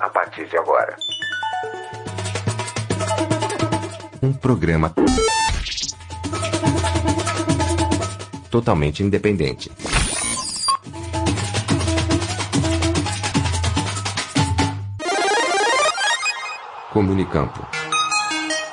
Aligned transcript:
a 0.00 0.08
partir 0.08 0.48
de 0.48 0.56
agora. 0.56 0.96
Um 4.22 4.32
programa 4.32 4.92
totalmente 8.50 9.02
independente. 9.02 9.70
Comunicampo. 16.92 17.66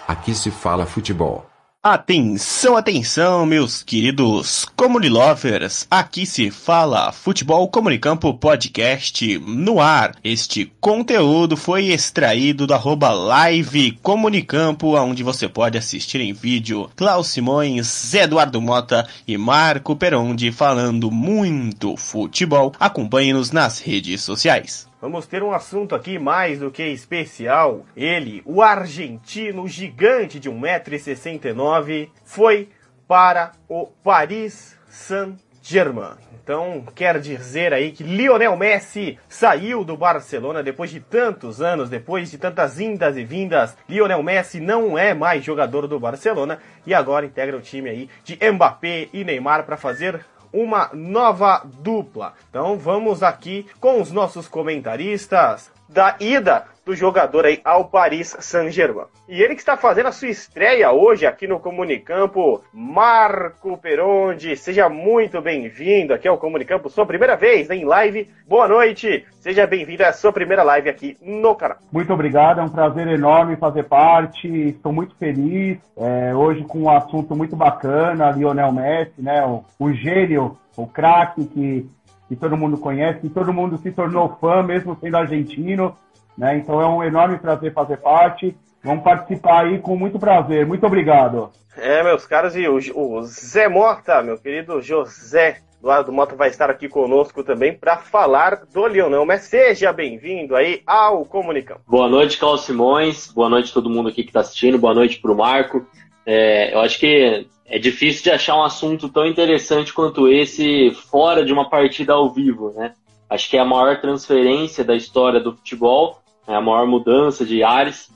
Aqui 0.07 0.33
se 0.33 0.49
fala 0.49 0.85
futebol. 0.85 1.54
Atenção, 1.87 2.75
atenção, 2.75 3.45
meus 3.45 3.83
queridos 3.83 4.65
Comunilovers. 4.75 5.85
Aqui 5.91 6.25
se 6.25 6.49
fala 6.49 7.11
Futebol 7.11 7.67
Comunicampo 7.67 8.33
Podcast 8.33 9.37
no 9.37 9.79
ar. 9.79 10.15
Este 10.23 10.73
conteúdo 10.81 11.55
foi 11.55 11.89
extraído 11.89 12.65
do 12.65 12.73
arroba 12.73 13.11
live 13.11 13.91
Comunicampo, 14.01 14.97
onde 14.97 15.21
você 15.21 15.47
pode 15.47 15.77
assistir 15.77 16.21
em 16.21 16.33
vídeo 16.33 16.89
Klaus 16.95 17.27
Simões, 17.27 18.15
Eduardo 18.15 18.59
Mota 18.59 19.07
e 19.27 19.37
Marco 19.37 19.95
Perondi 19.95 20.51
falando 20.51 21.11
muito 21.11 21.95
futebol. 21.95 22.73
Acompanhe-nos 22.79 23.51
nas 23.51 23.79
redes 23.79 24.23
sociais. 24.23 24.87
Vamos 25.05 25.27
ter 25.27 25.43
um 25.43 25.51
assunto 25.51 25.93
aqui 25.93 26.17
mais 26.17 26.57
do 26.57 26.71
que 26.71 26.81
especial. 26.81 27.85
Ele, 27.95 28.41
o 28.43 28.59
argentino 28.59 29.67
gigante 29.67 30.39
de 30.39 30.49
1,69m, 30.49 32.09
foi 32.23 32.69
para 33.07 33.51
o 33.69 33.85
Paris 34.03 34.75
Saint-Germain. 34.89 36.15
Então, 36.43 36.83
quer 36.95 37.19
dizer 37.19 37.71
aí 37.71 37.91
que 37.91 38.03
Lionel 38.03 38.57
Messi 38.57 39.19
saiu 39.29 39.83
do 39.83 39.95
Barcelona 39.95 40.63
depois 40.63 40.89
de 40.89 40.99
tantos 40.99 41.61
anos, 41.61 41.87
depois 41.87 42.31
de 42.31 42.39
tantas 42.39 42.79
indas 42.79 43.15
e 43.15 43.23
vindas. 43.23 43.77
Lionel 43.87 44.23
Messi 44.23 44.59
não 44.59 44.97
é 44.97 45.13
mais 45.13 45.43
jogador 45.43 45.87
do 45.87 45.99
Barcelona 45.99 46.57
e 46.83 46.95
agora 46.95 47.27
integra 47.27 47.55
o 47.55 47.61
time 47.61 47.91
aí 47.91 48.09
de 48.23 48.39
Mbappé 48.51 49.09
e 49.13 49.23
Neymar 49.23 49.67
para 49.67 49.77
fazer 49.77 50.25
uma 50.55 50.89
nova 50.93 51.63
dupla. 51.65 52.33
Então 52.49 52.77
vamos 52.77 53.21
aqui 53.21 53.65
com 53.79 54.01
os 54.01 54.11
nossos 54.11 54.47
comentaristas 54.47 55.69
da 55.89 56.15
ida 56.19 56.65
do 56.85 56.95
jogador 56.95 57.45
aí 57.45 57.59
ao 57.65 57.85
Paris 57.85 58.35
Saint-Germain. 58.39 59.07
E 59.27 59.41
ele 59.41 59.55
que 59.55 59.61
está 59.61 59.75
fazendo 59.75 60.07
a 60.07 60.11
sua 60.11 60.29
estreia 60.29 60.91
hoje 60.91 61.25
aqui 61.25 61.47
no 61.47 61.59
Comunicampo, 61.59 62.61
Marco 62.71 63.75
Peronde. 63.77 64.55
Seja 64.55 64.87
muito 64.87 65.41
bem-vindo 65.41 66.13
aqui 66.13 66.27
ao 66.27 66.37
Comunicampo, 66.37 66.89
sua 66.89 67.05
primeira 67.05 67.35
vez 67.35 67.71
em 67.71 67.83
live. 67.83 68.29
Boa 68.47 68.67
noite, 68.67 69.25
seja 69.39 69.65
bem-vindo 69.65 70.05
à 70.05 70.13
sua 70.13 70.31
primeira 70.31 70.61
live 70.61 70.87
aqui 70.87 71.17
no 71.21 71.55
canal. 71.55 71.79
Muito 71.91 72.13
obrigado, 72.13 72.59
é 72.59 72.63
um 72.63 72.69
prazer 72.69 73.07
enorme 73.07 73.55
fazer 73.55 73.83
parte. 73.83 74.47
Estou 74.47 74.93
muito 74.93 75.15
feliz 75.15 75.79
é, 75.97 76.35
hoje 76.35 76.63
com 76.65 76.83
um 76.83 76.89
assunto 76.91 77.35
muito 77.35 77.55
bacana, 77.55 78.29
Lionel 78.29 78.71
Messi, 78.71 79.23
né? 79.23 79.43
O, 79.43 79.65
o 79.79 79.91
gênio, 79.91 80.55
o 80.77 80.85
craque 80.85 81.45
que 81.45 81.89
que 82.27 82.35
todo 82.35 82.57
mundo 82.57 82.77
conhece, 82.77 83.19
que 83.19 83.29
todo 83.29 83.53
mundo 83.53 83.77
se 83.77 83.91
tornou 83.91 84.35
fã, 84.41 84.63
mesmo 84.63 84.97
sendo 84.99 85.17
argentino. 85.17 85.95
Né? 86.37 86.57
Então 86.57 86.81
é 86.81 86.87
um 86.87 87.03
enorme 87.03 87.37
prazer 87.37 87.73
fazer 87.73 87.97
parte. 87.97 88.55
Vamos 88.83 89.03
participar 89.03 89.65
aí 89.65 89.79
com 89.79 89.95
muito 89.95 90.19
prazer. 90.19 90.65
Muito 90.65 90.85
obrigado. 90.85 91.51
É, 91.77 92.03
meus 92.03 92.25
caros, 92.25 92.55
e 92.55 92.67
o, 92.67 92.77
o 92.95 93.23
Zé 93.23 93.67
Mota, 93.67 94.21
meu 94.21 94.37
querido 94.37 94.81
José 94.81 95.57
Eduardo 95.85 96.11
Mota 96.11 96.35
vai 96.35 96.49
estar 96.49 96.69
aqui 96.69 96.87
conosco 96.87 97.43
também 97.43 97.73
para 97.73 97.97
falar 97.97 98.63
do 98.73 98.87
Lionel 98.87 99.25
Mas 99.25 99.43
Seja 99.43 99.93
bem-vindo 99.93 100.55
aí 100.55 100.81
ao 100.87 101.25
Comunicão. 101.25 101.77
Boa 101.87 102.07
noite, 102.07 102.37
Carlos 102.37 102.61
Simões. 102.61 103.31
Boa 103.31 103.49
noite 103.49 103.71
a 103.71 103.73
todo 103.73 103.89
mundo 103.89 104.09
aqui 104.09 104.23
que 104.23 104.29
está 104.29 104.39
assistindo. 104.39 104.79
Boa 104.79 104.93
noite 104.93 105.19
para 105.19 105.31
o 105.31 105.35
Marco. 105.35 105.85
É, 106.25 106.73
eu 106.73 106.79
acho 106.79 106.97
que 106.97 107.47
é 107.67 107.77
difícil 107.77 108.23
de 108.23 108.31
achar 108.31 108.55
um 108.57 108.63
assunto 108.63 109.09
tão 109.09 109.25
interessante 109.25 109.93
quanto 109.93 110.27
esse 110.27 110.91
fora 111.11 111.45
de 111.45 111.53
uma 111.53 111.69
partida 111.69 112.13
ao 112.13 112.31
vivo, 112.31 112.73
né? 112.75 112.93
Acho 113.29 113.49
que 113.49 113.57
é 113.57 113.59
a 113.59 113.65
maior 113.65 113.99
transferência 113.99 114.83
da 114.83 114.95
história 114.95 115.39
do 115.39 115.55
futebol, 115.55 116.19
a 116.53 116.61
maior 116.61 116.85
mudança 116.85 117.45
de 117.45 117.63
ares. 117.63 118.09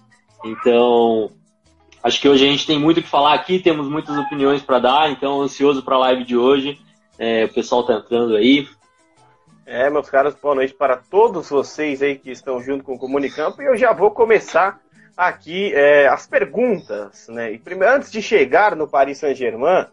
Então, 0.44 1.32
acho 2.04 2.22
que 2.22 2.30
hoje 2.30 2.46
a 2.46 2.50
gente 2.50 2.66
tem 2.66 2.80
muito 2.80 3.00
o 3.00 3.04
que 3.04 3.10
falar 3.10 3.34
aqui, 3.34 3.60
temos 3.60 3.88
muitas 3.88 4.18
opiniões 4.18 4.62
para 4.62 4.80
dar, 4.80 5.12
então 5.12 5.42
ansioso 5.42 5.84
para 5.84 5.96
a 5.96 6.00
live 6.00 6.24
de 6.24 6.38
hoje. 6.38 6.80
É, 7.18 7.46
o 7.46 7.54
pessoal 7.54 7.84
tá 7.84 7.94
entrando 7.94 8.36
aí. 8.36 8.68
É, 9.66 9.90
meus 9.90 10.10
caros, 10.10 10.34
boa 10.36 10.56
noite 10.56 10.74
para 10.74 10.98
todos 10.98 11.50
vocês 11.50 12.02
aí 12.02 12.18
que 12.18 12.32
estão 12.32 12.60
junto 12.60 12.84
com 12.84 12.94
o 12.94 13.00
Comunicampo 13.00 13.62
e 13.62 13.66
eu 13.66 13.78
já 13.78 13.94
vou 13.94 14.10
começar 14.10 14.80
aqui 15.16 15.74
é, 15.76 16.08
as 16.08 16.26
perguntas, 16.26 17.28
né? 17.28 17.52
E 17.52 17.60
primeiro, 17.60 17.94
antes 17.94 18.12
de 18.12 18.22
chegar 18.22 18.76
no 18.76 18.88
Paris 18.88 19.18
Saint-Germain, 19.18 19.86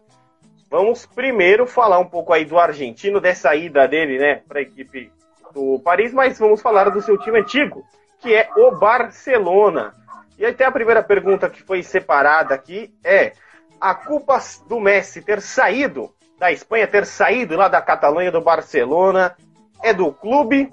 vamos 0.70 1.04
primeiro 1.04 1.66
falar 1.66 1.98
um 1.98 2.06
pouco 2.06 2.32
aí 2.32 2.44
do 2.44 2.58
argentino, 2.58 3.20
dessa 3.20 3.54
ida 3.54 3.86
dele, 3.88 4.18
né, 4.18 4.42
para 4.48 4.60
a 4.60 4.62
equipe 4.62 5.10
do 5.52 5.80
Paris, 5.80 6.12
mas 6.12 6.38
vamos 6.38 6.62
falar 6.62 6.88
do 6.90 7.02
seu 7.02 7.18
time 7.18 7.40
antigo, 7.40 7.84
que 8.20 8.34
é 8.34 8.48
o 8.56 8.72
Barcelona. 8.72 9.94
E 10.38 10.44
até 10.44 10.64
a 10.64 10.72
primeira 10.72 11.02
pergunta 11.02 11.48
que 11.50 11.62
foi 11.62 11.82
separada 11.82 12.54
aqui 12.54 12.94
é: 13.04 13.32
a 13.80 13.94
culpa 13.94 14.38
do 14.68 14.80
Messi 14.80 15.22
ter 15.22 15.40
saído 15.40 16.14
da 16.38 16.52
Espanha, 16.52 16.86
ter 16.86 17.06
saído 17.06 17.56
lá 17.56 17.68
da 17.68 17.80
Catalunha 17.80 18.30
do 18.30 18.40
Barcelona, 18.40 19.36
é 19.82 19.94
do 19.94 20.12
clube 20.12 20.68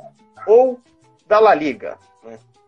ou 0.45 0.79
da 1.25 1.39
La 1.39 1.53
Liga? 1.53 1.97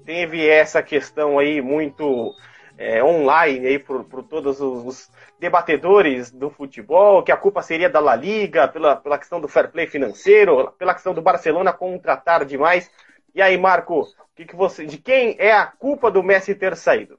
teve 0.06 0.48
essa 0.48 0.84
questão 0.84 1.40
aí 1.40 1.62
muito 1.62 2.34
é, 2.78 3.04
online 3.04 3.68
aí 3.68 3.80
por, 3.80 4.04
por 4.04 4.24
todos 4.24 4.62
os, 4.62 4.86
os, 4.86 5.16
debatedores 5.38 6.32
do 6.32 6.50
futebol, 6.50 7.22
que 7.22 7.32
a 7.32 7.36
culpa 7.36 7.62
seria 7.62 7.90
da 7.90 8.00
La 8.00 8.16
Liga, 8.16 8.70
pela, 8.70 8.96
pela 8.96 9.18
questão 9.18 9.42
do 9.42 9.50
fair 9.50 9.70
play 9.70 9.86
financeiro, 9.86 10.72
pela 10.80 10.94
questão 10.94 11.14
do 11.14 11.22
Barcelona 11.22 11.74
contratar 11.74 12.46
demais. 12.46 12.90
E 13.34 13.42
aí, 13.42 13.58
Marco, 13.58 14.08
que 14.36 14.46
que 14.46 14.56
você, 14.56 14.86
de 14.86 14.98
quem 14.98 15.36
é 15.40 15.54
a 15.54 15.66
culpa 15.66 16.12
do 16.12 16.22
Messi 16.22 16.54
ter 16.54 16.76
saído? 16.76 17.18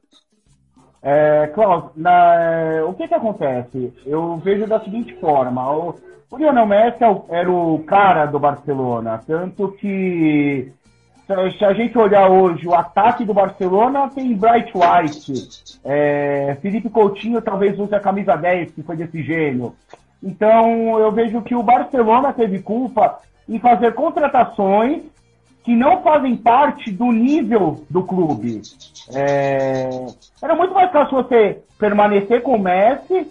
É, 1.02 1.46
Klaus, 1.54 1.90
na, 1.96 2.84
o 2.86 2.94
que 2.94 3.08
que 3.08 3.14
acontece? 3.14 3.92
Eu 4.04 4.36
vejo 4.36 4.66
da 4.66 4.80
seguinte 4.80 5.14
forma, 5.14 5.70
o, 5.72 5.94
o 6.30 6.36
Lionel 6.36 6.66
Messi 6.66 7.02
é 7.02 7.38
era 7.38 7.50
o 7.50 7.82
cara 7.84 8.26
do 8.26 8.38
Barcelona, 8.38 9.22
tanto 9.26 9.72
que 9.72 10.70
se 11.26 11.64
a 11.64 11.72
gente 11.72 11.96
olhar 11.98 12.28
hoje 12.28 12.68
o 12.68 12.74
ataque 12.74 13.24
do 13.24 13.34
Barcelona, 13.34 14.10
tem 14.10 14.36
Bright 14.36 14.72
White, 14.74 15.78
é, 15.84 16.56
Felipe 16.60 16.90
Coutinho 16.90 17.40
talvez 17.40 17.78
use 17.78 17.94
a 17.94 18.00
camisa 18.00 18.36
10, 18.36 18.72
que 18.72 18.82
foi 18.82 18.96
desse 18.96 19.22
gênio. 19.22 19.74
Então 20.22 20.98
eu 20.98 21.10
vejo 21.10 21.42
que 21.42 21.54
o 21.54 21.62
Barcelona 21.62 22.32
teve 22.32 22.60
culpa 22.60 23.18
em 23.48 23.58
fazer 23.58 23.94
contratações 23.94 25.02
que 25.66 25.74
não 25.74 26.00
fazem 26.00 26.36
parte 26.36 26.92
do 26.92 27.10
nível 27.10 27.84
do 27.90 28.04
clube. 28.04 28.62
É, 29.12 29.88
era 30.40 30.54
muito 30.54 30.72
mais 30.72 30.92
fácil 30.92 31.16
você 31.16 31.58
permanecer 31.76 32.40
com 32.40 32.54
o 32.54 32.58
Messi, 32.58 33.26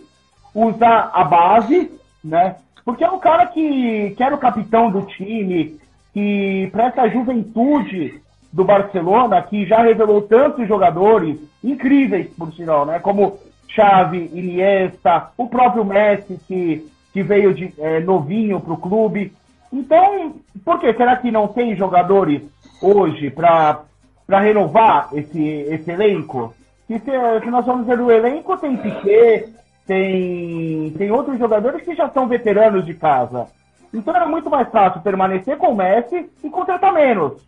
usar 0.54 1.12
a 1.14 1.24
base, 1.24 1.90
né? 2.22 2.58
Porque 2.84 3.06
é 3.06 3.10
um 3.10 3.20
cara 3.20 3.46
que, 3.46 4.14
que 4.18 4.22
era 4.22 4.36
o 4.36 4.38
capitão 4.38 4.92
do 4.92 5.04
time, 5.04 5.80
que 6.14 6.68
para 6.74 6.88
essa 6.88 7.08
juventude 7.08 8.22
do 8.52 8.66
Barcelona, 8.66 9.42
que 9.42 9.66
já 9.66 9.82
revelou 9.82 10.22
tantos 10.22 10.68
jogadores 10.68 11.40
incríveis, 11.64 12.28
por 12.38 12.54
sinal, 12.54 12.86
né? 12.86 13.00
Como 13.00 13.40
Xavi, 13.70 14.30
Iniesta, 14.34 15.30
o 15.38 15.48
próprio 15.48 15.86
Messi, 15.86 16.38
que, 16.46 16.86
que 17.14 17.24
veio 17.24 17.54
de 17.54 17.74
é, 17.80 18.02
novinho 18.02 18.60
para 18.60 18.74
o 18.74 18.78
clube. 18.78 19.32
Então, 19.76 20.36
por 20.64 20.80
que 20.80 20.94
será 20.94 21.18
que 21.18 21.30
não 21.30 21.50
tem 21.50 21.76
jogadores 21.76 22.42
hoje 22.82 23.30
para 23.30 23.84
renovar 24.30 25.10
esse, 25.12 25.44
esse 25.44 25.92
elenco? 25.92 26.54
Se, 26.88 26.98
se 26.98 27.50
nós 27.52 27.66
vamos 27.66 27.86
ver 27.86 28.00
o 28.00 28.10
elenco, 28.10 28.56
tem 28.56 28.78
Piquet, 28.78 29.54
tem, 29.86 30.92
tem 30.92 31.12
outros 31.12 31.38
jogadores 31.38 31.82
que 31.82 31.94
já 31.94 32.10
são 32.10 32.26
veteranos 32.26 32.86
de 32.86 32.94
casa. 32.94 33.48
Então 33.94 34.16
era 34.16 34.26
muito 34.26 34.50
mais 34.50 34.70
fácil 34.70 35.02
permanecer 35.02 35.58
com 35.58 35.74
o 35.74 35.76
Messi 35.76 36.30
e 36.42 36.50
contratar 36.50 36.94
menos, 36.94 37.46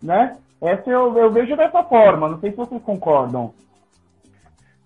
né? 0.00 0.36
Essa 0.62 0.88
eu, 0.88 1.18
eu 1.18 1.30
vejo 1.32 1.56
dessa 1.56 1.82
forma, 1.82 2.28
não 2.28 2.38
sei 2.38 2.50
se 2.50 2.56
vocês 2.56 2.80
concordam. 2.82 3.52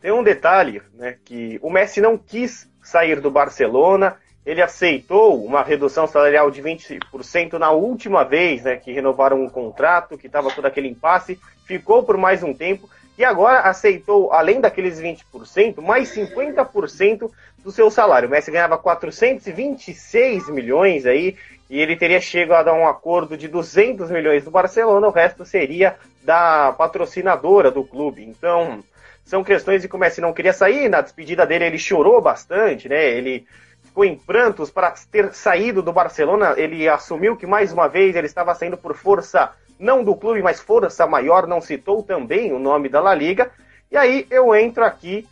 Tem 0.01 0.11
um 0.11 0.23
detalhe, 0.23 0.81
né, 0.95 1.17
que 1.23 1.59
o 1.63 1.69
Messi 1.71 2.01
não 2.01 2.17
quis 2.17 2.71
sair 2.83 3.21
do 3.21 3.31
Barcelona, 3.31 4.17
ele 4.49 4.63
aceitou 4.63 5.45
uma 5.45 5.63
redução 5.63 6.07
salarial 6.07 6.51
de 6.51 6.63
20% 6.63 7.59
na 7.59 7.71
última 7.71 8.25
vez 8.25 8.63
né, 8.63 8.77
que 8.77 8.91
renovaram 8.91 9.43
um 9.43 9.49
contrato, 9.51 10.17
que 10.17 10.27
estava 10.27 10.51
todo 10.51 10.65
aquele 10.65 10.89
impasse, 10.89 11.39
ficou 11.67 12.03
por 12.03 12.17
mais 12.17 12.43
um 12.43 12.55
tempo, 12.55 12.89
que 13.15 13.23
agora 13.23 13.61
aceitou, 13.61 14.33
além 14.33 14.59
daqueles 14.59 14.99
20%, 14.99 15.83
mais 15.83 16.17
50% 16.17 17.31
do 17.63 17.71
seu 17.71 17.91
salário. 17.91 18.27
O 18.27 18.31
Messi 18.31 18.51
ganhava 18.51 18.79
426 18.79 20.49
milhões 20.49 21.05
aí, 21.05 21.37
e 21.69 21.79
ele 21.79 21.95
teria 21.95 22.19
chegado 22.19 22.69
a 22.69 22.73
um 22.73 22.89
acordo 22.89 23.37
de 23.37 23.49
200 23.49 24.11
milhões 24.11 24.45
do 24.45 24.51
Barcelona, 24.51 25.09
o 25.09 25.13
resto 25.13 25.45
seria 25.45 25.97
da 26.23 26.73
patrocinadora 26.73 27.71
do 27.71 27.85
clube. 27.85 28.25
Então, 28.25 28.83
são 29.27 29.45
questões 29.45 29.83
de 29.83 29.91
o 29.93 29.99
Messi 29.99 30.23
não 30.23 30.33
queria 30.33 30.55
sair, 30.55 30.89
na 30.89 31.03
despedida 31.03 31.45
dele 31.45 31.67
ele 31.67 31.79
chorou 31.79 32.19
bastante, 32.23 32.89
né? 32.89 33.05
Ele 33.11 33.47
ficou 33.89 34.05
em 34.05 34.17
prantos 34.17 34.71
para 34.71 34.95
ter 35.11 35.33
saído 35.33 35.83
do 35.83 35.93
Barcelona, 35.93 36.55
ele 36.57 36.89
assumiu 36.89 37.37
que 37.37 37.47
mais 37.47 37.73
uma 37.73 37.89
vez 37.89 38.15
ele 38.15 38.27
estava 38.27 38.55
saindo 38.55 38.77
por 38.77 38.95
força 38.95 39.51
não 39.79 40.05
do 40.05 40.15
clube, 40.15 40.43
mas 40.43 40.61
força 40.61 41.07
maior, 41.07 41.47
não 41.47 41.61
citou 41.61 42.03
também 42.03 42.53
o 42.53 42.59
nome 42.59 42.89
da 42.89 43.01
La 43.01 43.15
Liga. 43.15 43.51
E 43.91 43.97
aí 43.97 44.27
eu 44.31 44.55
entro 44.55 44.85
aqui 44.85 45.27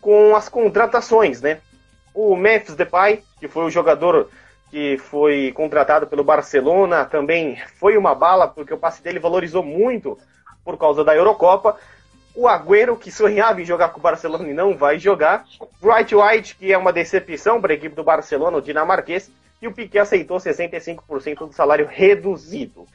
com 0.00 0.34
as 0.34 0.48
contratações, 0.48 1.40
né? 1.40 1.58
O 2.14 2.34
Memphis 2.34 2.74
Depay, 2.74 3.22
que 3.38 3.46
foi 3.46 3.64
o 3.64 3.70
jogador 3.70 4.28
que 4.70 4.98
foi 4.98 5.52
contratado 5.54 6.06
pelo 6.06 6.24
Barcelona, 6.24 7.04
também 7.04 7.60
foi 7.78 7.96
uma 7.96 8.14
bala, 8.14 8.48
porque 8.48 8.72
o 8.72 8.78
passe 8.78 9.02
dele 9.02 9.18
valorizou 9.18 9.62
muito 9.62 10.16
por 10.64 10.78
causa 10.78 11.04
da 11.04 11.14
Eurocopa. 11.14 11.76
O 12.34 12.46
Agüero, 12.46 12.96
que 12.96 13.10
sonhava 13.10 13.60
em 13.60 13.64
jogar 13.64 13.88
com 13.88 13.98
o 13.98 14.02
Barcelona 14.02 14.48
e 14.48 14.54
não 14.54 14.76
vai 14.76 14.98
jogar. 14.98 15.44
Bright 15.80 16.14
White, 16.14 16.56
que 16.56 16.72
é 16.72 16.78
uma 16.78 16.92
decepção 16.92 17.60
para 17.60 17.72
a 17.72 17.74
equipe 17.74 17.94
do 17.94 18.04
Barcelona, 18.04 18.56
o 18.56 18.62
dinamarquês. 18.62 19.30
E 19.60 19.66
o 19.66 19.72
Piquet 19.72 19.98
aceitou 19.98 20.38
65% 20.38 21.48
do 21.48 21.52
salário 21.52 21.86
reduzido. 21.86 22.86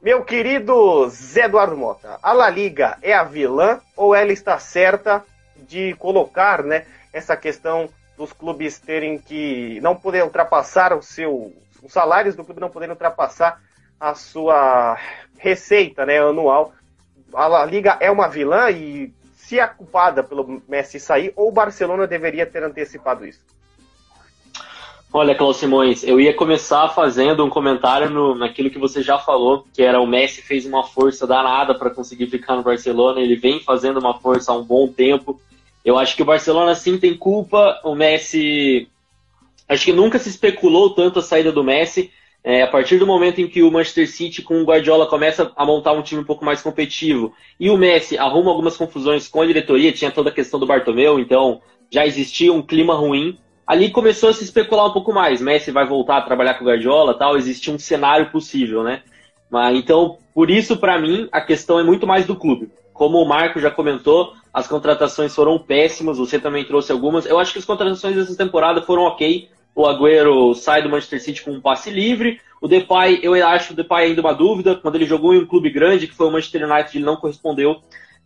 Meu 0.00 0.24
querido 0.24 1.08
Zé 1.08 1.44
Eduardo 1.44 1.76
Mota, 1.76 2.18
a 2.22 2.32
La 2.32 2.48
Liga 2.48 2.96
é 3.02 3.12
a 3.12 3.24
vilã 3.24 3.80
ou 3.96 4.14
ela 4.14 4.32
está 4.32 4.58
certa 4.58 5.24
de 5.56 5.94
colocar 5.94 6.62
né, 6.62 6.86
essa 7.12 7.36
questão 7.36 7.88
dos 8.16 8.32
clubes 8.32 8.78
terem 8.78 9.18
que 9.18 9.80
não 9.80 9.96
poder 9.96 10.22
ultrapassar 10.22 10.92
o 10.92 11.02
seu, 11.02 11.52
os 11.82 11.92
salários 11.92 12.36
do 12.36 12.44
clube 12.44 12.60
não 12.60 12.70
poderem 12.70 12.92
ultrapassar 12.92 13.60
a 13.98 14.14
sua 14.14 14.98
receita 15.38 16.06
né, 16.06 16.18
anual. 16.18 16.72
A 17.36 17.46
La 17.46 17.66
Liga 17.66 17.98
é 18.00 18.10
uma 18.10 18.28
vilã 18.28 18.70
e 18.70 19.12
se 19.34 19.60
é 19.60 19.66
culpada 19.66 20.24
pelo 20.24 20.62
Messi 20.66 20.98
sair, 20.98 21.34
ou 21.36 21.48
o 21.48 21.52
Barcelona 21.52 22.06
deveria 22.06 22.46
ter 22.46 22.62
antecipado 22.64 23.26
isso? 23.26 23.40
Olha, 25.12 25.34
Cláudio 25.34 25.60
Simões, 25.60 26.02
eu 26.02 26.18
ia 26.18 26.34
começar 26.34 26.88
fazendo 26.88 27.44
um 27.44 27.50
comentário 27.50 28.08
no, 28.08 28.34
naquilo 28.34 28.70
que 28.70 28.78
você 28.78 29.02
já 29.02 29.18
falou, 29.18 29.66
que 29.72 29.82
era 29.82 30.00
o 30.00 30.06
Messi 30.06 30.40
fez 30.40 30.64
uma 30.64 30.82
força 30.82 31.26
danada 31.26 31.74
para 31.74 31.90
conseguir 31.90 32.26
ficar 32.26 32.56
no 32.56 32.62
Barcelona, 32.62 33.20
ele 33.20 33.36
vem 33.36 33.60
fazendo 33.60 34.00
uma 34.00 34.18
força 34.18 34.50
há 34.50 34.56
um 34.56 34.64
bom 34.64 34.88
tempo. 34.88 35.38
Eu 35.84 35.98
acho 35.98 36.16
que 36.16 36.22
o 36.22 36.26
Barcelona 36.26 36.74
sim 36.74 36.98
tem 36.98 37.16
culpa, 37.16 37.80
o 37.84 37.94
Messi. 37.94 38.88
Acho 39.68 39.84
que 39.84 39.92
nunca 39.92 40.18
se 40.18 40.30
especulou 40.30 40.94
tanto 40.94 41.18
a 41.18 41.22
saída 41.22 41.52
do 41.52 41.62
Messi. 41.62 42.10
É, 42.48 42.62
a 42.62 42.66
partir 42.68 42.96
do 42.96 43.08
momento 43.08 43.40
em 43.40 43.48
que 43.48 43.60
o 43.64 43.72
Manchester 43.72 44.08
City 44.08 44.40
com 44.40 44.62
o 44.62 44.64
Guardiola 44.64 45.08
começa 45.08 45.50
a 45.56 45.66
montar 45.66 45.90
um 45.90 46.00
time 46.00 46.20
um 46.20 46.24
pouco 46.24 46.44
mais 46.44 46.62
competitivo 46.62 47.34
e 47.58 47.68
o 47.68 47.76
Messi 47.76 48.16
arruma 48.16 48.52
algumas 48.52 48.76
confusões 48.76 49.26
com 49.26 49.42
a 49.42 49.46
diretoria, 49.46 49.90
tinha 49.90 50.12
toda 50.12 50.30
a 50.30 50.32
questão 50.32 50.60
do 50.60 50.64
Bartomeu, 50.64 51.18
então 51.18 51.60
já 51.90 52.06
existia 52.06 52.52
um 52.52 52.62
clima 52.62 52.94
ruim 52.94 53.36
ali 53.66 53.90
começou 53.90 54.28
a 54.28 54.32
se 54.32 54.44
especular 54.44 54.86
um 54.86 54.92
pouco 54.92 55.12
mais. 55.12 55.40
Messi 55.40 55.72
vai 55.72 55.84
voltar 55.84 56.18
a 56.18 56.22
trabalhar 56.22 56.54
com 56.54 56.62
o 56.62 56.68
Guardiola, 56.68 57.18
tal, 57.18 57.36
existia 57.36 57.74
um 57.74 57.78
cenário 57.80 58.30
possível, 58.30 58.84
né? 58.84 59.02
Mas 59.50 59.76
então, 59.76 60.18
por 60.32 60.48
isso 60.48 60.76
para 60.76 61.00
mim 61.00 61.28
a 61.32 61.40
questão 61.40 61.80
é 61.80 61.82
muito 61.82 62.06
mais 62.06 62.26
do 62.26 62.36
clube. 62.36 62.70
Como 62.92 63.18
o 63.18 63.28
Marco 63.28 63.58
já 63.58 63.72
comentou, 63.72 64.34
as 64.54 64.68
contratações 64.68 65.34
foram 65.34 65.58
péssimas, 65.58 66.16
você 66.16 66.38
também 66.38 66.64
trouxe 66.64 66.92
algumas. 66.92 67.26
Eu 67.26 67.40
acho 67.40 67.52
que 67.52 67.58
as 67.58 67.64
contratações 67.64 68.14
dessa 68.14 68.36
temporada 68.36 68.82
foram 68.82 69.02
OK. 69.02 69.48
O 69.76 69.86
Agüero 69.86 70.54
sai 70.54 70.82
do 70.82 70.88
Manchester 70.88 71.22
City 71.22 71.44
com 71.44 71.50
um 71.50 71.60
passe 71.60 71.90
livre. 71.90 72.40
O 72.62 72.66
Depay, 72.66 73.20
eu 73.22 73.34
acho 73.46 73.74
o 73.74 73.76
Depay 73.76 74.06
ainda 74.06 74.22
uma 74.22 74.32
dúvida. 74.32 74.74
Quando 74.74 74.94
ele 74.94 75.04
jogou 75.04 75.34
em 75.34 75.40
um 75.40 75.46
clube 75.46 75.68
grande, 75.68 76.06
que 76.06 76.14
foi 76.14 76.26
o 76.26 76.30
Manchester 76.30 76.64
United, 76.64 76.96
ele 76.96 77.04
não 77.04 77.16
correspondeu. 77.16 77.82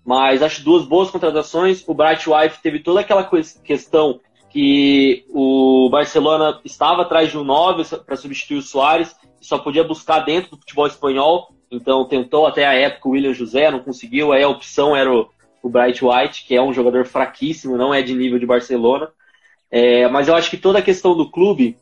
Mas 0.06 0.44
acho 0.44 0.62
duas 0.62 0.84
boas 0.84 1.10
contratações. 1.10 1.82
O 1.88 1.92
Bright 1.92 2.30
White 2.30 2.62
teve 2.62 2.78
toda 2.78 3.00
aquela 3.00 3.28
questão 3.64 4.20
que 4.48 5.24
o 5.28 5.88
Barcelona 5.90 6.60
estava 6.64 7.02
atrás 7.02 7.32
de 7.32 7.36
um 7.36 7.42
9 7.42 7.82
para 8.06 8.14
substituir 8.14 8.58
o 8.58 8.62
Soares 8.62 9.16
e 9.40 9.44
só 9.44 9.58
podia 9.58 9.82
buscar 9.82 10.20
dentro 10.20 10.52
do 10.52 10.56
futebol 10.56 10.86
espanhol. 10.86 11.52
Então 11.68 12.04
tentou 12.04 12.46
até 12.46 12.64
a 12.64 12.74
época 12.74 13.08
o 13.08 13.12
William 13.12 13.34
José, 13.34 13.72
não 13.72 13.80
conseguiu. 13.80 14.32
Aí 14.32 14.44
a 14.44 14.48
opção 14.48 14.94
era 14.94 15.12
o, 15.12 15.28
o 15.60 15.68
Bright 15.68 16.04
White, 16.04 16.44
que 16.46 16.54
é 16.54 16.62
um 16.62 16.72
jogador 16.72 17.04
fraquíssimo, 17.06 17.76
não 17.76 17.92
é 17.92 18.02
de 18.02 18.14
nível 18.14 18.38
de 18.38 18.46
Barcelona. 18.46 19.08
É, 19.70 20.08
mas 20.08 20.28
eu 20.28 20.34
acho 20.34 20.50
que 20.50 20.56
toda 20.56 20.80
a 20.80 20.82
questão 20.82 21.16
do 21.16 21.30
clube, 21.30 21.76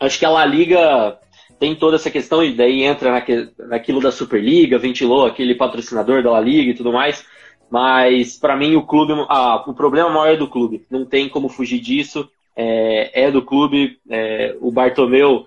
acho 0.00 0.18
que 0.18 0.24
a 0.24 0.30
La 0.30 0.44
Liga 0.44 1.18
tem 1.58 1.74
toda 1.74 1.96
essa 1.96 2.10
questão, 2.10 2.42
e 2.42 2.52
daí 2.52 2.82
entra 2.82 3.12
naque, 3.12 3.50
naquilo 3.58 4.00
da 4.00 4.10
Superliga, 4.10 4.78
ventilou 4.78 5.26
aquele 5.26 5.54
patrocinador 5.54 6.22
da 6.22 6.30
La 6.30 6.40
Liga 6.40 6.70
e 6.70 6.74
tudo 6.74 6.92
mais. 6.92 7.24
Mas 7.70 8.36
para 8.36 8.56
mim 8.56 8.74
o 8.74 8.82
clube, 8.82 9.12
ah, 9.28 9.62
o 9.66 9.74
problema 9.74 10.10
maior 10.10 10.34
é 10.34 10.36
do 10.36 10.48
clube. 10.48 10.84
Não 10.90 11.04
tem 11.04 11.28
como 11.28 11.48
fugir 11.48 11.78
disso. 11.78 12.28
É, 12.56 13.26
é 13.26 13.30
do 13.30 13.42
clube. 13.42 13.98
É, 14.10 14.56
o 14.60 14.72
Bartomeu, 14.72 15.46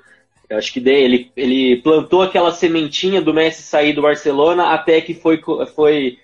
eu 0.50 0.58
acho 0.58 0.72
que 0.72 0.80
ele, 0.88 1.32
ele 1.36 1.78
plantou 1.82 2.22
aquela 2.22 2.52
sementinha 2.52 3.22
do 3.22 3.34
Messi 3.34 3.64
sair 3.64 3.92
do 3.92 4.02
Barcelona 4.02 4.74
até 4.74 5.02
que 5.02 5.14
foi, 5.14 5.42
foi 5.76 6.18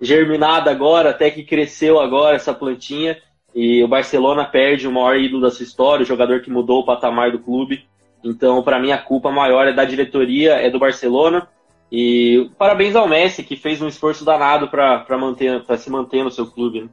germinada 0.00 0.70
agora, 0.70 1.10
até 1.10 1.30
que 1.30 1.42
cresceu 1.44 2.00
agora 2.00 2.36
essa 2.36 2.54
plantinha. 2.54 3.18
E 3.54 3.82
o 3.82 3.88
Barcelona 3.88 4.44
perde 4.44 4.88
o 4.88 4.92
maior 4.92 5.16
ídolo 5.16 5.42
da 5.42 5.50
sua 5.50 5.64
história, 5.64 6.02
o 6.02 6.06
jogador 6.06 6.40
que 6.40 6.50
mudou 6.50 6.80
o 6.80 6.86
patamar 6.86 7.30
do 7.30 7.38
clube. 7.38 7.86
Então, 8.24 8.62
para 8.62 8.78
mim, 8.78 8.92
a 8.92 8.98
culpa 8.98 9.30
maior 9.30 9.66
é 9.66 9.72
da 9.72 9.84
diretoria, 9.84 10.54
é 10.54 10.70
do 10.70 10.78
Barcelona. 10.78 11.48
E 11.90 12.50
parabéns 12.56 12.96
ao 12.96 13.06
Messi, 13.06 13.42
que 13.42 13.56
fez 13.56 13.82
um 13.82 13.88
esforço 13.88 14.24
danado 14.24 14.68
para 14.68 15.04
se 15.76 15.90
manter 15.90 16.24
no 16.24 16.30
seu 16.30 16.46
clube. 16.46 16.82
Né? 16.82 16.88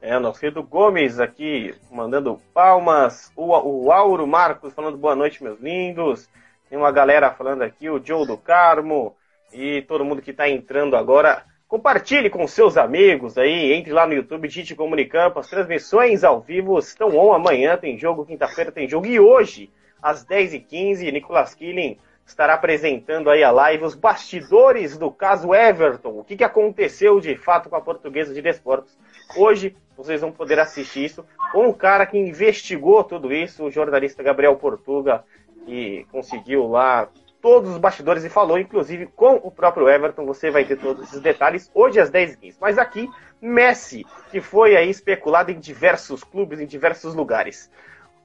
É, 0.00 0.18
nosso 0.18 0.40
querido 0.40 0.62
Gomes 0.62 1.20
aqui 1.20 1.74
mandando 1.90 2.40
palmas. 2.52 3.32
O, 3.36 3.46
o 3.46 3.92
Auro 3.92 4.26
Marcos 4.26 4.74
falando 4.74 4.98
boa 4.98 5.14
noite, 5.14 5.42
meus 5.42 5.60
lindos. 5.60 6.28
Tem 6.68 6.76
uma 6.76 6.90
galera 6.90 7.30
falando 7.30 7.62
aqui, 7.62 7.88
o 7.88 8.00
Joe 8.04 8.26
do 8.26 8.36
Carmo 8.36 9.16
e 9.52 9.82
todo 9.82 10.04
mundo 10.04 10.22
que 10.22 10.32
está 10.32 10.48
entrando 10.48 10.96
agora. 10.96 11.44
Compartilhe 11.68 12.30
com 12.30 12.46
seus 12.46 12.76
amigos 12.76 13.36
aí, 13.36 13.72
entre 13.72 13.92
lá 13.92 14.06
no 14.06 14.14
YouTube, 14.14 14.48
Tite 14.48 14.76
Comunicampo. 14.76 15.40
As 15.40 15.48
transmissões 15.48 16.22
ao 16.22 16.40
vivo 16.40 16.78
estão 16.78 17.16
on 17.16 17.32
amanhã, 17.32 17.76
tem 17.76 17.98
jogo, 17.98 18.24
quinta-feira 18.24 18.70
tem 18.70 18.88
jogo. 18.88 19.06
E 19.06 19.18
hoje, 19.18 19.68
às 20.00 20.24
10h15, 20.24 21.12
Nicolas 21.12 21.56
Killing 21.56 21.98
estará 22.24 22.54
apresentando 22.54 23.28
aí 23.30 23.42
a 23.42 23.50
live 23.50 23.82
os 23.82 23.96
bastidores 23.96 24.96
do 24.96 25.10
caso 25.10 25.52
Everton. 25.52 26.10
O 26.10 26.22
que, 26.22 26.36
que 26.36 26.44
aconteceu 26.44 27.18
de 27.18 27.34
fato 27.34 27.68
com 27.68 27.74
a 27.74 27.80
portuguesa 27.80 28.32
de 28.32 28.40
desportos. 28.40 28.96
Hoje 29.36 29.74
vocês 29.96 30.20
vão 30.20 30.30
poder 30.30 30.60
assistir 30.60 31.04
isso 31.04 31.24
com 31.50 31.68
o 31.68 31.74
cara 31.74 32.06
que 32.06 32.16
investigou 32.16 33.02
tudo 33.02 33.32
isso, 33.32 33.64
o 33.64 33.70
jornalista 33.72 34.22
Gabriel 34.22 34.54
Portuga, 34.54 35.24
que 35.64 36.06
conseguiu 36.12 36.68
lá 36.68 37.08
todos 37.40 37.70
os 37.70 37.78
bastidores 37.78 38.24
e 38.24 38.28
falou, 38.28 38.58
inclusive, 38.58 39.06
com 39.06 39.34
o 39.42 39.50
próprio 39.50 39.88
Everton. 39.88 40.24
Você 40.26 40.50
vai 40.50 40.64
ter 40.64 40.76
todos 40.76 41.04
esses 41.04 41.20
detalhes 41.20 41.70
hoje 41.74 42.00
às 42.00 42.10
10h15. 42.10 42.56
Mas 42.60 42.78
aqui, 42.78 43.08
Messi, 43.40 44.04
que 44.30 44.40
foi 44.40 44.76
aí 44.76 44.90
especulado 44.90 45.50
em 45.50 45.58
diversos 45.58 46.24
clubes, 46.24 46.60
em 46.60 46.66
diversos 46.66 47.14
lugares. 47.14 47.70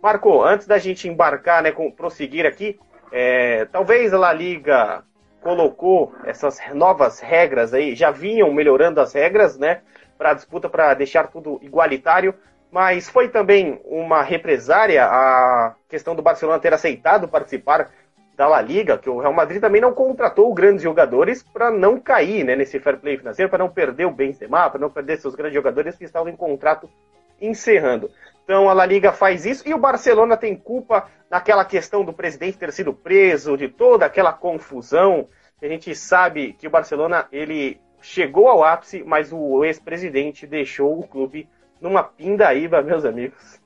Marco, 0.01 0.43
antes 0.43 0.65
da 0.65 0.77
gente 0.77 1.07
embarcar, 1.07 1.61
né, 1.61 1.71
com, 1.71 1.91
prosseguir 1.91 2.45
aqui, 2.45 2.79
é, 3.11 3.65
talvez 3.65 4.13
a 4.13 4.17
La 4.17 4.33
Liga 4.33 5.03
colocou 5.41 6.13
essas 6.23 6.59
novas 6.73 7.19
regras 7.19 7.73
aí, 7.73 7.95
já 7.95 8.09
vinham 8.11 8.51
melhorando 8.53 9.01
as 9.01 9.13
regras, 9.13 9.57
né, 9.57 9.81
para 10.17 10.31
a 10.31 10.33
disputa, 10.33 10.69
para 10.69 10.93
deixar 10.93 11.27
tudo 11.27 11.59
igualitário, 11.61 12.33
mas 12.71 13.09
foi 13.09 13.27
também 13.27 13.81
uma 13.83 14.21
represária 14.21 15.05
a 15.05 15.75
questão 15.89 16.15
do 16.15 16.21
Barcelona 16.21 16.59
ter 16.59 16.73
aceitado 16.73 17.27
participar 17.27 17.91
da 18.41 18.47
La 18.47 18.59
Liga, 18.59 18.97
que 18.97 19.07
o 19.07 19.19
Real 19.19 19.33
Madrid 19.33 19.61
também 19.61 19.79
não 19.79 19.93
contratou 19.93 20.51
grandes 20.51 20.81
jogadores 20.81 21.43
para 21.43 21.69
não 21.69 21.99
cair 21.99 22.43
né, 22.43 22.55
nesse 22.55 22.79
fair 22.79 22.97
play 22.97 23.15
financeiro, 23.15 23.51
para 23.51 23.59
não 23.59 23.69
perder 23.69 24.05
o 24.07 24.11
Benzema, 24.11 24.67
para 24.67 24.81
não 24.81 24.89
perder 24.89 25.17
seus 25.17 25.35
grandes 25.35 25.53
jogadores 25.53 25.95
que 25.95 26.05
estavam 26.05 26.27
em 26.27 26.35
contrato 26.35 26.89
encerrando. 27.39 28.09
Então 28.43 28.67
a 28.67 28.73
La 28.73 28.83
Liga 28.83 29.11
faz 29.11 29.45
isso 29.45 29.69
e 29.69 29.75
o 29.75 29.77
Barcelona 29.77 30.35
tem 30.35 30.55
culpa 30.55 31.07
naquela 31.29 31.63
questão 31.63 32.03
do 32.03 32.11
presidente 32.11 32.57
ter 32.57 32.73
sido 32.73 32.91
preso, 32.91 33.55
de 33.55 33.67
toda 33.67 34.07
aquela 34.07 34.33
confusão. 34.33 35.27
A 35.61 35.67
gente 35.67 35.93
sabe 35.93 36.53
que 36.53 36.65
o 36.65 36.71
Barcelona 36.71 37.27
ele 37.31 37.79
chegou 38.01 38.47
ao 38.47 38.63
ápice, 38.63 39.03
mas 39.05 39.31
o 39.31 39.63
ex-presidente 39.63 40.47
deixou 40.47 40.99
o 40.99 41.07
clube 41.07 41.47
numa 41.79 42.01
pindaíba, 42.01 42.81
meus 42.81 43.05
amigos. 43.05 43.61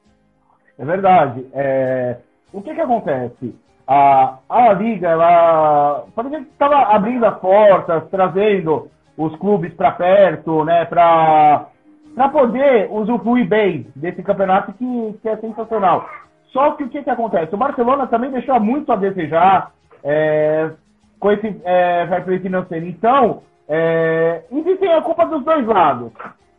É 0.78 0.84
verdade. 0.84 1.48
É... 1.54 2.18
O 2.52 2.62
que 2.62 2.76
que 2.76 2.82
acontece? 2.82 3.56
A, 3.88 4.38
a 4.50 4.74
Liga, 4.74 5.10
ela 5.10 6.06
estava 6.52 6.96
abrindo 6.96 7.26
as 7.26 7.38
portas, 7.40 8.10
trazendo 8.10 8.90
os 9.18 9.36
clubes 9.38 9.74
para 9.74 9.92
perto, 9.92 10.66
né, 10.66 10.86
para 10.86 11.68
para 12.16 12.30
poder 12.30 12.88
usufruir 12.90 13.46
bem 13.46 13.88
desse 13.94 14.24
campeonato 14.24 14.72
que, 14.74 15.20
que 15.22 15.28
é 15.28 15.36
sensacional. 15.36 16.10
Só 16.54 16.72
que 16.72 16.86
o 16.86 16.90
que, 16.90 17.04
que 17.04 17.10
acontece? 17.10 17.54
O 17.54 17.58
Barcelona 17.58 18.08
também 18.08 18.32
deixou 18.32 18.58
muito 18.62 18.90
a 18.94 18.96
desejar 18.96 19.74
é, 20.02 20.72
com 21.20 21.32
esse 21.32 21.62
é, 21.66 22.08
fair 22.08 22.24
play 22.24 22.40
financeiro. 22.40 22.86
Então, 22.86 23.42
é, 23.68 24.44
existem 24.50 24.94
a 24.94 25.02
culpa 25.02 25.26
dos 25.26 25.44
dois 25.44 25.68
lados. 25.68 26.14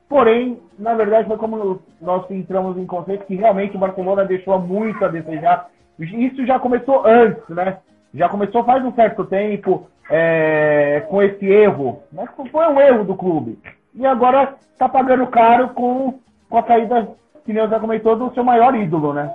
Porém, 0.08 0.60
na 0.78 0.92
verdade, 0.94 1.26
foi 1.26 1.38
como 1.38 1.80
nós 2.00 2.30
entramos 2.30 2.76
em 2.76 2.84
conceito 2.84 3.24
que 3.24 3.34
realmente 3.34 3.76
o 3.76 3.80
Barcelona 3.80 4.26
deixou 4.26 4.60
muito 4.60 5.02
a 5.02 5.08
desejar. 5.08 5.68
Isso 5.98 6.44
já 6.46 6.58
começou 6.58 7.06
antes, 7.06 7.48
né? 7.48 7.78
Já 8.14 8.28
começou 8.28 8.64
faz 8.64 8.84
um 8.84 8.92
certo 8.92 9.24
tempo 9.24 9.88
é, 10.10 11.04
com 11.08 11.22
esse 11.22 11.46
erro. 11.46 12.02
Mas 12.12 12.28
foi 12.50 12.66
um 12.66 12.80
erro 12.80 13.04
do 13.04 13.16
clube. 13.16 13.58
E 13.94 14.04
agora 14.06 14.54
está 14.72 14.88
pagando 14.88 15.26
caro 15.26 15.70
com, 15.70 16.18
com 16.50 16.58
a 16.58 16.62
saída, 16.62 17.08
que 17.44 17.52
nem 17.52 17.68
já 17.68 17.80
comentou, 17.80 18.16
do 18.16 18.32
seu 18.34 18.44
maior 18.44 18.74
ídolo, 18.74 19.14
né? 19.14 19.34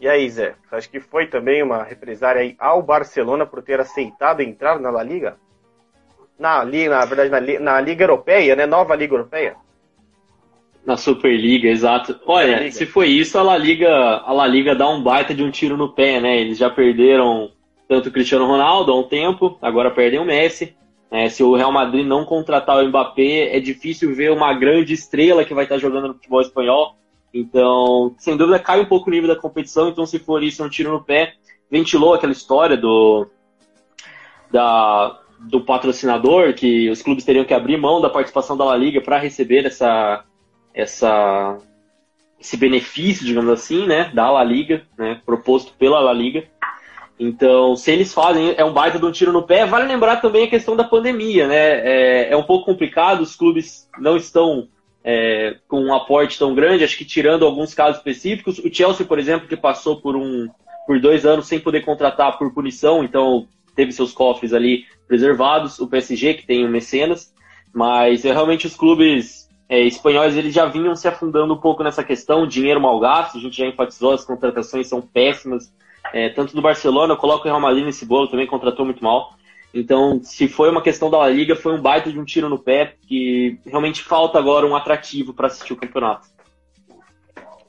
E 0.00 0.08
aí, 0.08 0.28
Zé, 0.28 0.54
acho 0.70 0.90
que 0.90 1.00
foi 1.00 1.28
também 1.28 1.62
uma 1.62 1.82
represária 1.82 2.54
ao 2.58 2.82
Barcelona 2.82 3.46
por 3.46 3.62
ter 3.62 3.80
aceitado 3.80 4.40
entrar 4.40 4.80
na 4.80 4.90
La 4.90 5.02
Liga? 5.02 5.36
Na, 6.38 6.64
na 6.64 7.04
verdade, 7.04 7.30
na, 7.30 7.60
na 7.60 7.80
Liga 7.80 8.02
Europeia, 8.02 8.56
né? 8.56 8.66
Nova 8.66 8.96
Liga 8.96 9.14
Europeia. 9.14 9.54
Na 10.84 10.96
Superliga, 10.96 11.68
exato. 11.68 12.18
Olha, 12.26 12.58
Liga. 12.58 12.72
se 12.72 12.86
foi 12.86 13.08
isso, 13.08 13.38
a 13.38 13.42
La 13.42 13.56
Liga, 13.56 13.88
a 13.88 14.32
La 14.32 14.46
Liga 14.46 14.74
dá 14.74 14.88
um 14.88 15.00
baita 15.02 15.32
de 15.32 15.42
um 15.42 15.50
tiro 15.50 15.76
no 15.76 15.88
pé, 15.88 16.20
né? 16.20 16.40
Eles 16.40 16.58
já 16.58 16.68
perderam 16.68 17.50
tanto 17.86 18.08
o 18.08 18.12
Cristiano 18.12 18.46
Ronaldo 18.46 18.90
há 18.90 18.98
um 18.98 19.04
tempo, 19.04 19.58
agora 19.62 19.90
perdem 19.90 20.18
o 20.18 20.24
Messi. 20.24 20.74
É, 21.10 21.28
se 21.28 21.42
o 21.42 21.54
Real 21.54 21.70
Madrid 21.70 22.06
não 22.06 22.24
contratar 22.24 22.82
o 22.82 22.88
Mbappé, 22.88 23.54
é 23.54 23.60
difícil 23.60 24.14
ver 24.14 24.32
uma 24.32 24.54
grande 24.54 24.94
estrela 24.94 25.44
que 25.44 25.52
vai 25.52 25.64
estar 25.64 25.76
jogando 25.76 26.08
no 26.08 26.14
futebol 26.14 26.40
espanhol. 26.40 26.96
Então, 27.34 28.14
sem 28.18 28.36
dúvida, 28.36 28.58
cai 28.58 28.80
um 28.80 28.86
pouco 28.86 29.08
o 29.08 29.12
nível 29.12 29.28
da 29.28 29.40
competição. 29.40 29.88
Então, 29.88 30.06
se 30.06 30.18
for 30.18 30.42
isso, 30.42 30.62
é 30.62 30.64
um 30.64 30.70
tiro 30.70 30.90
no 30.90 31.04
pé. 31.04 31.34
Ventilou 31.70 32.14
aquela 32.14 32.32
história 32.32 32.78
do, 32.78 33.26
da, 34.50 35.18
do 35.38 35.60
patrocinador, 35.60 36.54
que 36.54 36.88
os 36.88 37.02
clubes 37.02 37.24
teriam 37.24 37.44
que 37.44 37.54
abrir 37.54 37.76
mão 37.76 38.00
da 38.00 38.08
participação 38.08 38.56
da 38.56 38.64
La 38.64 38.76
Liga 38.76 39.00
para 39.00 39.18
receber 39.18 39.66
essa, 39.66 40.24
essa, 40.74 41.58
esse 42.40 42.56
benefício, 42.56 43.26
digamos 43.26 43.50
assim, 43.50 43.86
né, 43.86 44.10
da 44.14 44.30
La 44.30 44.44
Liga, 44.44 44.82
né, 44.98 45.20
proposto 45.24 45.72
pela 45.78 46.00
La 46.00 46.12
Liga. 46.12 46.44
Então, 47.18 47.76
se 47.76 47.90
eles 47.90 48.12
fazem, 48.12 48.54
é 48.56 48.64
um 48.64 48.72
baita 48.72 48.98
de 48.98 49.04
um 49.04 49.12
tiro 49.12 49.32
no 49.32 49.42
pé. 49.42 49.64
Vale 49.64 49.86
lembrar 49.86 50.16
também 50.16 50.44
a 50.44 50.50
questão 50.50 50.74
da 50.74 50.82
pandemia, 50.82 51.46
né? 51.46 51.56
É, 51.56 52.32
é 52.32 52.36
um 52.36 52.42
pouco 52.42 52.66
complicado, 52.66 53.20
os 53.20 53.36
clubes 53.36 53.88
não 53.98 54.16
estão 54.16 54.66
é, 55.04 55.56
com 55.68 55.80
um 55.80 55.94
aporte 55.94 56.38
tão 56.38 56.54
grande, 56.54 56.82
acho 56.82 56.96
que 56.96 57.04
tirando 57.04 57.44
alguns 57.44 57.74
casos 57.74 57.98
específicos. 57.98 58.58
O 58.58 58.72
Chelsea, 58.72 59.06
por 59.06 59.18
exemplo, 59.18 59.46
que 59.46 59.56
passou 59.56 60.00
por, 60.00 60.16
um, 60.16 60.48
por 60.86 61.00
dois 61.00 61.24
anos 61.24 61.46
sem 61.46 61.60
poder 61.60 61.82
contratar 61.84 62.38
por 62.38 62.52
punição, 62.52 63.04
então 63.04 63.46
teve 63.76 63.92
seus 63.92 64.12
cofres 64.12 64.52
ali 64.52 64.84
preservados. 65.06 65.78
O 65.78 65.86
PSG, 65.86 66.34
que 66.34 66.46
tem 66.46 66.64
o 66.64 66.68
Mecenas. 66.68 67.32
Mas 67.72 68.24
é, 68.24 68.32
realmente 68.32 68.66
os 68.66 68.74
clubes 68.74 69.41
é, 69.72 69.80
espanhóis 69.80 70.36
eles 70.36 70.52
já 70.52 70.66
vinham 70.66 70.94
se 70.94 71.08
afundando 71.08 71.54
um 71.54 71.56
pouco 71.56 71.82
nessa 71.82 72.04
questão, 72.04 72.46
dinheiro 72.46 72.78
mal 72.78 73.00
gasto, 73.00 73.38
a 73.38 73.40
gente 73.40 73.56
já 73.56 73.66
enfatizou, 73.66 74.12
as 74.12 74.22
contratações 74.22 74.86
são 74.86 75.00
péssimas, 75.00 75.72
é, 76.12 76.28
tanto 76.28 76.54
do 76.54 76.60
Barcelona, 76.60 77.14
eu 77.14 77.16
coloco 77.16 77.44
o 77.44 77.50
Real 77.50 77.58
Madrid 77.58 77.86
nesse 77.86 78.04
bolo, 78.04 78.28
também 78.28 78.46
contratou 78.46 78.84
muito 78.84 79.02
mal. 79.02 79.34
Então, 79.72 80.20
se 80.22 80.46
foi 80.46 80.68
uma 80.68 80.82
questão 80.82 81.08
da 81.08 81.16
La 81.16 81.30
Liga, 81.30 81.56
foi 81.56 81.72
um 81.72 81.80
baita 81.80 82.12
de 82.12 82.20
um 82.20 82.24
tiro 82.26 82.50
no 82.50 82.58
pé, 82.58 82.96
que 83.08 83.58
realmente 83.64 84.02
falta 84.02 84.38
agora 84.38 84.66
um 84.66 84.76
atrativo 84.76 85.32
para 85.32 85.46
assistir 85.46 85.72
o 85.72 85.76
campeonato. 85.76 86.28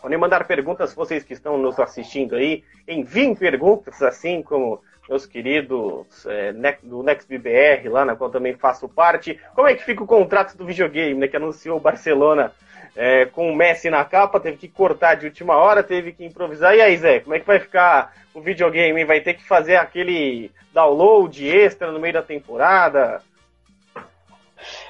Podem 0.04 0.18
mandar 0.18 0.46
perguntas, 0.46 0.94
vocês 0.94 1.24
que 1.24 1.32
estão 1.32 1.58
nos 1.58 1.80
assistindo 1.80 2.36
aí, 2.36 2.62
enviem 2.86 3.34
perguntas, 3.34 4.02
assim 4.02 4.44
como 4.44 4.82
meus 5.08 5.26
queridos 5.26 6.26
é, 6.26 6.52
do 6.84 7.02
NextBBR, 7.02 7.88
lá 7.88 8.04
na 8.04 8.14
qual 8.14 8.30
também 8.30 8.54
faço 8.54 8.90
parte. 8.90 9.40
Como 9.56 9.66
é 9.66 9.74
que 9.74 9.86
fica 9.86 10.04
o 10.04 10.08
contrato 10.08 10.58
do 10.58 10.66
videogame, 10.66 11.22
né, 11.22 11.30
que 11.30 11.38
anunciou 11.38 11.78
o 11.78 11.80
Barcelona 11.80 12.52
é, 12.98 13.28
com 13.28 13.50
o 13.50 13.56
Messi 13.56 13.90
na 13.90 14.04
capa, 14.04 14.42
teve 14.42 14.58
que 14.58 14.68
cortar 14.68 15.16
de 15.16 15.28
última 15.28 15.56
hora, 15.56 15.82
teve 15.82 16.12
que 16.12 16.26
improvisar. 16.26 16.76
E 16.76 16.82
aí, 16.82 16.98
Zé, 16.98 17.22
como 17.22 17.36
é 17.36 17.40
que 17.40 17.48
vai 17.48 17.62
ficar 17.62 18.14
o 18.34 18.42
videogame? 18.42 19.06
Vai 19.06 19.22
ter 19.22 19.36
que 19.36 19.48
fazer 19.48 19.78
aquele 19.78 20.52
download 20.74 21.48
extra 21.48 21.94
no 21.94 22.00
meio 22.02 22.16
da 22.16 22.22
temporada? 22.22 23.22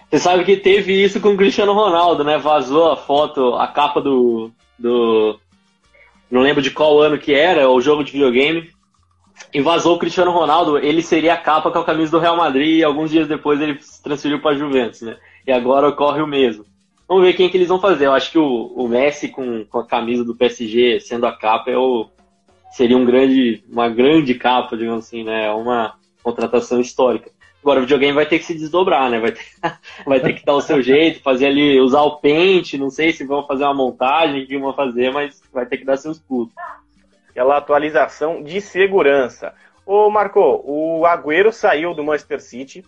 Você 0.10 0.18
sabe 0.18 0.44
que 0.44 0.58
teve 0.58 1.04
isso 1.04 1.22
com 1.22 1.34
o 1.34 1.38
Cristiano 1.38 1.74
Ronaldo, 1.74 2.24
né? 2.24 2.40
Vazou 2.40 2.92
a 2.92 2.98
foto, 2.98 3.54
a 3.54 3.68
capa 3.68 4.02
do, 4.02 4.52
do. 4.78 5.40
Não 6.30 6.42
lembro 6.42 6.62
de 6.62 6.72
qual 6.72 7.00
ano 7.00 7.18
que 7.18 7.34
era, 7.34 7.70
o 7.70 7.82
jogo 7.82 8.04
de 8.04 8.12
videogame. 8.12 8.72
E 9.54 9.62
vazou 9.62 9.96
o 9.96 10.00
Cristiano 10.00 10.32
Ronaldo, 10.32 10.78
ele 10.78 11.02
seria 11.02 11.34
a 11.34 11.38
capa 11.38 11.72
com 11.72 11.80
a 11.80 11.84
camisa 11.84 12.12
do 12.12 12.20
Real 12.20 12.38
Madrid 12.38 12.80
e 12.80 12.84
alguns 12.84 13.10
dias 13.10 13.28
depois 13.28 13.60
ele 13.60 13.80
se 13.82 14.02
transferiu 14.02 14.40
para 14.40 14.52
a 14.52 14.58
Juventus, 14.58 15.02
né? 15.02 15.18
E 15.46 15.52
agora 15.52 15.90
ocorre 15.90 16.22
o 16.22 16.28
mesmo. 16.28 16.66
Vamos 17.08 17.24
ver 17.24 17.34
quem 17.34 17.50
que 17.50 17.58
eles 17.58 17.68
vão 17.68 17.80
fazer. 17.80 18.06
Eu 18.06 18.14
acho 18.14 18.32
que 18.32 18.38
o, 18.38 18.74
o 18.76 18.88
Messi 18.88 19.30
com, 19.30 19.66
com 19.66 19.80
a 19.80 19.86
camisa 19.86 20.24
do 20.24 20.36
PSG 20.36 21.00
sendo 21.00 21.26
a 21.26 21.32
capa 21.32 21.72
é 21.72 21.78
o, 21.78 22.08
seria 22.72 22.98
um 22.98 23.06
grande, 23.06 23.64
uma 23.70 23.90
grande 23.90 24.34
capa, 24.36 24.78
digamos 24.78 25.06
assim, 25.06 25.24
né? 25.24 25.46
É 25.48 25.52
uma 25.52 25.96
contratação 26.24 26.80
histórica. 26.80 27.30
Agora 27.64 27.80
o 27.80 27.84
videogame 27.84 28.14
vai 28.14 28.26
ter 28.26 28.40
que 28.40 28.46
se 28.46 28.54
desdobrar, 28.54 29.10
né? 29.10 29.22
Vai 29.22 29.32
ter, 29.32 29.46
vai 30.06 30.20
ter 30.20 30.34
que 30.34 30.46
dar 30.46 30.54
o 30.54 30.62
seu 30.62 30.82
jeito, 30.82 31.24
fazer 31.24 31.48
ali, 31.48 31.80
usar 31.80 32.02
o 32.02 32.18
pente, 32.18 32.78
não 32.78 32.90
sei 32.90 33.14
se 33.14 33.24
vão 33.24 33.48
fazer 33.48 33.64
uma 33.64 33.74
montagem, 33.74 34.46
que 34.46 34.58
vão 34.58 34.74
fazer, 34.74 35.14
mas 35.14 35.42
vai 35.52 35.66
ter 35.66 35.78
que 35.78 35.86
dar 35.86 35.96
seus 35.96 36.20
pulos. 36.20 36.52
Aquela 37.30 37.58
atualização 37.58 38.44
de 38.44 38.60
segurança. 38.60 39.54
Ô 39.86 40.10
Marco, 40.10 40.62
o 40.66 41.06
Agüero 41.06 41.54
saiu 41.54 41.94
do 41.94 42.04
Manchester 42.04 42.42
City 42.42 42.84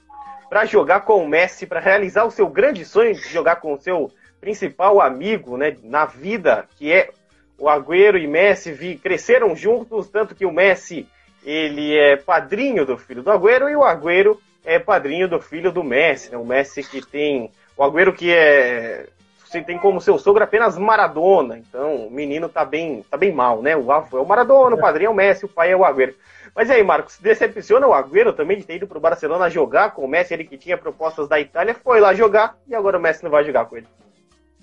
para 0.49 0.65
jogar 0.65 1.01
com 1.01 1.23
o 1.23 1.27
Messi, 1.27 1.65
para 1.65 1.79
realizar 1.79 2.25
o 2.25 2.31
seu 2.31 2.47
grande 2.49 2.83
sonho 2.83 3.13
de 3.15 3.21
jogar 3.29 3.55
com 3.57 3.73
o 3.73 3.79
seu 3.79 4.11
principal 4.41 5.01
amigo, 5.01 5.55
né, 5.55 5.77
na 5.83 6.05
vida, 6.05 6.67
que 6.77 6.91
é 6.91 7.09
o 7.57 7.69
Agüero 7.69 8.17
e 8.17 8.27
Messi 8.27 8.99
cresceram 9.01 9.55
juntos, 9.55 10.09
tanto 10.09 10.35
que 10.35 10.45
o 10.45 10.51
Messi 10.51 11.07
ele 11.45 11.95
é 11.95 12.17
padrinho 12.17 12.85
do 12.85 12.97
filho 12.97 13.23
do 13.23 13.31
Agüero 13.31 13.69
e 13.69 13.75
o 13.75 13.83
Agüero 13.83 14.37
é 14.65 14.79
padrinho 14.79 15.27
do 15.27 15.39
filho 15.39 15.71
do 15.71 15.83
Messi, 15.83 16.31
né? 16.31 16.37
O 16.37 16.45
Messi 16.45 16.83
que 16.83 17.01
tem 17.01 17.51
o 17.77 17.83
Agüero 17.83 18.13
que 18.13 18.31
é 18.31 19.07
você 19.45 19.61
tem 19.61 19.77
como 19.77 20.01
seu 20.01 20.17
sogro 20.17 20.43
apenas 20.43 20.77
Maradona, 20.77 21.57
então 21.57 22.07
o 22.07 22.11
menino 22.11 22.49
tá 22.49 22.65
bem, 22.65 23.05
tá 23.09 23.15
bem 23.15 23.31
mal, 23.31 23.61
né? 23.61 23.77
O 23.77 23.89
avô 23.91 24.17
é 24.17 24.21
o 24.21 24.25
Maradona, 24.25 24.75
o 24.75 24.79
padrinho 24.79 25.07
é 25.07 25.11
o 25.11 25.15
Messi, 25.15 25.45
o 25.45 25.49
pai 25.49 25.71
é 25.71 25.77
o 25.77 25.85
Agüero. 25.85 26.13
Mas 26.53 26.69
aí, 26.69 26.83
Marcos, 26.83 27.19
decepciona 27.19 27.87
o 27.87 27.93
Agüero 27.93 28.33
também 28.33 28.57
de 28.57 28.65
ter 28.65 28.75
ido 28.75 28.87
pro 28.87 28.99
Barcelona 28.99 29.49
jogar 29.49 29.91
com 29.91 30.03
o 30.03 30.07
Messi, 30.07 30.33
ele 30.33 30.43
que 30.43 30.57
tinha 30.57 30.77
propostas 30.77 31.29
da 31.29 31.39
Itália, 31.39 31.73
foi 31.75 32.01
lá 32.01 32.13
jogar 32.13 32.57
e 32.67 32.75
agora 32.75 32.97
o 32.97 33.01
Messi 33.01 33.23
não 33.23 33.31
vai 33.31 33.45
jogar 33.45 33.65
com 33.65 33.77
ele. 33.77 33.87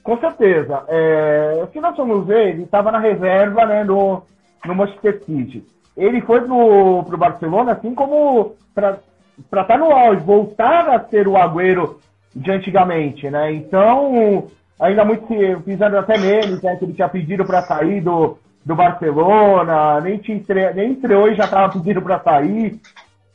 Com 0.03 0.19
certeza. 0.19 0.85
É, 0.89 1.67
se 1.73 1.81
nós 1.81 1.97
formos 1.97 2.27
ver, 2.27 2.49
ele 2.49 2.65
estava 2.65 2.91
na 2.91 2.99
reserva 2.99 3.65
né, 3.65 3.85
no, 3.85 4.23
no 4.65 4.75
Manchester 4.75 5.23
City. 5.25 5.65
Ele 5.97 6.21
foi 6.23 6.41
pro, 6.41 7.05
pro 7.05 7.17
Barcelona 7.17 7.73
assim 7.73 7.95
como 7.95 8.57
para 9.51 9.63
estar 9.63 9.79
tá 9.79 9.79
no 9.79 9.91
auge, 9.91 10.23
voltar 10.23 10.89
a 10.89 11.01
ser 11.01 11.27
o 11.29 11.37
Agüero 11.37 11.99
de 12.35 12.51
antigamente, 12.51 13.29
né? 13.31 13.53
Então, 13.53 14.47
ainda 14.81 15.05
muito 15.05 15.27
fizeram 15.65 15.99
até 15.99 16.19
memes, 16.19 16.63
né, 16.63 16.77
que 16.77 16.85
ele 16.85 16.95
tinha 16.95 17.09
pedido 17.09 17.45
para 17.45 17.63
sair 17.63 18.01
do, 18.01 18.39
do 18.65 18.75
Barcelona, 18.75 20.01
nem, 20.01 20.21
entre, 20.29 20.73
nem 20.73 20.99
já 21.35 21.45
estava 21.45 21.73
pedindo 21.73 22.01
para 22.03 22.21
sair. 22.21 22.81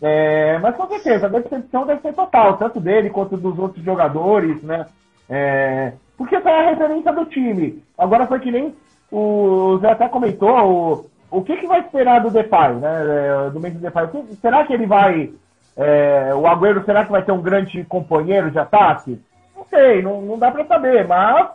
É, 0.01 0.60
mas 0.60 0.75
com 0.75 0.88
certeza, 0.88 1.25
a 1.25 1.30
decepção 1.30 1.86
deve 1.86 2.01
ser 2.01 2.13
total, 2.13 2.58
tanto 2.58 2.80
dele 2.80 3.10
quanto 3.10 3.36
dos 3.36 3.58
outros 3.58 3.84
jogadores, 3.84 4.62
né? 4.62 4.86
É, 5.30 5.94
porque 6.18 6.39
foi 6.39 6.51
a 6.51 6.70
referência 6.70 7.12
do 7.12 7.25
time. 7.25 7.84
Agora 7.98 8.27
foi 8.27 8.39
que 8.39 8.51
nem 8.51 8.75
o 9.12 9.77
Zé 9.80 9.92
até 9.92 10.08
comentou, 10.08 11.10
o, 11.32 11.38
o 11.39 11.44
que, 11.44 11.58
que 11.58 11.68
vai 11.68 11.80
esperar 11.80 12.22
do 12.22 12.30
Depay, 12.30 12.75
né? 12.75 13.48
É, 13.48 13.50
do 13.50 13.60
Memphis 13.60 13.82
Depay. 13.82 14.08
Será 14.42 14.66
que 14.66 14.74
ele 14.74 14.86
vai... 14.86 15.32
É, 15.77 16.34
o 16.34 16.48
Agüero, 16.48 16.84
será 16.84 17.05
que 17.05 17.12
vai 17.12 17.22
ter 17.22 17.31
um 17.31 17.41
grande 17.41 17.84
companheiro 17.84 18.50
de 18.50 18.57
ataque? 18.57 19.22
Não 19.55 19.63
sei, 19.65 20.01
não, 20.01 20.22
não 20.22 20.39
dá 20.39 20.50
para 20.50 20.65
saber, 20.65 21.07
mas 21.07 21.51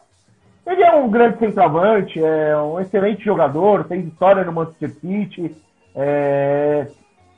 ele 0.64 0.82
é 0.82 0.94
um 0.94 1.10
grande 1.10 1.38
centroavante, 1.38 2.22
é 2.22 2.56
um 2.56 2.78
excelente 2.78 3.24
jogador, 3.24 3.84
tem 3.84 4.00
história 4.00 4.44
no 4.44 4.52
Manchester 4.52 4.90
City. 4.90 5.56
É... 5.94 6.86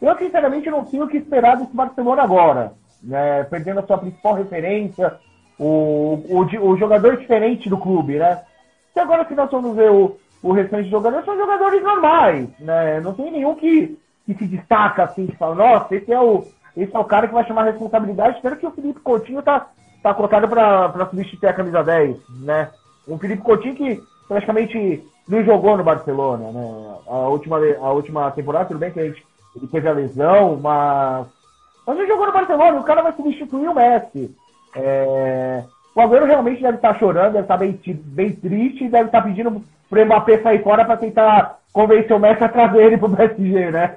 Eu, 0.01 0.17
sinceramente, 0.19 0.71
não 0.71 0.85
sei 0.85 1.01
o 1.01 1.09
que 1.09 1.17
esperar 1.17 1.57
desse 1.57 1.75
Barcelona 1.75 2.23
agora. 2.23 2.73
Né? 3.03 3.45
Perdendo 3.45 3.81
a 3.81 3.87
sua 3.87 3.97
principal 3.97 4.35
referência, 4.35 5.15
o, 5.59 6.23
o, 6.29 6.71
o 6.71 6.77
jogador 6.77 7.17
diferente 7.17 7.71
do 7.71 7.79
clube, 7.79 8.19
né? 8.19 8.43
E 8.95 9.01
agora 9.01 9.25
que 9.25 9.35
nós 9.35 9.51
vamos 9.51 9.75
ver 9.75 9.91
o, 9.91 10.17
o 10.43 10.53
restante 10.53 10.85
de 10.85 10.91
jogadores, 10.91 11.25
são 11.25 11.37
jogadores 11.37 11.83
normais, 11.83 12.49
né? 12.61 13.01
Não 13.01 13.15
tem 13.15 13.31
nenhum 13.31 13.55
que, 13.55 13.99
que 14.27 14.35
se 14.35 14.47
destaca 14.47 15.05
assim, 15.05 15.27
que 15.27 15.37
fala, 15.37 15.55
nossa, 15.55 15.95
esse 15.95 16.13
é 16.13 16.21
o, 16.21 16.45
esse 16.77 16.95
é 16.95 16.99
o 16.99 17.05
cara 17.05 17.29
que 17.29 17.35
vai 17.35 17.45
chamar 17.45 17.63
a 17.63 17.71
responsabilidade, 17.71 18.37
espero 18.37 18.57
que 18.57 18.67
o 18.67 18.71
Felipe 18.71 19.01
Coutinho 19.01 19.43
tá, 19.43 19.69
tá 20.03 20.13
colocado 20.13 20.49
para 20.49 21.07
substituir 21.11 21.49
a 21.49 21.53
camisa 21.53 21.83
10, 21.83 22.17
né? 22.41 22.71
Um 23.07 23.19
Felipe 23.19 23.43
Coutinho 23.43 23.75
que 23.75 24.03
praticamente 24.29 25.05
não 25.29 25.45
jogou 25.45 25.77
no 25.77 25.85
Barcelona, 25.85 26.51
né? 26.51 26.95
A 27.07 27.29
última, 27.29 27.59
a 27.59 27.93
última 27.93 28.31
temporada, 28.33 28.67
tudo 28.67 28.79
bem 28.79 28.91
que 28.91 29.01
a 29.01 29.05
gente, 29.05 29.25
ele 29.57 29.67
teve 29.69 29.89
a 29.89 29.93
lesão, 29.93 30.59
mas. 30.61 31.27
Mas 31.87 31.99
ele 31.99 32.09
jogou 32.09 32.27
no 32.27 32.33
Barcelona, 32.33 32.81
o 32.81 32.85
cara 32.85 33.03
vai 33.03 33.13
substituir 33.13 33.69
o 33.69 33.75
Messi. 33.75 34.35
É... 34.75 35.63
O 35.95 36.01
Agüero 36.01 36.27
realmente 36.27 36.61
deve 36.61 36.77
estar 36.77 36.99
chorando, 36.99 37.35
deve 37.35 37.45
estar 37.45 37.57
bem, 37.57 37.79
bem 37.87 38.33
triste, 38.33 38.89
deve 38.89 39.07
estar 39.07 39.23
pedindo 39.23 39.63
pro 39.89 40.05
Mbappé 40.05 40.39
sair 40.39 40.63
fora 40.63 40.85
para 40.85 40.97
tentar 40.97 41.59
convencer 41.73 42.17
o 42.17 42.19
Messi 42.19 42.43
a 42.43 42.49
trazer 42.49 42.83
ele 42.83 42.97
pro 42.97 43.11
PSG, 43.11 43.71
né? 43.71 43.97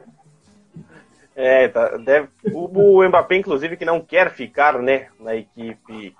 É, 1.40 1.68
tá, 1.68 1.98
deve, 1.98 2.30
o, 2.52 2.98
o 2.98 3.08
Mbappé, 3.08 3.36
inclusive, 3.36 3.78
que 3.78 3.86
não 3.86 4.02
quer 4.02 4.32
ficar 4.32 4.80
né, 4.80 5.10
na 5.20 5.36
equipe 5.36 6.16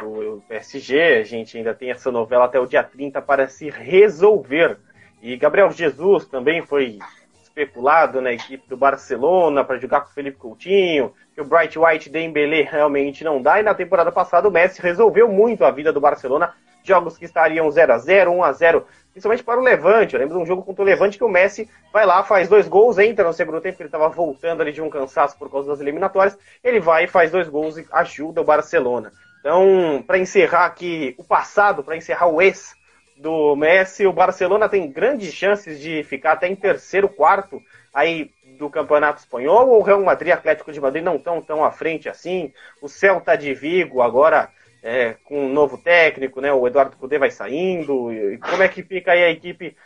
do 0.00 0.42
PSG, 0.48 1.18
a 1.20 1.22
gente 1.22 1.56
ainda 1.56 1.72
tem 1.72 1.92
essa 1.92 2.10
novela 2.10 2.46
até 2.46 2.58
o 2.58 2.66
dia 2.66 2.82
30 2.82 3.22
para 3.22 3.46
se 3.46 3.70
resolver. 3.70 4.76
E 5.22 5.36
Gabriel 5.36 5.70
Jesus 5.70 6.26
também 6.26 6.62
foi 6.62 6.98
especulado 7.40 8.20
na 8.20 8.32
equipe 8.32 8.68
do 8.68 8.76
Barcelona 8.76 9.62
para 9.62 9.78
jogar 9.78 10.00
com 10.00 10.10
o 10.10 10.12
Felipe 10.12 10.36
Coutinho, 10.36 11.14
que 11.32 11.40
o 11.40 11.44
Bright 11.44 11.78
White 11.78 12.10
Dembélé 12.10 12.62
realmente 12.62 13.22
não 13.22 13.40
dá, 13.40 13.60
e 13.60 13.62
na 13.62 13.72
temporada 13.72 14.10
passada 14.10 14.48
o 14.48 14.50
Messi 14.50 14.82
resolveu 14.82 15.28
muito 15.28 15.64
a 15.64 15.70
vida 15.70 15.92
do 15.92 16.00
Barcelona, 16.00 16.52
jogos 16.86 17.18
que 17.18 17.24
estariam 17.24 17.70
0 17.70 17.92
a 17.92 17.98
0 17.98 18.32
1 18.32 18.44
a 18.44 18.52
0 18.52 18.86
principalmente 19.12 19.44
para 19.44 19.58
o 19.58 19.62
Levante. 19.62 20.14
Eu 20.14 20.20
lembro 20.20 20.36
de 20.36 20.42
um 20.42 20.46
jogo 20.46 20.62
contra 20.62 20.82
o 20.82 20.84
Levante 20.84 21.16
que 21.16 21.24
o 21.24 21.28
Messi 21.28 21.68
vai 21.90 22.04
lá, 22.04 22.22
faz 22.22 22.48
dois 22.48 22.68
gols, 22.68 22.98
entra 22.98 23.24
no 23.24 23.32
segundo 23.32 23.60
tempo, 23.62 23.80
ele 23.80 23.88
estava 23.88 24.08
voltando 24.10 24.60
ali 24.60 24.72
de 24.72 24.82
um 24.82 24.90
cansaço 24.90 25.38
por 25.38 25.50
causa 25.50 25.68
das 25.68 25.80
eliminatórias, 25.80 26.38
ele 26.62 26.80
vai 26.80 27.04
e 27.04 27.08
faz 27.08 27.30
dois 27.30 27.48
gols 27.48 27.78
e 27.78 27.86
ajuda 27.92 28.42
o 28.42 28.44
Barcelona. 28.44 29.10
Então, 29.40 30.04
para 30.06 30.18
encerrar 30.18 30.66
aqui 30.66 31.14
o 31.16 31.24
passado, 31.24 31.82
para 31.82 31.96
encerrar 31.96 32.26
o 32.26 32.42
ex 32.42 32.74
do 33.16 33.56
Messi, 33.56 34.06
o 34.06 34.12
Barcelona 34.12 34.68
tem 34.68 34.90
grandes 34.90 35.32
chances 35.32 35.80
de 35.80 36.02
ficar 36.02 36.32
até 36.32 36.46
em 36.46 36.56
terceiro, 36.56 37.08
quarto 37.08 37.58
aí 37.94 38.30
do 38.58 38.68
Campeonato 38.68 39.20
Espanhol, 39.20 39.68
ou 39.68 39.80
o 39.80 39.82
Real 39.82 40.02
Madrid 40.02 40.32
Atlético 40.32 40.72
de 40.72 40.80
Madrid 40.80 41.02
não 41.02 41.16
estão 41.16 41.40
tão 41.40 41.64
à 41.64 41.70
frente 41.70 42.08
assim, 42.08 42.52
o 42.82 42.88
Celta 42.88 43.36
de 43.36 43.54
Vigo 43.54 44.02
agora 44.02 44.50
é, 44.86 45.16
com 45.24 45.46
um 45.46 45.52
novo 45.52 45.76
técnico, 45.76 46.40
né? 46.40 46.52
O 46.52 46.64
Eduardo 46.64 46.96
Cudê 46.96 47.18
vai 47.18 47.28
saindo. 47.28 48.12
E 48.12 48.38
como 48.38 48.62
é 48.62 48.68
que 48.68 48.84
fica 48.84 49.10
aí 49.10 49.24
a 49.24 49.30
equipe, 49.30 49.76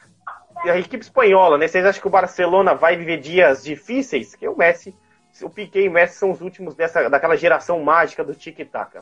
a 0.63 0.79
equipe 0.79 1.03
espanhola, 1.03 1.57
né? 1.57 1.67
Vocês 1.67 1.87
acham 1.87 2.03
que 2.03 2.07
o 2.07 2.11
Barcelona 2.11 2.75
vai 2.75 2.97
viver 2.97 3.17
dias 3.17 3.65
difíceis? 3.65 4.35
Que 4.35 4.47
o 4.47 4.55
Messi, 4.55 4.95
o 5.41 5.49
Piquet 5.49 5.85
e 5.85 5.89
o 5.89 5.93
Messi 5.93 6.19
são 6.19 6.31
os 6.31 6.43
últimos 6.43 6.75
dessa, 6.75 7.09
daquela 7.09 7.35
geração 7.35 7.83
mágica 7.83 8.23
do 8.23 8.35
tic-tac. 8.35 8.99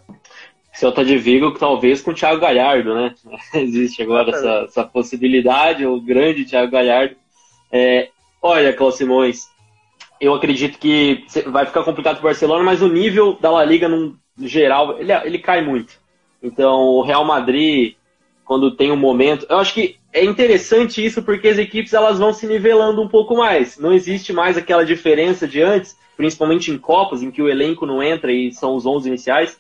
Celta 0.73 1.05
de 1.05 1.19
Vigo, 1.19 1.59
talvez 1.59 2.01
com 2.01 2.13
o 2.13 2.15
Thiago 2.15 2.41
Galhardo, 2.41 2.95
né? 2.95 3.13
Existe 3.55 4.01
agora 4.01 4.31
essa, 4.31 4.51
essa, 4.69 4.85
possibilidade, 4.85 5.85
o 5.85 6.01
grande 6.01 6.45
Thiago 6.45 6.71
Galhardo. 6.71 7.17
É, 7.73 8.11
olha, 8.41 8.73
Cláudio 8.73 8.99
Simões, 8.99 9.49
eu 10.21 10.33
acredito 10.33 10.79
que 10.79 11.27
vai 11.49 11.67
ficar 11.67 11.83
complicado 11.83 12.19
para 12.19 12.27
o 12.27 12.29
Barcelona, 12.29 12.63
mas 12.63 12.83
o 12.83 12.89
nível 12.89 13.37
da 13.41 13.51
La 13.51 13.65
Liga 13.65 13.89
não 13.89 14.17
geral, 14.41 14.99
ele, 14.99 15.13
ele 15.13 15.39
cai 15.39 15.65
muito. 15.65 15.99
Então, 16.43 16.81
o 16.81 17.03
Real 17.03 17.25
Madrid, 17.25 17.95
quando 18.45 18.71
tem 18.71 18.91
um 18.91 18.97
momento. 18.97 19.47
Eu 19.49 19.59
acho 19.59 19.75
que 19.75 19.97
é 20.13 20.25
interessante 20.25 21.05
isso 21.05 21.23
porque 21.23 21.49
as 21.49 21.59
equipes 21.59 21.93
elas 21.93 22.19
vão 22.19 22.33
se 22.33 22.47
nivelando 22.47 23.03
um 23.03 23.09
pouco 23.09 23.37
mais. 23.37 23.79
Não 23.79 23.93
existe 23.93 24.33
mais 24.33 24.57
aquela 24.57 24.85
diferença 24.85 25.47
de 25.47 25.61
antes, 25.61 25.97
principalmente 26.17 26.71
em 26.71 26.79
Copas, 26.79 27.23
em 27.23 27.31
que 27.31 27.43
o 27.43 27.49
elenco 27.49 27.85
não 27.85 28.03
entra 28.03 28.33
e 28.33 28.51
são 28.53 28.75
os 28.75 28.87
11 28.87 29.09
iniciais. 29.09 29.59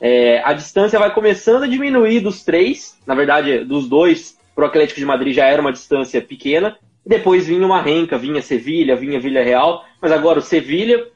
É, 0.00 0.42
a 0.42 0.54
distância 0.54 0.98
vai 0.98 1.12
começando 1.12 1.64
a 1.64 1.66
diminuir 1.66 2.20
dos 2.20 2.42
três, 2.42 2.98
na 3.06 3.14
verdade, 3.14 3.64
dos 3.64 3.86
dois 3.86 4.38
para 4.54 4.64
o 4.64 4.66
Atlético 4.66 5.00
de 5.00 5.06
Madrid 5.06 5.34
já 5.34 5.46
era 5.46 5.60
uma 5.60 5.72
distância 5.72 6.20
pequena. 6.22 6.78
Depois 7.04 7.46
vinha 7.46 7.64
uma 7.64 7.82
renca, 7.82 8.16
vinha 8.16 8.40
Sevilha, 8.40 8.96
vinha 8.96 9.20
Vila 9.20 9.42
Real, 9.42 9.84
mas 10.00 10.12
agora 10.12 10.38
o 10.38 10.42
Sevilha 10.42 11.06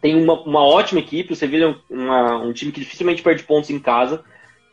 tem 0.00 0.16
uma, 0.16 0.34
uma 0.42 0.64
ótima 0.64 1.00
equipe, 1.00 1.32
o 1.32 1.36
Sevilla 1.36 1.76
é 1.90 1.94
uma, 1.94 2.36
um 2.38 2.52
time 2.52 2.72
que 2.72 2.80
dificilmente 2.80 3.22
perde 3.22 3.42
pontos 3.42 3.70
em 3.70 3.78
casa. 3.78 4.24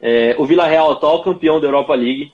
É, 0.02 0.36
o 0.38 0.46
Villarreal 0.46 0.92
atual 0.92 1.24
campeão 1.24 1.60
da 1.60 1.68
Europa 1.68 1.94
League. 1.94 2.32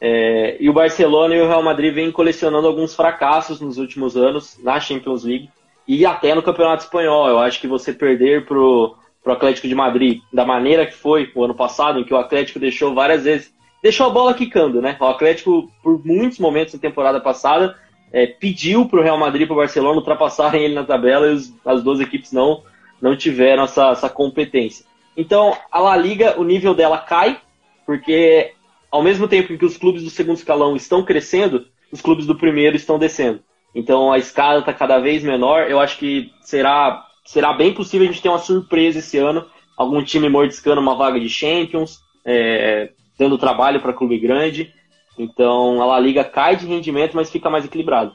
É, 0.00 0.56
e 0.60 0.68
o 0.68 0.74
Barcelona 0.74 1.34
e 1.34 1.40
o 1.40 1.48
Real 1.48 1.62
Madrid 1.62 1.92
vêm 1.92 2.12
colecionando 2.12 2.66
alguns 2.66 2.94
fracassos 2.94 3.60
nos 3.60 3.78
últimos 3.78 4.16
anos 4.16 4.58
na 4.62 4.78
Champions 4.78 5.24
League 5.24 5.48
e 5.88 6.04
até 6.04 6.34
no 6.34 6.42
Campeonato 6.42 6.84
Espanhol. 6.84 7.28
Eu 7.28 7.38
acho 7.38 7.60
que 7.60 7.66
você 7.66 7.92
perder 7.92 8.44
pro, 8.44 8.94
pro 9.24 9.32
Atlético 9.32 9.66
de 9.66 9.74
Madrid 9.74 10.20
da 10.32 10.44
maneira 10.44 10.86
que 10.86 10.92
foi 10.92 11.30
o 11.34 11.44
ano 11.44 11.54
passado, 11.54 11.98
em 11.98 12.04
que 12.04 12.12
o 12.12 12.18
Atlético 12.18 12.58
deixou 12.60 12.94
várias 12.94 13.24
vezes, 13.24 13.52
deixou 13.82 14.06
a 14.06 14.10
bola 14.10 14.34
quicando, 14.34 14.82
né? 14.82 14.96
O 15.00 15.06
Atlético, 15.06 15.70
por 15.82 16.04
muitos 16.04 16.38
momentos 16.38 16.74
na 16.74 16.80
temporada 16.80 17.20
passada, 17.20 17.74
é, 18.12 18.26
pediu 18.26 18.86
para 18.86 19.00
o 19.00 19.02
Real 19.02 19.18
Madrid 19.18 19.42
e 19.42 19.46
para 19.46 19.54
o 19.54 19.58
Barcelona 19.58 19.98
ultrapassarem 19.98 20.62
ele 20.62 20.74
na 20.74 20.84
tabela 20.84 21.26
e 21.26 21.34
os, 21.34 21.52
as 21.64 21.82
duas 21.82 22.00
equipes 22.00 22.32
não, 22.32 22.62
não 23.00 23.16
tiveram 23.16 23.64
essa, 23.64 23.90
essa 23.90 24.08
competência. 24.08 24.84
Então, 25.16 25.56
a 25.70 25.80
La 25.80 25.96
Liga, 25.96 26.38
o 26.38 26.44
nível 26.44 26.74
dela 26.74 26.98
cai, 26.98 27.40
porque 27.84 28.52
ao 28.90 29.02
mesmo 29.02 29.26
tempo 29.28 29.52
em 29.52 29.58
que 29.58 29.64
os 29.64 29.76
clubes 29.76 30.02
do 30.02 30.10
segundo 30.10 30.36
escalão 30.36 30.76
estão 30.76 31.04
crescendo, 31.04 31.66
os 31.90 32.00
clubes 32.00 32.26
do 32.26 32.34
primeiro 32.34 32.76
estão 32.76 32.98
descendo. 32.98 33.40
Então, 33.74 34.10
a 34.10 34.18
escala 34.18 34.60
está 34.60 34.72
cada 34.72 34.98
vez 34.98 35.22
menor. 35.22 35.70
Eu 35.70 35.78
acho 35.78 35.98
que 35.98 36.30
será, 36.40 37.06
será 37.24 37.52
bem 37.52 37.74
possível 37.74 38.08
a 38.08 38.10
gente 38.10 38.22
ter 38.22 38.28
uma 38.28 38.38
surpresa 38.38 39.00
esse 39.00 39.18
ano. 39.18 39.44
Algum 39.76 40.02
time 40.02 40.28
mordiscando 40.28 40.80
uma 40.80 40.94
vaga 40.94 41.20
de 41.20 41.28
Champions, 41.28 42.00
é, 42.24 42.90
dando 43.18 43.36
trabalho 43.36 43.80
para 43.80 43.92
clube 43.92 44.18
grande. 44.18 44.72
Então 45.18 45.80
a 45.80 45.86
La 45.86 46.00
Liga 46.00 46.24
cai 46.24 46.56
de 46.56 46.66
rendimento, 46.66 47.14
mas 47.14 47.30
fica 47.30 47.50
mais 47.50 47.64
equilibrado. 47.64 48.14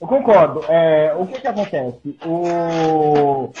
Eu 0.00 0.06
concordo. 0.06 0.64
É, 0.68 1.14
o 1.18 1.26
que, 1.26 1.40
que 1.40 1.46
acontece? 1.46 2.18
O, 2.24 3.52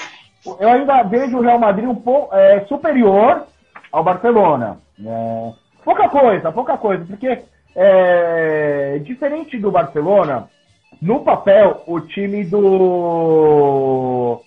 eu 0.60 0.68
ainda 0.68 1.02
vejo 1.02 1.36
o 1.36 1.40
Real 1.40 1.58
Madrid 1.58 1.88
um 1.88 1.94
pouco 1.94 2.34
é, 2.34 2.64
superior 2.66 3.44
ao 3.90 4.04
Barcelona. 4.04 4.78
É, 5.04 5.52
pouca 5.84 6.08
coisa, 6.08 6.52
pouca 6.52 6.76
coisa, 6.76 7.04
porque 7.04 7.42
é, 7.74 8.98
diferente 9.04 9.58
do 9.58 9.70
Barcelona, 9.70 10.48
no 11.02 11.20
papel 11.20 11.82
o 11.86 12.00
time 12.00 12.44
do 12.44 14.40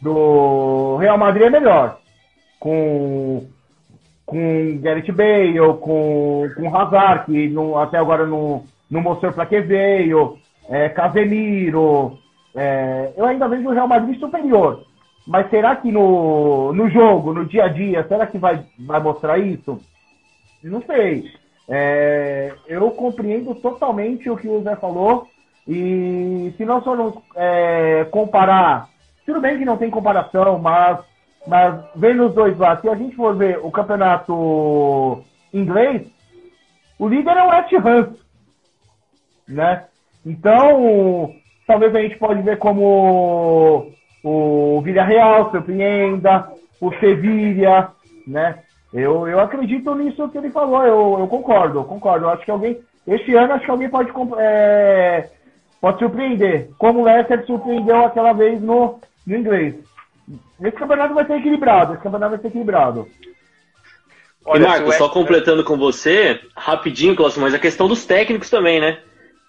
do 0.00 0.96
Real 0.96 1.16
Madrid 1.16 1.46
é 1.46 1.50
melhor. 1.50 1.98
Com 2.60 3.46
com 4.26 4.78
Gareth 4.80 5.12
Bale, 5.12 5.58
com, 5.80 6.48
com 6.56 6.76
Hazard, 6.76 7.26
que 7.26 7.48
não, 7.48 7.78
até 7.78 7.98
agora 7.98 8.26
não, 8.26 8.64
não 8.90 9.00
mostrou 9.00 9.32
para 9.32 9.46
que 9.46 9.60
veio, 9.60 10.38
é, 10.68 10.88
Casemiro. 10.88 12.18
É, 12.54 13.12
eu 13.16 13.24
ainda 13.26 13.48
vejo 13.48 13.68
o 13.68 13.72
Real 13.72 13.88
Madrid 13.88 14.18
superior. 14.18 14.84
Mas 15.26 15.48
será 15.50 15.76
que 15.76 15.90
no, 15.90 16.72
no 16.72 16.88
jogo, 16.90 17.32
no 17.32 17.46
dia 17.46 17.64
a 17.64 17.68
dia, 17.68 18.06
será 18.06 18.26
que 18.26 18.38
vai, 18.38 18.64
vai 18.78 19.00
mostrar 19.00 19.38
isso? 19.38 19.80
Não 20.62 20.82
sei. 20.82 21.30
É, 21.68 22.52
eu 22.66 22.90
compreendo 22.90 23.54
totalmente 23.54 24.28
o 24.28 24.36
que 24.36 24.48
o 24.48 24.62
Zé 24.62 24.76
falou. 24.76 25.26
E 25.66 26.52
se 26.56 26.64
nós 26.64 26.84
formos 26.84 27.14
é, 27.36 28.06
comparar, 28.10 28.88
tudo 29.24 29.40
bem 29.40 29.58
que 29.58 29.64
não 29.64 29.78
tem 29.78 29.90
comparação, 29.90 30.58
mas 30.58 30.98
mas 31.46 31.84
vendo 31.94 32.26
os 32.26 32.34
dois 32.34 32.56
lá, 32.58 32.80
se 32.80 32.88
a 32.88 32.94
gente 32.94 33.14
for 33.16 33.36
ver 33.36 33.58
o 33.62 33.70
campeonato 33.70 35.22
inglês, 35.52 36.06
o 36.98 37.08
líder 37.08 37.36
é 37.36 37.42
o 37.42 37.48
West 37.48 37.72
Ham, 37.72 38.14
né? 39.48 39.84
Então, 40.24 41.34
talvez 41.66 41.94
a 41.94 42.00
gente 42.00 42.16
pode 42.18 42.40
ver 42.42 42.58
como 42.58 43.92
o 44.22 44.80
Villarreal 44.82 45.50
surpreenda, 45.50 46.48
o 46.80 46.92
Sevilla, 46.94 47.92
né? 48.26 48.60
Eu, 48.92 49.26
eu 49.28 49.40
acredito 49.40 49.94
nisso 49.94 50.28
que 50.28 50.38
ele 50.38 50.50
falou, 50.50 50.82
eu, 50.84 51.16
eu 51.18 51.26
concordo, 51.26 51.84
concordo. 51.84 52.26
Eu 52.26 52.30
acho 52.30 52.44
que 52.44 52.50
alguém, 52.50 52.78
este 53.06 53.34
ano, 53.34 53.54
acho 53.54 53.64
que 53.64 53.70
alguém 53.70 53.88
pode, 53.88 54.10
é, 54.38 55.28
pode 55.80 55.98
surpreender, 55.98 56.70
como 56.78 57.00
o 57.00 57.04
Leicester 57.04 57.44
surpreendeu 57.44 58.04
aquela 58.04 58.32
vez 58.32 58.62
no, 58.62 59.00
no 59.26 59.36
inglês. 59.36 59.74
Esse 60.60 60.76
campeonato 60.76 61.14
vai 61.14 61.26
ser 61.26 61.38
equilibrado. 61.38 61.94
Esse 61.94 62.02
campeonato 62.02 62.30
vai 62.30 62.40
ser 62.40 62.48
equilibrado. 62.48 63.08
Olha, 64.44 64.62
e 64.62 64.66
Marcos, 64.66 64.96
só 64.96 65.08
completando 65.08 65.64
com 65.64 65.76
você, 65.76 66.40
rapidinho, 66.54 67.16
Cláudio, 67.16 67.40
mas 67.40 67.54
a 67.54 67.58
questão 67.58 67.88
dos 67.88 68.04
técnicos 68.04 68.50
também, 68.50 68.80
né? 68.80 68.98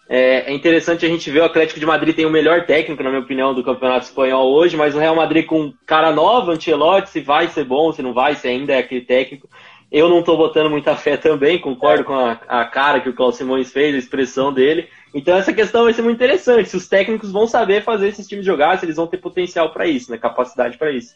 É, 0.08 0.52
é, 0.52 0.54
interessante 0.54 1.06
a 1.06 1.10
gente 1.10 1.32
ver 1.32 1.42
o 1.42 1.46
Atlético 1.46 1.80
de 1.80 1.86
Madrid 1.86 2.16
tem 2.16 2.26
o 2.26 2.30
melhor 2.30 2.66
técnico, 2.66 3.02
na 3.02 3.10
minha 3.10 3.22
opinião, 3.22 3.54
do 3.54 3.64
Campeonato 3.64 4.06
Espanhol 4.06 4.54
hoje, 4.54 4.78
mas 4.78 4.96
o 4.96 5.00
Real 5.00 5.16
Madrid 5.16 5.46
com 5.46 5.74
cara 5.86 6.12
nova, 6.12 6.52
Ancelotti, 6.52 7.10
se 7.10 7.22
vai 7.22 7.48
ser 7.48 7.66
bom, 7.66 7.92
se 7.92 8.04
não 8.04 8.14
vai, 8.14 8.36
se 8.36 8.48
ainda 8.48 8.74
é 8.74 8.78
aquele 8.78 9.02
técnico. 9.02 9.50
Eu 9.92 10.08
não 10.08 10.20
estou 10.20 10.38
botando 10.38 10.70
muita 10.70 10.96
fé 10.96 11.18
também, 11.18 11.60
concordo 11.60 12.04
com 12.04 12.14
a, 12.14 12.40
a 12.48 12.66
cara 12.66 13.00
que 13.00 13.10
o 13.10 13.14
Cláudio 13.14 13.38
Simões 13.38 13.72
fez, 13.72 13.96
a 13.96 13.98
expressão 13.98 14.54
dele. 14.54 14.88
Então 15.16 15.38
essa 15.38 15.54
questão 15.54 15.86
vai 15.86 15.94
ser 15.94 16.02
muito 16.02 16.18
interessante, 16.18 16.68
se 16.68 16.76
os 16.76 16.90
técnicos 16.90 17.32
vão 17.32 17.48
saber 17.48 17.82
fazer 17.84 18.10
esses 18.10 18.28
times 18.28 18.46
jogar, 18.46 18.78
se 18.78 18.86
eles 18.86 18.98
vão 18.98 19.08
ter 19.08 19.18
potencial 19.18 19.72
para 19.72 19.88
isso, 19.88 20.12
né, 20.12 20.18
capacidade 20.18 20.78
para 20.78 20.92
isso. 20.92 21.16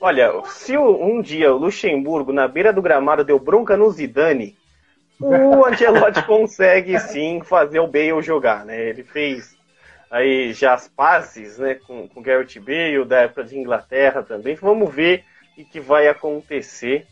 Olha, 0.00 0.32
se 0.46 0.78
um 0.78 1.20
dia 1.20 1.52
o 1.52 1.58
Luxemburgo, 1.58 2.32
na 2.32 2.46
beira 2.46 2.72
do 2.72 2.80
gramado, 2.80 3.24
deu 3.24 3.40
bronca 3.40 3.76
no 3.76 3.90
Zidane, 3.90 4.56
o 5.20 5.66
Ancelotti 5.66 6.22
consegue 6.24 6.96
sim 7.00 7.42
fazer 7.44 7.80
o 7.80 7.88
Bale 7.88 8.22
jogar, 8.22 8.64
né? 8.64 8.80
Ele 8.88 9.02
fez 9.02 9.58
aí 10.08 10.52
já 10.52 10.72
as 10.72 10.86
pazes, 10.86 11.58
né, 11.58 11.74
com, 11.74 12.08
com 12.08 12.22
Garrett 12.22 12.58
Bale, 12.60 13.04
da 13.04 13.22
época 13.22 13.44
de 13.44 13.58
Inglaterra 13.58 14.22
também. 14.22 14.54
Vamos 14.54 14.94
ver 14.94 15.24
o 15.58 15.64
que 15.64 15.80
vai 15.80 16.06
acontecer. 16.06 17.04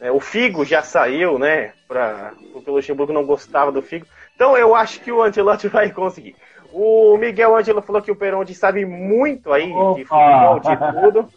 É, 0.00 0.10
o 0.10 0.18
Figo 0.18 0.64
já 0.64 0.82
saiu, 0.82 1.38
né, 1.38 1.74
pra, 1.86 2.32
porque 2.52 2.70
o 2.70 2.74
Luxemburgo 2.74 3.12
não 3.12 3.26
gostava 3.26 3.70
do 3.70 3.82
Figo. 3.82 4.06
Então 4.34 4.56
eu 4.56 4.74
acho 4.74 5.00
que 5.00 5.12
o 5.12 5.22
Ancelotti 5.22 5.68
vai 5.68 5.90
conseguir. 5.90 6.36
O 6.72 7.16
Miguel 7.18 7.54
Angelo 7.54 7.82
falou 7.82 8.00
que 8.00 8.10
o 8.10 8.16
Peronde 8.16 8.54
sabe 8.54 8.84
muito 8.86 9.52
aí 9.52 9.70
Opa. 9.70 9.98
de 9.98 10.04
futebol, 10.06 10.60
de 10.60 11.00
tudo. 11.00 11.28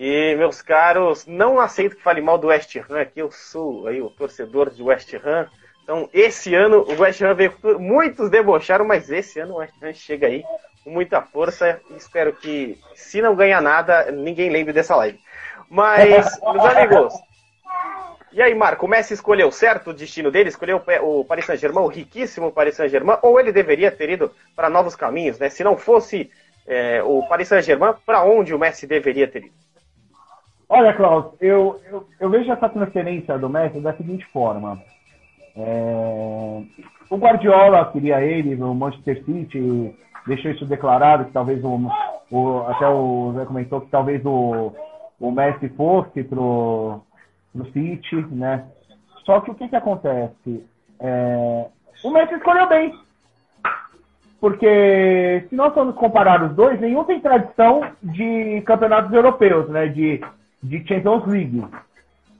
E, 0.00 0.36
meus 0.36 0.62
caros, 0.62 1.26
não 1.26 1.58
aceito 1.58 1.96
que 1.96 2.02
fale 2.02 2.20
mal 2.20 2.38
do 2.38 2.46
West 2.46 2.76
Ham, 2.76 3.00
aqui 3.00 3.18
eu 3.18 3.32
sou 3.32 3.88
aí 3.88 4.00
o 4.00 4.08
torcedor 4.08 4.70
de 4.70 4.80
West 4.80 5.12
Ham. 5.14 5.48
Então, 5.82 6.08
esse 6.12 6.54
ano 6.54 6.84
o 6.88 7.00
West 7.00 7.20
Ham 7.20 7.34
veio, 7.34 7.52
muitos 7.80 8.30
debocharam, 8.30 8.84
mas 8.84 9.10
esse 9.10 9.40
ano 9.40 9.54
o 9.54 9.56
West 9.56 9.74
Ham 9.82 9.92
chega 9.92 10.28
aí 10.28 10.44
com 10.84 10.90
muita 10.90 11.20
força. 11.20 11.80
Espero 11.96 12.32
que, 12.32 12.78
se 12.94 13.20
não 13.20 13.34
ganhar 13.34 13.60
nada, 13.60 14.12
ninguém 14.12 14.50
lembre 14.50 14.72
dessa 14.72 14.94
live. 14.94 15.18
Mas, 15.68 16.30
meus 16.42 16.64
amigos, 16.64 17.14
e 18.32 18.42
aí, 18.42 18.54
Marco, 18.54 18.86
o 18.86 18.88
Messi 18.88 19.14
escolheu 19.14 19.50
certo 19.50 19.90
o 19.90 19.94
destino 19.94 20.30
dele? 20.30 20.48
Escolheu 20.50 20.82
o 21.02 21.24
Paris 21.24 21.46
Saint-Germain, 21.46 21.84
o 21.84 21.88
riquíssimo 21.88 22.52
Paris 22.52 22.76
Saint-Germain, 22.76 23.18
ou 23.22 23.40
ele 23.40 23.52
deveria 23.52 23.90
ter 23.90 24.10
ido 24.10 24.30
para 24.54 24.68
novos 24.68 24.94
caminhos, 24.94 25.38
né? 25.38 25.48
Se 25.48 25.64
não 25.64 25.76
fosse 25.76 26.30
é, 26.66 27.02
o 27.02 27.26
Paris 27.26 27.48
Saint-Germain, 27.48 27.94
para 28.04 28.22
onde 28.24 28.54
o 28.54 28.58
Messi 28.58 28.86
deveria 28.86 29.26
ter 29.26 29.44
ido? 29.44 29.54
Olha, 30.68 30.92
Klaus, 30.92 31.32
eu, 31.40 31.80
eu, 31.90 32.06
eu, 32.20 32.28
vejo 32.28 32.52
essa 32.52 32.68
transferência 32.68 33.38
do 33.38 33.48
Messi 33.48 33.80
da 33.80 33.94
seguinte 33.94 34.26
forma. 34.26 34.78
É, 35.56 36.62
o 37.08 37.16
Guardiola 37.16 37.90
queria 37.90 38.20
ele 38.20 38.54
no 38.54 38.74
Manchester 38.74 39.24
City, 39.24 39.96
deixou 40.26 40.50
isso 40.50 40.66
declarado, 40.66 41.24
que 41.24 41.32
talvez 41.32 41.64
o, 41.64 41.88
o 42.30 42.58
até 42.68 42.86
o 42.86 43.32
Zé 43.34 43.46
comentou 43.46 43.80
que 43.80 43.88
talvez 43.88 44.22
o, 44.26 44.74
o 45.18 45.30
Messi 45.30 45.70
fosse 45.70 46.22
pro, 46.22 47.00
pro 47.52 47.70
City, 47.72 48.16
né? 48.30 48.64
Só 49.24 49.40
que 49.40 49.50
o 49.50 49.54
que 49.54 49.68
que 49.68 49.76
acontece? 49.76 50.64
É, 51.00 51.66
o 52.02 52.10
Messi 52.10 52.34
escolheu 52.34 52.68
bem. 52.68 52.94
Porque 54.40 55.46
se 55.48 55.54
nós 55.54 55.74
formos 55.74 55.96
comparar 55.96 56.42
os 56.44 56.54
dois, 56.54 56.80
nenhum 56.80 57.02
tem 57.04 57.20
tradição 57.20 57.82
de 58.02 58.62
campeonatos 58.62 59.12
europeus, 59.12 59.68
né? 59.68 59.88
De 59.88 60.20
de 60.62 60.84
Champions 60.86 61.26
League. 61.26 61.64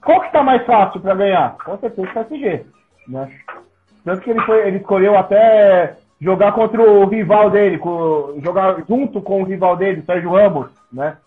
Qual 0.03 0.21
que 0.21 0.27
está 0.27 0.43
mais 0.43 0.65
fácil 0.65 1.01
para 1.01 1.15
ganhar? 1.15 1.57
Com 1.63 1.77
certeza 1.77 2.07
o 2.07 2.13
PSG, 2.13 2.65
né? 3.07 3.31
Tanto 4.03 4.21
que 4.21 4.29
ele, 4.29 4.41
foi, 4.41 4.67
ele 4.67 4.77
escolheu 4.77 5.17
até 5.17 5.97
jogar 6.21 6.53
contra 6.53 6.81
o 6.81 7.05
rival 7.05 7.49
dele, 7.49 7.77
com, 7.77 8.39
jogar 8.43 8.83
junto 8.87 9.21
com 9.21 9.41
o 9.41 9.45
rival 9.45 9.75
dele, 9.75 10.03
Sérgio 10.05 10.31
Ramos, 10.31 10.67
né? 10.91 11.17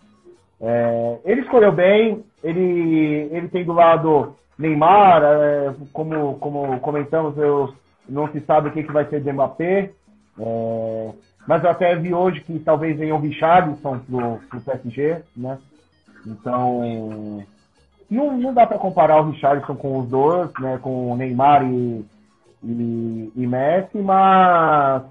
É, 0.63 1.19
ele 1.25 1.41
escolheu 1.41 1.73
bem, 1.73 2.25
ele, 2.43 3.29
ele 3.33 3.49
tem 3.49 3.65
do 3.65 3.73
lado 3.73 4.37
Neymar, 4.57 5.23
é, 5.25 5.75
como, 5.93 6.39
como 6.39 6.79
comentamos, 6.79 7.37
eu, 7.37 7.75
não 8.09 8.31
se 8.31 8.41
sabe 8.41 8.69
o 8.69 8.73
que, 8.73 8.85
que 8.85 8.93
vai 8.93 9.05
ser 9.07 9.21
de 9.21 9.33
Mbappé, 9.33 9.91
é, 10.39 11.11
mas 11.49 11.65
eu 11.65 11.71
até 11.71 11.97
vi 11.97 12.15
hoje 12.15 12.41
que 12.43 12.61
talvez 12.61 12.97
venha 12.97 13.15
o 13.15 13.19
Richarlison 13.19 13.99
pro, 13.99 14.39
pro 14.49 14.61
PSG, 14.61 15.23
né? 15.37 15.59
Então, 16.25 17.45
não, 18.09 18.37
não 18.37 18.55
dá 18.55 18.67
para 18.67 18.79
comparar 18.79 19.21
o 19.21 19.31
Richardson 19.31 19.75
com 19.75 19.99
os 19.99 20.09
dois, 20.09 20.51
né, 20.61 20.79
com 20.81 21.11
o 21.11 21.17
Neymar 21.17 21.65
e, 21.65 22.05
e, 22.63 23.33
e 23.35 23.47
Messi, 23.47 23.99
mas, 23.99 25.03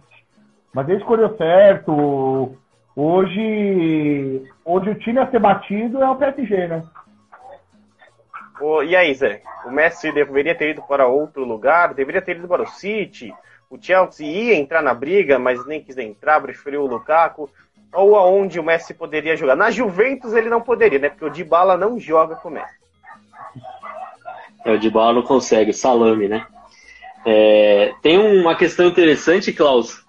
mas 0.74 0.88
ele 0.88 1.00
escolheu 1.00 1.36
certo. 1.36 2.56
Hoje, 2.96 4.52
hoje 4.66 4.90
o 4.90 4.96
time 4.96 5.20
a 5.20 5.30
ser 5.30 5.40
batido 5.40 6.04
é 6.04 6.10
o 6.10 6.16
PSG, 6.16 6.68
né? 6.68 6.84
e 8.86 8.96
aí, 8.96 9.14
Zé? 9.16 9.42
O 9.66 9.72
Messi 9.72 10.12
deveria 10.12 10.54
ter 10.54 10.72
ido 10.72 10.84
para 10.84 11.08
outro 11.08 11.44
lugar? 11.44 11.94
Deveria 11.94 12.22
ter 12.22 12.38
ido 12.38 12.48
para 12.48 12.62
o 12.62 12.68
City? 12.68 13.34
O 13.70 13.78
Chelsea 13.82 14.28
ia 14.28 14.56
entrar 14.56 14.84
na 14.84 14.94
briga, 14.94 15.40
mas 15.40 15.66
nem 15.66 15.82
quis 15.82 15.98
entrar, 15.98 16.42
preferiu 16.42 16.84
o 16.84 16.88
Lukaku 16.88 17.50
ou 17.94 18.16
aonde 18.16 18.60
o 18.60 18.64
Messi 18.64 18.94
poderia 18.94 19.36
jogar. 19.36 19.56
Na 19.56 19.72
Juventus 19.72 20.34
ele 20.34 20.50
não 20.50 20.62
poderia, 20.62 21.00
né? 21.00 21.10
Porque 21.10 21.26
o 21.26 21.30
Dybala 21.30 21.78
não 21.78 22.00
joga 22.00 22.36
com 22.36 22.50
o 22.50 22.52
Messi. 22.52 22.82
É, 24.64 24.74
o 24.74 24.80
Dybala 24.80 25.14
não 25.14 25.24
consegue, 25.24 25.74
salame, 25.74 26.28
né? 26.28 26.46
É, 27.26 27.94
tem 28.02 28.18
uma 28.18 28.56
questão 28.56 28.86
interessante, 28.86 29.52
Klaus, 29.52 30.01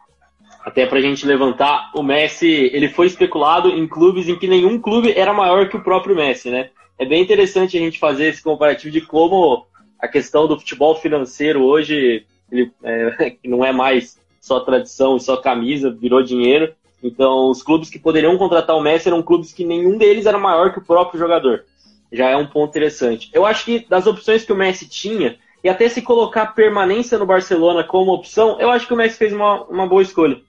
até 0.64 0.86
pra 0.86 1.00
gente 1.00 1.26
levantar. 1.26 1.90
O 1.94 2.02
Messi, 2.02 2.70
ele 2.72 2.88
foi 2.88 3.06
especulado 3.06 3.68
em 3.68 3.86
clubes 3.86 4.28
em 4.28 4.38
que 4.38 4.46
nenhum 4.46 4.78
clube 4.78 5.12
era 5.16 5.32
maior 5.32 5.68
que 5.68 5.76
o 5.76 5.82
próprio 5.82 6.16
Messi, 6.16 6.50
né? 6.50 6.70
É 6.98 7.04
bem 7.04 7.22
interessante 7.22 7.76
a 7.76 7.80
gente 7.80 7.98
fazer 7.98 8.28
esse 8.28 8.42
comparativo 8.42 8.92
de 8.92 9.00
como 9.00 9.66
a 9.98 10.06
questão 10.06 10.46
do 10.46 10.58
futebol 10.58 10.96
financeiro 10.96 11.62
hoje, 11.62 12.24
ele, 12.50 12.70
é, 12.82 13.36
não 13.44 13.64
é 13.64 13.72
mais 13.72 14.18
só 14.40 14.60
tradição 14.60 15.18
só 15.18 15.36
camisa, 15.36 15.90
virou 15.90 16.22
dinheiro. 16.22 16.72
Então, 17.02 17.50
os 17.50 17.62
clubes 17.62 17.90
que 17.90 17.98
poderiam 17.98 18.38
contratar 18.38 18.76
o 18.76 18.80
Messi 18.80 19.08
eram 19.08 19.22
clubes 19.22 19.52
que 19.52 19.64
nenhum 19.64 19.98
deles 19.98 20.26
era 20.26 20.38
maior 20.38 20.72
que 20.72 20.78
o 20.78 20.84
próprio 20.84 21.18
jogador. 21.18 21.64
Já 22.12 22.30
é 22.30 22.36
um 22.36 22.46
ponto 22.46 22.70
interessante. 22.70 23.30
Eu 23.32 23.44
acho 23.44 23.64
que 23.64 23.86
das 23.88 24.06
opções 24.06 24.44
que 24.44 24.52
o 24.52 24.56
Messi 24.56 24.88
tinha, 24.88 25.36
e 25.64 25.68
até 25.68 25.88
se 25.88 26.02
colocar 26.02 26.54
permanência 26.54 27.18
no 27.18 27.26
Barcelona 27.26 27.82
como 27.82 28.12
opção, 28.12 28.60
eu 28.60 28.70
acho 28.70 28.86
que 28.86 28.94
o 28.94 28.96
Messi 28.96 29.16
fez 29.16 29.32
uma, 29.32 29.62
uma 29.64 29.86
boa 29.86 30.02
escolha. 30.02 30.40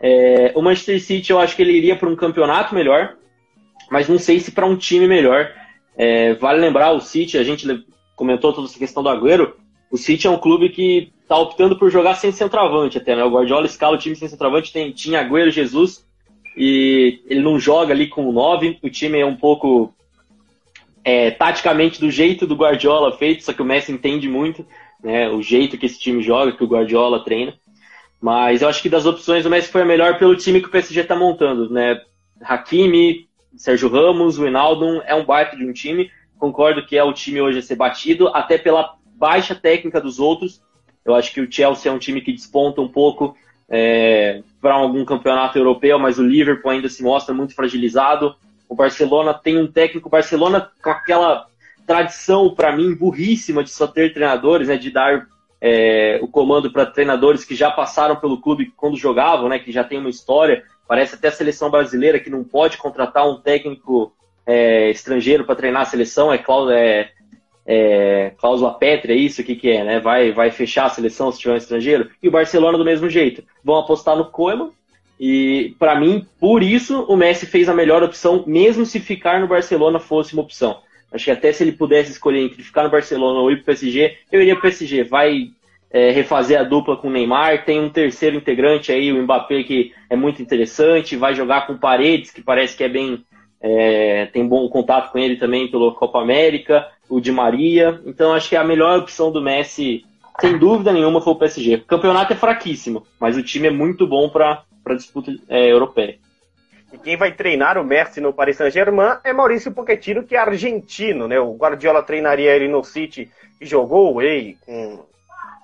É, 0.00 0.52
o 0.54 0.62
Manchester 0.62 1.02
City, 1.02 1.30
eu 1.30 1.40
acho 1.40 1.56
que 1.56 1.62
ele 1.62 1.72
iria 1.72 1.96
para 1.96 2.08
um 2.08 2.16
campeonato 2.16 2.74
melhor, 2.74 3.16
mas 3.90 4.08
não 4.08 4.18
sei 4.18 4.40
se 4.40 4.52
para 4.52 4.66
um 4.66 4.76
time 4.76 5.06
melhor. 5.06 5.52
É, 5.96 6.34
vale 6.34 6.60
lembrar, 6.60 6.92
o 6.92 7.00
City, 7.00 7.36
a 7.36 7.42
gente 7.42 7.66
comentou 8.14 8.52
toda 8.52 8.66
essa 8.66 8.78
questão 8.78 9.02
do 9.02 9.08
Agüero, 9.08 9.54
o 9.90 9.96
City 9.96 10.26
é 10.26 10.30
um 10.30 10.38
clube 10.38 10.68
que 10.68 11.12
tá 11.26 11.36
optando 11.36 11.78
por 11.78 11.90
jogar 11.90 12.14
sem 12.14 12.30
centroavante 12.30 12.98
até, 12.98 13.16
né? 13.16 13.24
O 13.24 13.30
Guardiola 13.30 13.66
escala 13.66 13.96
o 13.96 13.98
time 13.98 14.14
sem 14.14 14.28
centroavante, 14.28 14.72
tem, 14.72 14.92
tinha 14.92 15.20
Agüero 15.20 15.50
Jesus 15.50 16.06
e 16.56 17.20
ele 17.26 17.40
não 17.40 17.58
joga 17.58 17.92
ali 17.92 18.08
com 18.08 18.28
o 18.28 18.32
9, 18.32 18.78
o 18.82 18.90
time 18.90 19.18
é 19.18 19.24
um 19.24 19.36
pouco 19.36 19.94
é, 21.04 21.30
taticamente 21.30 22.00
do 22.00 22.10
jeito 22.10 22.46
do 22.46 22.56
Guardiola 22.56 23.16
feito, 23.16 23.44
só 23.44 23.52
que 23.52 23.62
o 23.62 23.64
Messi 23.64 23.92
entende 23.92 24.28
muito, 24.28 24.66
né? 25.02 25.28
O 25.30 25.40
jeito 25.40 25.78
que 25.78 25.86
esse 25.86 25.98
time 25.98 26.22
joga, 26.22 26.52
que 26.52 26.64
o 26.64 26.68
Guardiola 26.68 27.24
treina. 27.24 27.54
Mas 28.20 28.62
eu 28.62 28.68
acho 28.68 28.82
que 28.82 28.88
das 28.88 29.06
opções 29.06 29.46
o 29.46 29.50
Messi 29.50 29.70
foi 29.70 29.82
a 29.82 29.86
melhor 29.86 30.18
pelo 30.18 30.36
time 30.36 30.60
que 30.60 30.66
o 30.66 30.70
PSG 30.70 31.00
está 31.00 31.14
montando, 31.14 31.70
né? 31.70 32.00
Hakimi, 32.42 33.28
Sérgio 33.56 33.88
Ramos, 33.88 34.38
o 34.38 34.42
Wijnaldum, 34.42 35.00
é 35.04 35.14
um 35.14 35.24
baita 35.24 35.56
de 35.56 35.64
um 35.64 35.72
time. 35.72 36.10
Concordo 36.38 36.84
que 36.84 36.96
é 36.96 37.02
o 37.02 37.12
time 37.12 37.40
hoje 37.40 37.58
a 37.58 37.62
ser 37.62 37.76
batido, 37.76 38.28
até 38.28 38.58
pela 38.58 38.94
baixa 39.16 39.54
técnica 39.54 40.00
dos 40.00 40.20
outros, 40.20 40.62
eu 41.08 41.14
acho 41.14 41.32
que 41.32 41.40
o 41.40 41.50
Chelsea 41.50 41.90
é 41.90 41.94
um 41.94 41.98
time 41.98 42.20
que 42.20 42.32
desponta 42.32 42.82
um 42.82 42.88
pouco 42.88 43.34
é, 43.66 44.42
para 44.60 44.74
algum 44.74 45.04
campeonato 45.06 45.56
europeu, 45.56 45.98
mas 45.98 46.18
o 46.18 46.22
Liverpool 46.22 46.70
ainda 46.70 46.88
se 46.88 47.02
mostra 47.02 47.34
muito 47.34 47.54
fragilizado. 47.54 48.36
O 48.68 48.74
Barcelona 48.74 49.32
tem 49.32 49.58
um 49.58 49.66
técnico, 49.66 50.10
Barcelona 50.10 50.70
com 50.82 50.90
aquela 50.90 51.46
tradição, 51.86 52.54
para 52.54 52.76
mim, 52.76 52.94
burríssima 52.94 53.64
de 53.64 53.70
só 53.70 53.86
ter 53.86 54.12
treinadores, 54.12 54.68
né, 54.68 54.76
de 54.76 54.90
dar 54.90 55.26
é, 55.60 56.18
o 56.22 56.28
comando 56.28 56.72
para 56.72 56.86
treinadores 56.86 57.44
que 57.44 57.54
já 57.54 57.70
passaram 57.70 58.16
pelo 58.16 58.40
clube 58.40 58.72
quando 58.76 58.96
jogavam, 58.96 59.48
né, 59.48 59.58
que 59.58 59.72
já 59.72 59.84
tem 59.84 59.98
uma 59.98 60.10
história. 60.10 60.64
Parece 60.86 61.14
até 61.14 61.28
a 61.28 61.32
seleção 61.32 61.70
brasileira 61.70 62.20
que 62.20 62.30
não 62.30 62.44
pode 62.44 62.78
contratar 62.78 63.28
um 63.28 63.40
técnico 63.40 64.12
é, 64.46 64.90
estrangeiro 64.90 65.44
para 65.44 65.56
treinar 65.56 65.82
a 65.82 65.86
seleção, 65.86 66.32
é, 66.32 66.42
é 66.72 67.08
é, 67.70 68.32
cláusula 68.38 68.72
pétrea, 68.72 69.14
isso, 69.14 69.42
o 69.42 69.44
que, 69.44 69.54
que 69.54 69.70
é, 69.70 69.84
né? 69.84 70.00
Vai, 70.00 70.32
vai 70.32 70.50
fechar 70.50 70.86
a 70.86 70.88
seleção 70.88 71.30
se 71.30 71.38
tiver 71.38 71.52
um 71.52 71.58
estrangeiro. 71.58 72.10
E 72.22 72.26
o 72.26 72.30
Barcelona 72.30 72.78
do 72.78 72.84
mesmo 72.84 73.10
jeito. 73.10 73.44
Vão 73.62 73.76
apostar 73.76 74.16
no 74.16 74.30
Koeman. 74.30 74.70
E, 75.20 75.76
para 75.78 76.00
mim, 76.00 76.26
por 76.40 76.62
isso, 76.62 77.02
o 77.02 77.14
Messi 77.14 77.44
fez 77.44 77.68
a 77.68 77.74
melhor 77.74 78.02
opção, 78.02 78.42
mesmo 78.46 78.86
se 78.86 78.98
ficar 79.00 79.38
no 79.38 79.48
Barcelona 79.48 79.98
fosse 79.98 80.32
uma 80.32 80.42
opção. 80.42 80.80
Acho 81.12 81.26
que 81.26 81.30
até 81.30 81.52
se 81.52 81.62
ele 81.62 81.72
pudesse 81.72 82.10
escolher 82.12 82.40
entre 82.40 82.62
ficar 82.62 82.84
no 82.84 82.90
Barcelona 82.90 83.40
ou 83.40 83.50
ir 83.50 83.56
pro 83.56 83.66
PSG, 83.66 84.16
eu 84.30 84.40
iria 84.40 84.54
pro 84.54 84.62
PSG. 84.62 85.04
Vai 85.04 85.50
é, 85.90 86.10
refazer 86.10 86.60
a 86.60 86.64
dupla 86.64 86.96
com 86.96 87.08
o 87.08 87.10
Neymar, 87.10 87.64
tem 87.64 87.80
um 87.80 87.88
terceiro 87.88 88.36
integrante 88.36 88.92
aí, 88.92 89.12
o 89.12 89.22
Mbappé, 89.22 89.62
que 89.62 89.92
é 90.10 90.16
muito 90.16 90.42
interessante, 90.42 91.16
vai 91.16 91.34
jogar 91.34 91.66
com 91.66 91.78
Paredes, 91.78 92.30
que 92.30 92.42
parece 92.42 92.76
que 92.76 92.84
é 92.84 92.88
bem 92.88 93.24
é, 93.60 94.26
tem 94.26 94.46
bom 94.46 94.68
contato 94.68 95.10
com 95.10 95.18
ele 95.18 95.36
também 95.36 95.68
pela 95.68 95.92
Copa 95.92 96.20
América, 96.20 96.86
o 97.08 97.20
Di 97.20 97.32
Maria. 97.32 98.00
Então 98.06 98.32
acho 98.32 98.48
que 98.48 98.56
é 98.56 98.58
a 98.58 98.64
melhor 98.64 98.98
opção 98.98 99.32
do 99.32 99.42
Messi 99.42 100.04
sem 100.40 100.56
dúvida 100.56 100.92
nenhuma, 100.92 101.20
foi 101.20 101.32
o 101.32 101.36
PSG. 101.36 101.74
O 101.76 101.84
campeonato 101.84 102.32
é 102.32 102.36
fraquíssimo, 102.36 103.04
mas 103.18 103.36
o 103.36 103.42
time 103.42 103.66
é 103.66 103.70
muito 103.70 104.06
bom 104.06 104.28
para 104.28 104.62
a 104.86 104.94
disputa 104.94 105.34
é, 105.48 105.72
europeia. 105.72 106.18
E 106.92 106.98
quem 106.98 107.16
vai 107.16 107.32
treinar 107.32 107.76
o 107.76 107.84
Messi 107.84 108.20
no 108.20 108.32
Paris 108.32 108.56
Saint-Germain 108.56 109.18
é 109.22 109.32
Maurício 109.32 109.72
Pochettino, 109.72 110.24
que 110.24 110.34
é 110.34 110.38
argentino, 110.38 111.28
né? 111.28 111.38
O 111.38 111.54
Guardiola 111.54 112.02
treinaria 112.02 112.54
ele 112.54 112.68
no 112.68 112.82
City 112.82 113.30
e 113.60 113.66
jogou 113.66 114.18
aí 114.20 114.56
com 114.64 115.06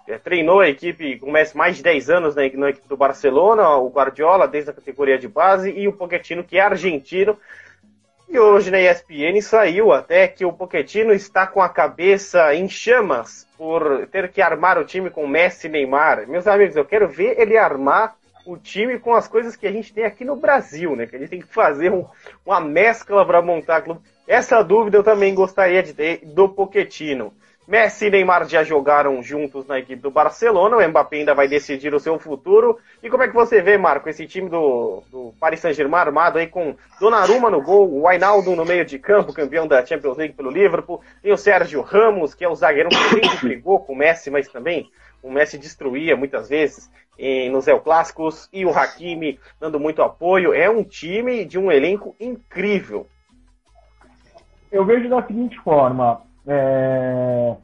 é, 0.06 0.18
treinou 0.18 0.60
a 0.60 0.68
equipe 0.68 1.18
com 1.18 1.30
mais 1.30 1.76
de 1.76 1.82
10 1.82 2.10
anos 2.10 2.34
na, 2.34 2.44
equipe 2.44 2.86
do 2.86 2.96
Barcelona, 2.96 3.76
o 3.76 3.88
Guardiola 3.88 4.46
desde 4.46 4.70
a 4.70 4.74
categoria 4.74 5.18
de 5.18 5.26
base 5.26 5.70
e 5.70 5.88
o 5.88 5.94
Pochettino 5.94 6.44
que 6.44 6.58
é 6.58 6.60
argentino. 6.60 7.38
E 8.28 8.38
hoje 8.38 8.70
na 8.70 8.80
ESPN 8.80 9.40
saiu 9.40 9.92
até 9.92 10.28
que 10.28 10.44
o 10.44 10.52
Pochettino 10.52 11.12
está 11.12 11.46
com 11.46 11.62
a 11.62 11.68
cabeça 11.68 12.54
em 12.54 12.68
chamas 12.68 13.46
por 13.56 14.06
ter 14.08 14.30
que 14.30 14.42
armar 14.42 14.76
o 14.76 14.84
time 14.84 15.08
com 15.08 15.26
Messi 15.26 15.68
e 15.68 15.70
Neymar. 15.70 16.28
Meus 16.28 16.46
amigos, 16.46 16.76
eu 16.76 16.84
quero 16.84 17.08
ver 17.08 17.40
ele 17.40 17.56
armar 17.56 18.14
o 18.46 18.56
time 18.56 18.98
com 18.98 19.14
as 19.14 19.26
coisas 19.26 19.56
que 19.56 19.66
a 19.66 19.72
gente 19.72 19.92
tem 19.92 20.04
aqui 20.04 20.24
no 20.24 20.36
Brasil, 20.36 20.94
né? 20.94 21.06
Que 21.06 21.16
a 21.16 21.18
gente 21.18 21.30
tem 21.30 21.40
que 21.40 21.46
fazer 21.46 21.90
um, 21.90 22.04
uma 22.44 22.60
mescla 22.60 23.24
para 23.24 23.42
montar 23.42 23.82
clube. 23.82 24.00
Essa 24.26 24.62
dúvida 24.62 24.96
eu 24.96 25.04
também 25.04 25.34
gostaria 25.34 25.82
de 25.82 25.92
ter 25.94 26.20
do 26.24 26.48
Pochettino. 26.48 27.32
Messi 27.66 28.08
e 28.08 28.10
Neymar 28.10 28.46
já 28.46 28.62
jogaram 28.62 29.22
juntos 29.22 29.66
na 29.66 29.78
equipe 29.78 30.02
do 30.02 30.10
Barcelona, 30.10 30.76
o 30.76 30.86
Mbappé 30.86 31.16
ainda 31.16 31.34
vai 31.34 31.48
decidir 31.48 31.94
o 31.94 32.00
seu 32.00 32.18
futuro. 32.18 32.78
E 33.02 33.08
como 33.08 33.22
é 33.22 33.28
que 33.28 33.34
você 33.34 33.62
vê, 33.62 33.78
Marco, 33.78 34.06
esse 34.06 34.26
time 34.26 34.50
do, 34.50 35.02
do 35.10 35.32
Paris 35.40 35.60
Saint-Germain 35.60 36.00
armado 36.00 36.38
aí 36.38 36.46
com 36.46 36.76
Donnarumma 37.00 37.48
no 37.48 37.62
gol, 37.62 37.90
o 37.90 38.06
Wijnaldum 38.06 38.54
no 38.54 38.66
meio 38.66 38.84
de 38.84 38.98
campo, 38.98 39.32
campeão 39.32 39.66
da 39.66 39.84
Champions 39.84 40.18
League 40.18 40.34
pelo 40.34 40.50
Liverpool, 40.50 41.00
tem 41.22 41.32
o 41.32 41.38
Sérgio 41.38 41.80
Ramos, 41.80 42.34
que 42.34 42.44
é 42.44 42.48
o 42.48 42.54
zagueiro 42.54 42.90
que 42.90 42.96
sempre 42.96 43.38
brigou 43.40 43.80
com 43.80 43.94
o 43.94 43.96
Messi, 43.96 44.30
mas 44.30 44.46
também 44.48 44.90
o 45.24 45.32
Messi 45.32 45.56
destruía 45.56 46.14
muitas 46.14 46.50
vezes 46.50 46.90
em, 47.18 47.50
nos 47.50 47.66
El 47.66 47.80
Clássicos, 47.80 48.48
e 48.52 48.66
o 48.66 48.70
Hakimi 48.70 49.40
dando 49.58 49.80
muito 49.80 50.02
apoio. 50.02 50.52
É 50.52 50.68
um 50.68 50.84
time 50.84 51.44
de 51.46 51.58
um 51.58 51.72
elenco 51.72 52.14
incrível. 52.20 53.06
Eu 54.70 54.84
vejo 54.84 55.08
da 55.08 55.22
seguinte 55.22 55.58
forma, 55.60 56.20
é... 56.46 57.56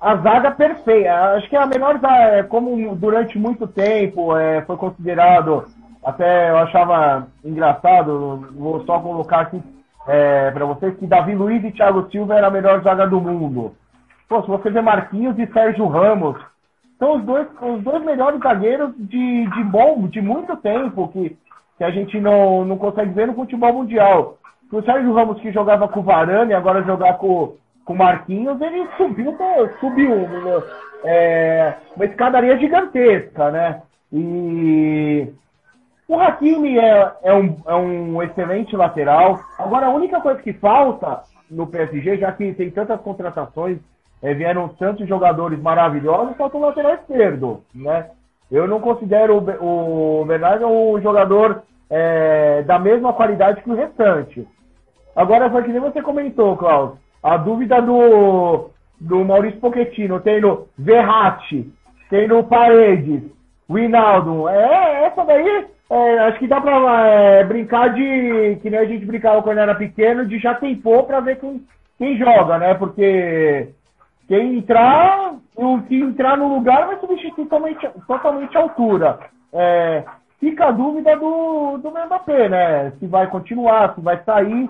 A 0.00 0.16
zaga 0.16 0.50
perfeita. 0.50 1.12
Acho 1.34 1.48
que 1.48 1.56
é 1.56 1.58
a 1.58 1.66
melhor 1.66 1.98
zaga, 1.98 2.36
é, 2.36 2.42
como 2.42 2.94
durante 2.94 3.38
muito 3.38 3.66
tempo 3.66 4.36
é, 4.36 4.62
foi 4.62 4.76
considerado, 4.76 5.66
até 6.04 6.50
eu 6.50 6.58
achava 6.58 7.26
engraçado, 7.44 8.46
vou 8.52 8.84
só 8.84 9.00
colocar 9.00 9.40
aqui 9.40 9.60
é, 10.06 10.50
para 10.50 10.64
vocês, 10.66 10.96
que 10.96 11.06
Davi 11.06 11.34
Luiz 11.34 11.64
e 11.64 11.72
Thiago 11.72 12.08
Silva 12.10 12.36
era 12.36 12.46
a 12.46 12.50
melhor 12.50 12.82
zaga 12.82 13.06
do 13.06 13.20
mundo. 13.20 13.74
Pô, 14.28 14.42
se 14.42 14.48
você 14.48 14.70
ver 14.70 14.82
Marquinhos 14.82 15.38
e 15.38 15.46
Sérgio 15.52 15.86
Ramos, 15.86 16.36
são 16.98 17.16
os 17.16 17.24
dois, 17.24 17.46
os 17.60 17.82
dois 17.82 18.04
melhores 18.04 18.40
zagueiros 18.40 18.92
de, 18.96 19.46
de 19.50 19.64
bom, 19.64 20.08
de 20.08 20.20
muito 20.20 20.56
tempo, 20.56 21.08
que, 21.08 21.36
que 21.76 21.84
a 21.84 21.90
gente 21.90 22.18
não, 22.20 22.64
não 22.64 22.78
consegue 22.78 23.12
ver 23.12 23.26
no 23.26 23.34
futebol 23.34 23.72
mundial. 23.72 24.38
O 24.72 24.82
Sérgio 24.82 25.12
Ramos 25.12 25.40
que 25.40 25.52
jogava 25.52 25.86
com 25.88 26.00
o 26.00 26.02
Varane, 26.02 26.54
agora 26.54 26.82
jogar 26.82 27.14
com, 27.18 27.54
com 27.84 27.92
o 27.92 27.96
Marquinhos, 27.96 28.60
ele 28.60 28.86
subiu, 28.96 29.36
subiu 29.78 30.12
é, 31.04 31.74
uma 31.94 32.04
escadaria 32.04 32.58
gigantesca, 32.58 33.50
né? 33.50 33.82
E 34.12 35.28
o 36.08 36.18
Hakimi 36.18 36.78
é, 36.78 37.12
é, 37.22 37.34
um, 37.34 37.56
é 37.66 37.74
um 37.74 38.22
excelente 38.22 38.76
lateral. 38.76 39.40
Agora, 39.58 39.86
a 39.86 39.90
única 39.90 40.20
coisa 40.20 40.40
que 40.40 40.52
falta 40.54 41.22
no 41.50 41.66
PSG, 41.66 42.18
já 42.18 42.32
que 42.32 42.52
tem 42.54 42.70
tantas 42.70 43.00
contratações, 43.00 43.78
é, 44.22 44.34
vieram 44.34 44.68
tantos 44.68 45.06
jogadores 45.08 45.60
maravilhosos, 45.60 46.36
falta 46.36 46.56
o 46.56 46.60
lateral 46.60 46.94
esquerdo, 46.94 47.62
né? 47.74 48.10
Eu 48.50 48.66
não 48.68 48.80
considero 48.80 49.38
o, 49.38 50.20
o 50.20 50.24
Bernardo 50.24 50.66
um 50.66 51.00
jogador 51.00 51.62
é, 51.90 52.62
da 52.62 52.78
mesma 52.78 53.12
qualidade 53.12 53.62
que 53.62 53.70
o 53.70 53.74
restante. 53.74 54.46
Agora, 55.14 55.50
foi 55.50 55.62
que 55.64 55.72
nem 55.72 55.80
você 55.80 56.02
comentou, 56.02 56.56
Klaus, 56.56 56.98
a 57.22 57.36
dúvida 57.36 57.80
do, 57.80 58.70
do 59.00 59.24
Maurício 59.24 59.60
Pochettino, 59.60 60.20
tendo 60.20 60.68
Verratti, 60.78 61.72
tendo 62.10 62.42
Paredes, 62.44 63.22
Rinaldo, 63.68 64.48
é, 64.48 65.06
essa 65.06 65.24
daí, 65.24 65.66
é, 65.90 66.18
acho 66.20 66.38
que 66.38 66.46
dá 66.46 66.60
pra 66.60 67.08
é, 67.08 67.44
brincar 67.44 67.94
de, 67.94 68.58
que 68.62 68.70
nem 68.70 68.78
a 68.78 68.84
gente 68.84 69.04
brincava 69.04 69.42
quando 69.42 69.58
era 69.58 69.74
pequeno, 69.74 70.26
de 70.26 70.38
já 70.38 70.54
tempo 70.54 71.02
pra 71.04 71.20
ver 71.20 71.40
quem, 71.40 71.62
quem 71.98 72.16
joga, 72.16 72.58
né? 72.58 72.74
Porque 72.74 73.70
quem 74.28 74.58
entrar, 74.58 75.34
o 75.54 75.82
que 75.82 76.00
entrar 76.00 76.36
no 76.36 76.48
lugar 76.48 76.86
vai 76.86 76.98
substituir 76.98 77.44
totalmente, 77.44 77.88
totalmente 78.06 78.56
a 78.56 78.60
altura. 78.60 79.18
É, 79.52 80.04
fica 80.40 80.66
a 80.66 80.72
dúvida 80.72 81.16
do, 81.16 81.78
do 81.78 81.90
Mbappé, 81.90 82.48
né? 82.48 82.90
Se 82.98 83.06
vai 83.06 83.28
continuar, 83.28 83.94
se 83.94 84.00
vai 84.00 84.22
sair. 84.24 84.68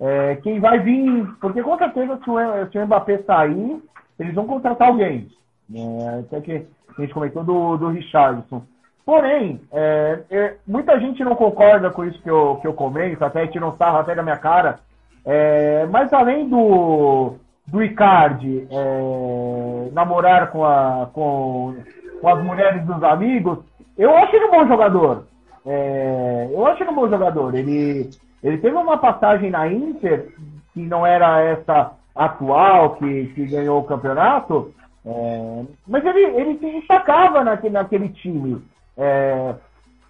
É, 0.00 0.36
quem 0.36 0.58
vai 0.58 0.80
vir, 0.80 1.26
porque 1.40 1.62
com 1.62 1.78
certeza 1.78 2.18
se 2.22 2.30
o, 2.30 2.36
se 2.70 2.78
o 2.78 2.86
Mbappé 2.86 3.18
sair, 3.18 3.82
eles 4.18 4.34
vão 4.34 4.46
contratar 4.46 4.88
alguém. 4.88 5.28
É, 5.74 6.18
até 6.20 6.40
que 6.40 6.66
a 6.96 7.00
gente 7.00 7.14
comentou 7.14 7.44
do, 7.44 7.76
do 7.76 7.88
Richardson. 7.88 8.62
Porém, 9.04 9.60
é, 9.70 10.20
é, 10.30 10.56
muita 10.66 10.98
gente 10.98 11.22
não 11.22 11.36
concorda 11.36 11.90
com 11.90 12.04
isso 12.04 12.20
que 12.22 12.30
eu, 12.30 12.56
que 12.62 12.66
eu 12.66 12.72
comento, 12.72 13.22
até 13.22 13.44
um 13.62 13.76
sarro 13.76 13.98
até 13.98 14.14
da 14.14 14.22
minha 14.22 14.38
cara. 14.38 14.78
É, 15.26 15.86
mas 15.86 16.12
além 16.12 16.48
do, 16.48 17.34
do 17.66 17.82
Icardi 17.82 18.66
é, 18.70 19.88
namorar 19.92 20.50
com, 20.50 20.64
a, 20.64 21.08
com, 21.12 21.74
com, 22.20 22.28
as 22.28 22.44
mulheres 22.44 22.84
dos 22.84 23.02
amigos, 23.02 23.58
eu 23.96 24.14
acho 24.16 24.36
ele 24.36 24.46
um 24.46 24.50
bom 24.50 24.66
jogador. 24.66 25.24
É, 25.66 26.50
eu 26.52 26.66
acho 26.66 26.82
ele 26.82 26.90
um 26.90 26.94
bom 26.94 27.08
jogador. 27.08 27.54
Ele, 27.54 28.10
ele 28.42 28.58
teve 28.58 28.76
uma 28.76 28.98
passagem 28.98 29.50
na 29.50 29.66
Inter, 29.66 30.34
que 30.72 30.80
não 30.80 31.06
era 31.06 31.40
essa 31.40 31.92
atual, 32.14 32.96
que, 32.96 33.26
que 33.34 33.46
ganhou 33.46 33.80
o 33.80 33.84
campeonato, 33.84 34.72
é, 35.04 35.62
mas 35.86 36.04
ele, 36.04 36.24
ele 36.24 36.58
se 36.58 36.70
destacava 36.80 37.42
naquele, 37.42 37.72
naquele 37.72 38.08
time. 38.10 38.62
É, 38.96 39.54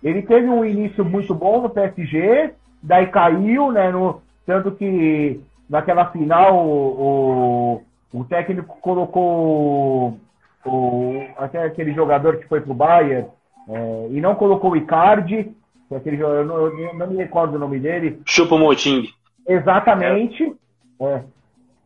ele 0.03 0.23
teve 0.23 0.49
um 0.49 0.65
início 0.65 1.05
muito 1.05 1.35
bom 1.35 1.63
no 1.63 1.71
PSG, 1.71 2.53
daí 2.83 3.07
caiu, 3.07 3.73
né? 3.73 3.91
No, 3.91 4.21
tanto 4.47 4.71
que 4.73 5.41
naquela 5.69 6.07
final 6.07 6.57
o, 6.67 7.83
o 8.13 8.25
técnico 8.25 8.79
colocou 8.81 10.19
o, 10.65 11.27
até 11.37 11.63
aquele 11.63 11.93
jogador 11.93 12.39
que 12.39 12.49
foi 12.49 12.61
pro 12.61 12.75
Bayern 12.75 13.29
é, 13.69 14.09
e 14.11 14.21
não 14.21 14.35
colocou 14.35 14.73
o 14.73 14.77
Icardi, 14.77 15.55
que 15.89 15.95
é 15.95 15.97
aquele 15.97 16.23
eu 16.23 16.45
não, 16.45 16.57
eu 16.57 16.95
não 16.95 17.07
me 17.07 17.17
recordo 17.17 17.55
o 17.55 17.59
nome 17.59 17.79
dele. 17.79 18.21
Chupa 18.27 18.57
Moting. 18.57 19.09
Exatamente. 19.47 20.55
É. 21.01 21.23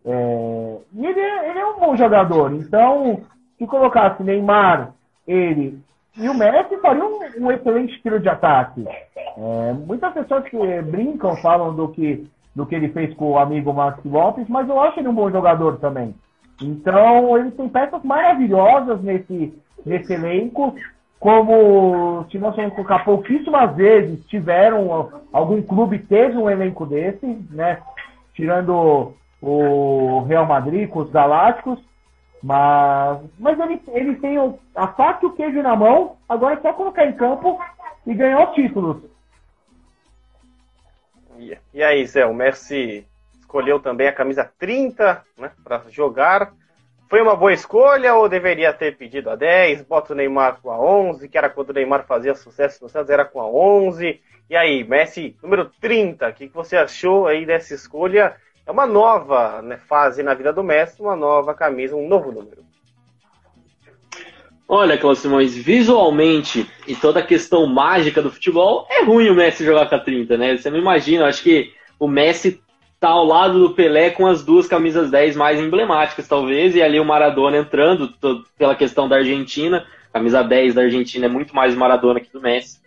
É, 0.06 0.76
e 0.94 1.06
ele 1.06 1.20
é, 1.20 1.50
ele 1.50 1.58
é 1.58 1.66
um 1.66 1.78
bom 1.78 1.96
jogador. 1.96 2.52
Então, 2.54 3.20
se 3.58 3.66
colocasse 3.66 4.22
Neymar, 4.22 4.92
ele 5.26 5.78
e 6.18 6.28
o 6.28 6.34
Messi 6.34 6.76
faria 6.78 7.04
um, 7.04 7.20
um 7.38 7.52
excelente 7.52 7.94
estilo 7.94 8.18
de 8.18 8.28
ataque. 8.28 8.84
É, 9.16 9.72
muitas 9.72 10.12
pessoas 10.12 10.44
que 10.48 10.56
brincam 10.82 11.36
falam 11.36 11.74
do 11.74 11.88
que, 11.88 12.26
do 12.54 12.66
que 12.66 12.74
ele 12.74 12.88
fez 12.88 13.14
com 13.14 13.32
o 13.32 13.38
amigo 13.38 13.72
Max 13.72 14.02
Lopes, 14.04 14.48
mas 14.48 14.68
eu 14.68 14.80
acho 14.80 14.98
ele 14.98 15.08
um 15.08 15.14
bom 15.14 15.30
jogador 15.30 15.78
também. 15.78 16.14
Então, 16.60 17.38
ele 17.38 17.50
tem 17.52 17.68
peças 17.68 18.02
maravilhosas 18.02 19.00
nesse, 19.02 19.54
nesse 19.86 20.12
elenco 20.12 20.74
como 21.20 22.24
se 22.30 22.38
nós 22.38 22.54
colocar 22.74 23.04
pouquíssimas 23.04 23.74
vezes 23.74 24.24
tiveram 24.26 25.10
algum 25.32 25.60
clube 25.62 25.98
teve 25.98 26.36
um 26.36 26.48
elenco 26.48 26.86
desse, 26.86 27.26
né? 27.50 27.80
Tirando 28.34 29.14
o 29.42 30.20
Real 30.28 30.46
Madrid 30.46 30.88
com 30.88 31.00
os 31.00 31.10
Galácticos, 31.10 31.80
mas, 32.42 33.18
mas 33.38 33.58
ele, 33.58 33.82
ele 33.88 34.14
tem 34.16 34.36
a 34.76 34.86
faca 34.88 35.24
e 35.24 35.28
o 35.28 35.32
queijo 35.32 35.60
na 35.60 35.74
mão, 35.74 36.16
agora 36.28 36.54
é 36.54 36.60
só 36.60 36.72
colocar 36.72 37.04
em 37.04 37.12
campo 37.12 37.58
e 38.06 38.14
ganhar 38.14 38.48
os 38.48 38.54
títulos. 38.54 38.98
E 41.72 41.82
aí, 41.82 42.04
Zé, 42.06 42.26
o 42.26 42.34
Messi 42.34 43.06
escolheu 43.38 43.80
também 43.80 44.08
a 44.08 44.12
camisa 44.12 44.50
30 44.58 45.24
né, 45.38 45.52
para 45.64 45.82
jogar 45.88 46.52
foi 47.08 47.22
uma 47.22 47.34
boa 47.34 47.54
escolha 47.54 48.14
ou 48.14 48.28
deveria 48.28 48.70
ter 48.70 48.94
pedido 48.94 49.30
a 49.30 49.34
10? 49.34 49.80
Bota 49.82 50.12
o 50.12 50.16
Neymar 50.16 50.60
com 50.60 50.70
a 50.70 50.78
11, 50.78 51.26
que 51.26 51.38
era 51.38 51.48
quando 51.48 51.70
o 51.70 51.72
Neymar 51.72 52.04
fazia 52.04 52.34
sucesso 52.34 52.82
no 52.82 52.88
Santos, 52.90 53.08
era 53.08 53.24
com 53.24 53.40
a 53.40 53.48
11. 53.48 54.20
E 54.50 54.54
aí, 54.54 54.84
Messi, 54.84 55.34
número 55.42 55.70
30, 55.80 56.28
o 56.28 56.32
que, 56.34 56.48
que 56.48 56.54
você 56.54 56.76
achou 56.76 57.26
aí 57.26 57.46
dessa 57.46 57.74
escolha? 57.74 58.36
É 58.66 58.70
uma 58.70 58.86
nova 58.86 59.62
né, 59.62 59.78
fase 59.78 60.22
na 60.22 60.34
vida 60.34 60.52
do 60.52 60.62
Messi, 60.62 61.00
uma 61.00 61.16
nova 61.16 61.54
camisa, 61.54 61.96
um 61.96 62.06
novo 62.06 62.30
número. 62.30 62.62
Olha, 64.70 64.98
Cláudio 64.98 65.22
Simões, 65.22 65.56
visualmente 65.56 66.68
e 66.86 66.94
toda 66.94 67.20
a 67.20 67.26
questão 67.26 67.66
mágica 67.66 68.20
do 68.20 68.30
futebol, 68.30 68.86
é 68.90 69.02
ruim 69.02 69.30
o 69.30 69.34
Messi 69.34 69.64
jogar 69.64 69.88
com 69.88 69.94
a 69.94 69.98
30, 69.98 70.36
né? 70.36 70.58
Você 70.58 70.68
não 70.68 70.78
imagina, 70.78 71.24
acho 71.24 71.42
que 71.42 71.72
o 71.98 72.06
Messi 72.06 72.60
tá 73.00 73.08
ao 73.08 73.24
lado 73.24 73.58
do 73.60 73.74
Pelé 73.74 74.10
com 74.10 74.26
as 74.26 74.44
duas 74.44 74.66
camisas 74.66 75.10
10 75.10 75.36
mais 75.36 75.58
emblemáticas, 75.58 76.28
talvez, 76.28 76.76
e 76.76 76.82
ali 76.82 77.00
o 77.00 77.04
Maradona 77.04 77.56
entrando 77.56 78.12
pela 78.58 78.74
questão 78.74 79.08
da 79.08 79.16
Argentina. 79.16 79.86
camisa 80.12 80.42
10 80.42 80.74
da 80.74 80.82
Argentina 80.82 81.24
é 81.24 81.30
muito 81.30 81.56
mais 81.56 81.74
Maradona 81.74 82.20
que 82.20 82.30
do 82.30 82.40
Messi. 82.40 82.78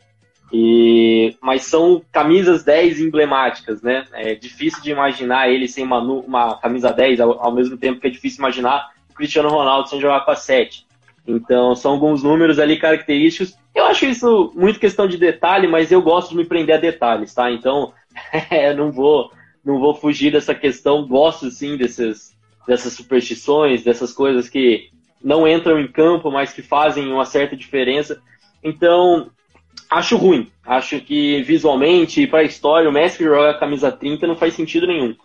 E, 0.53 1.35
mas 1.41 1.63
são 1.63 2.03
camisas 2.11 2.63
10 2.63 2.99
emblemáticas, 2.99 3.81
né? 3.81 4.05
É 4.11 4.35
difícil 4.35 4.83
de 4.83 4.91
imaginar 4.91 5.49
ele 5.49 5.67
sem 5.67 5.83
uma, 5.83 5.99
uma 5.99 6.57
camisa 6.57 6.91
10, 6.91 7.21
ao, 7.21 7.43
ao, 7.43 7.51
mesmo 7.51 7.75
tempo 7.75 7.99
que 7.99 8.05
é 8.07 8.09
difícil 8.11 8.39
imaginar 8.39 8.91
o 9.09 9.13
Cristiano 9.15 9.49
Ronaldo 9.49 9.89
sem 9.89 9.99
jogar 9.99 10.25
com 10.25 10.31
a 10.31 10.35
7. 10.35 10.90
Então, 11.27 11.75
são 11.75 11.91
alguns 11.91 12.23
números 12.23 12.59
ali 12.59 12.77
característicos. 12.77 13.55
Eu 13.73 13.85
acho 13.85 14.05
isso 14.05 14.51
muito 14.55 14.79
questão 14.79 15.07
de 15.07 15.17
detalhe, 15.17 15.67
mas 15.67 15.91
eu 15.91 16.01
gosto 16.01 16.31
de 16.31 16.37
me 16.37 16.45
prender 16.45 16.75
a 16.75 16.79
detalhes, 16.79 17.33
tá? 17.33 17.51
Então, 17.51 17.93
é, 18.49 18.73
não 18.73 18.91
vou 18.91 19.31
não 19.63 19.79
vou 19.79 19.93
fugir 19.93 20.31
dessa 20.31 20.55
questão. 20.55 21.07
Gosto, 21.07 21.49
sim, 21.51 21.77
desses, 21.77 22.35
dessas 22.67 22.93
superstições, 22.93 23.83
dessas 23.83 24.11
coisas 24.11 24.49
que 24.49 24.89
não 25.23 25.47
entram 25.47 25.79
em 25.79 25.87
campo, 25.87 26.31
mas 26.31 26.51
que 26.51 26.61
fazem 26.61 27.11
uma 27.11 27.25
certa 27.25 27.55
diferença. 27.55 28.19
Então, 28.63 29.29
acho 29.89 30.17
ruim. 30.17 30.51
Acho 30.65 30.99
que 30.99 31.43
visualmente 31.43 32.21
e 32.21 32.27
para 32.27 32.39
a 32.39 32.43
história, 32.43 32.89
o 32.89 32.93
Messi 32.93 33.23
joga 33.23 33.51
a 33.51 33.59
camisa 33.59 33.91
30 33.91 34.25
não 34.25 34.35
faz 34.35 34.53
sentido 34.53 34.87
nenhum. 34.87 35.15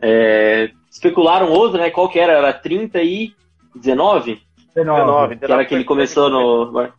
É, 0.00 0.70
especularam 0.90 1.50
outro, 1.50 1.78
né? 1.78 1.90
Qual 1.90 2.08
que 2.08 2.18
era? 2.18 2.32
Era 2.32 2.52
30 2.52 3.02
e 3.02 3.34
19? 3.74 4.42
19. 4.84 5.36
Que 5.36 5.44
era 5.44 5.64
que 5.64 5.74
ele 5.74 5.84
começou 5.84 6.30
no. 6.30 6.90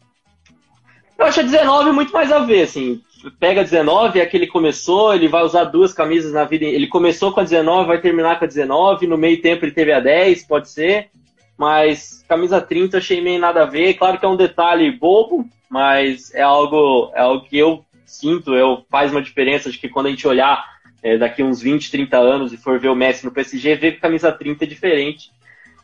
Eu 1.17 1.25
acho 1.25 1.39
a 1.39 1.43
19 1.43 1.91
muito 1.91 2.13
mais 2.13 2.31
a 2.31 2.39
ver, 2.39 2.63
assim. 2.63 3.01
Pega 3.39 3.63
19, 3.63 4.19
é 4.19 4.25
que 4.25 4.37
ele 4.37 4.47
começou, 4.47 5.13
ele 5.13 5.27
vai 5.27 5.43
usar 5.43 5.63
duas 5.65 5.91
camisas 5.91 6.31
na 6.33 6.43
vida. 6.45 6.65
Ele 6.65 6.87
começou 6.87 7.31
com 7.31 7.39
a 7.39 7.43
19, 7.43 7.87
vai 7.87 7.99
terminar 7.99 8.37
com 8.37 8.45
a 8.45 8.47
19, 8.47 9.07
no 9.07 9.17
meio 9.17 9.41
tempo 9.41 9.65
ele 9.65 9.71
teve 9.71 9.91
a 9.91 9.99
10, 9.99 10.45
pode 10.45 10.69
ser. 10.69 11.09
Mas 11.57 12.23
camisa 12.27 12.61
30 12.61 12.99
achei 12.99 13.19
meio 13.19 13.39
nada 13.39 13.63
a 13.63 13.65
ver. 13.65 13.95
Claro 13.95 14.19
que 14.19 14.25
é 14.25 14.29
um 14.29 14.35
detalhe 14.35 14.91
bobo, 14.91 15.47
mas 15.69 16.33
é 16.35 16.43
algo, 16.43 17.11
é 17.15 17.21
algo 17.21 17.45
que 17.45 17.57
eu 17.57 17.83
sinto, 18.05 18.55
eu, 18.55 18.85
faz 18.89 19.11
uma 19.11 19.21
diferença 19.21 19.69
de 19.69 19.77
que 19.77 19.89
quando 19.89 20.05
a 20.05 20.09
gente 20.09 20.27
olhar 20.27 20.63
é, 21.03 21.17
daqui 21.17 21.43
uns 21.43 21.61
20, 21.61 21.91
30 21.91 22.17
anos 22.17 22.53
e 22.53 22.57
for 22.57 22.79
ver 22.79 22.89
o 22.89 22.95
Messi 22.95 23.25
no 23.25 23.31
PSG, 23.31 23.75
ver 23.75 23.91
que 23.93 24.01
camisa 24.01 24.31
30 24.31 24.63
é 24.63 24.67
diferente. 24.67 25.31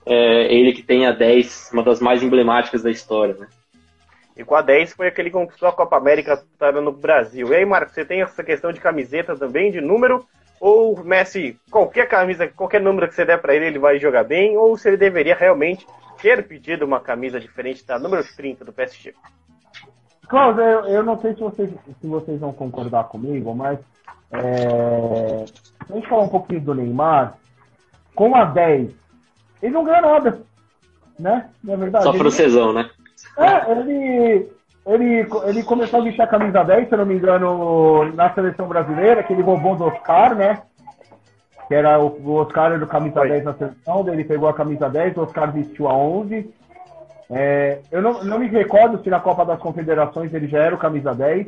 É, 0.05 0.53
ele 0.53 0.73
que 0.73 0.83
tem 0.83 1.05
a 1.05 1.11
10, 1.11 1.71
uma 1.73 1.83
das 1.83 1.99
mais 2.01 2.21
emblemáticas 2.21 2.83
da 2.83 2.91
história, 2.91 3.35
né? 3.35 3.47
E 4.35 4.43
com 4.43 4.55
a 4.55 4.61
10 4.61 4.93
foi 4.93 5.07
aquele 5.07 5.29
que 5.29 5.37
conquistou 5.37 5.69
a 5.69 5.73
Copa 5.73 5.95
América 5.95 6.33
estava 6.33 6.81
no 6.81 6.91
Brasil. 6.91 7.47
E 7.47 7.55
aí, 7.55 7.65
Marcos, 7.65 7.93
você 7.93 8.03
tem 8.03 8.21
essa 8.21 8.43
questão 8.43 8.71
de 8.71 8.79
camiseta 8.79 9.35
também, 9.35 9.71
de 9.71 9.79
número? 9.79 10.25
Ou 10.59 10.93
o 10.95 11.03
Messi, 11.03 11.59
qualquer 11.69 12.07
camisa, 12.07 12.47
qualquer 12.47 12.81
número 12.81 13.07
que 13.07 13.13
você 13.13 13.25
der 13.25 13.39
para 13.39 13.53
ele, 13.55 13.67
ele 13.67 13.79
vai 13.79 13.99
jogar 13.99 14.23
bem? 14.23 14.57
Ou 14.57 14.77
se 14.77 14.87
ele 14.87 14.97
deveria 14.97 15.35
realmente 15.35 15.85
ter 16.21 16.47
pedido 16.47 16.85
uma 16.85 16.99
camisa 16.99 17.39
diferente 17.39 17.85
da 17.85 17.99
número 17.99 18.23
30 18.35 18.65
do 18.65 18.73
PSG? 18.73 19.13
Klaus, 20.27 20.57
eu, 20.57 20.85
eu 20.87 21.03
não 21.03 21.19
sei 21.19 21.33
se 21.33 21.41
vocês, 21.41 21.69
se 21.69 22.07
vocês 22.07 22.39
vão 22.39 22.53
concordar 22.53 23.03
comigo, 23.03 23.53
mas 23.53 23.77
é, 24.31 25.45
a 25.89 25.93
gente 25.93 26.07
falar 26.07 26.23
um 26.23 26.29
pouquinho 26.29 26.61
do 26.61 26.73
Neymar, 26.73 27.35
com 28.15 28.35
a 28.35 28.45
10, 28.45 28.91
ele 29.63 29.73
não 29.73 29.85
ganha 29.85 30.01
nada, 30.01 30.41
né? 31.17 31.49
Na 31.63 31.73
é 31.73 31.77
verdade. 31.77 32.03
Só 32.03 32.13
francesão, 32.13 32.73
né? 32.73 32.89
É, 33.37 33.71
ele, 33.71 34.49
ele, 34.85 35.27
ele 35.45 35.63
começou 35.63 36.01
a 36.01 36.03
vestir 36.03 36.21
a 36.21 36.27
camisa 36.27 36.63
10, 36.63 36.87
se 36.87 36.93
eu 36.93 36.97
não 36.97 37.05
me 37.05 37.15
engano, 37.15 38.13
na 38.13 38.33
seleção 38.33 38.67
brasileira, 38.67 39.21
aquele 39.21 39.41
bobão 39.41 39.77
do 39.77 39.85
Oscar, 39.85 40.35
né? 40.35 40.61
Que 41.69 41.75
era 41.75 41.97
o, 41.97 42.07
o 42.07 42.33
Oscar 42.33 42.71
era 42.71 42.79
do 42.79 42.87
camisa 42.87 43.21
Oi. 43.21 43.29
10 43.29 43.43
na 43.45 43.53
seleção, 43.53 44.03
daí 44.03 44.15
ele 44.15 44.25
pegou 44.25 44.49
a 44.49 44.53
camisa 44.53 44.89
10, 44.89 45.15
o 45.15 45.21
Oscar 45.21 45.51
vestiu 45.51 45.87
a 45.87 45.95
11. 45.95 46.53
É, 47.29 47.79
eu 47.89 48.01
não, 48.01 48.21
não 48.21 48.37
me 48.37 48.47
recordo 48.47 49.01
se 49.01 49.09
na 49.09 49.21
Copa 49.21 49.45
das 49.45 49.59
Confederações 49.59 50.33
ele 50.33 50.47
já 50.47 50.59
era 50.59 50.75
o 50.75 50.77
camisa 50.77 51.15
10, 51.15 51.47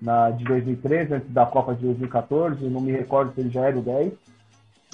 na, 0.00 0.30
de 0.30 0.44
2013, 0.44 1.14
antes 1.14 1.30
da 1.30 1.44
Copa 1.44 1.74
de 1.74 1.84
2014, 1.84 2.64
não 2.68 2.80
me 2.80 2.92
recordo 2.92 3.34
se 3.34 3.40
ele 3.40 3.50
já 3.50 3.66
era 3.66 3.76
o 3.76 3.82
10. 3.82 4.12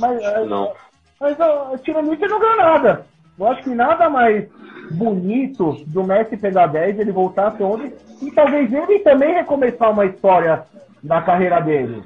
Mas, 0.01 0.23
é, 0.23 0.45
não. 0.47 0.73
Mas 1.21 1.33
isso, 1.33 1.91
ele 1.91 2.29
não 2.29 2.41
ganhou 2.41 2.57
nada. 2.57 3.07
Eu 3.39 3.47
acho 3.49 3.63
que 3.63 3.71
nada 3.71 4.09
mais 4.09 4.49
bonito 4.93 5.77
do 5.87 6.05
Messi 6.05 6.37
pegar 6.37 6.67
10, 6.67 6.99
ele 6.99 7.13
voltar 7.13 7.49
a 7.49 7.51
ser 7.53 7.65
11 7.65 7.93
e 8.23 8.31
talvez 8.31 8.73
ele 8.73 8.99
também 9.01 9.35
recomeçar 9.35 9.91
uma 9.91 10.07
história 10.07 10.63
da 11.03 11.21
carreira 11.23 11.61
dele. 11.61 12.03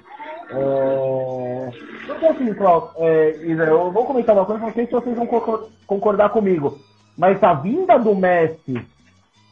É... 0.50 1.70
Porque 2.06 2.26
assim, 2.26 2.54
Cláudio, 2.54 2.90
é, 2.98 3.36
eu 3.44 3.92
vou 3.92 4.04
comentar 4.06 4.34
uma 4.34 4.46
coisa, 4.46 4.64
não 4.64 4.72
sei 4.72 4.86
se 4.86 4.92
vocês 4.92 5.16
vão 5.16 5.26
concordar 5.86 6.30
comigo, 6.30 6.78
mas 7.16 7.42
a 7.42 7.52
vinda 7.52 7.98
do 7.98 8.14
Messi 8.14 8.80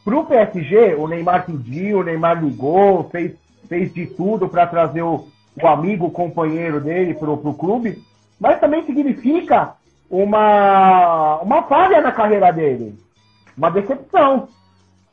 pro 0.03 0.23
PSG, 0.23 0.95
o 0.95 1.07
Neymar 1.07 1.45
pediu, 1.45 1.99
o 1.99 2.03
Neymar 2.03 2.43
ligou, 2.43 3.09
fez, 3.09 3.33
fez 3.67 3.93
de 3.93 4.07
tudo 4.07 4.47
para 4.47 4.65
trazer 4.65 5.03
o, 5.03 5.27
o 5.61 5.67
amigo, 5.67 6.07
o 6.07 6.11
companheiro 6.11 6.79
dele 6.79 7.13
pro, 7.13 7.37
pro 7.37 7.53
clube, 7.53 8.01
mas 8.39 8.59
também 8.59 8.83
significa 8.85 9.73
uma, 10.09 11.39
uma 11.41 11.63
falha 11.63 12.01
na 12.01 12.11
carreira 12.11 12.51
dele. 12.51 12.97
Uma 13.57 13.71
decepção. 13.71 14.47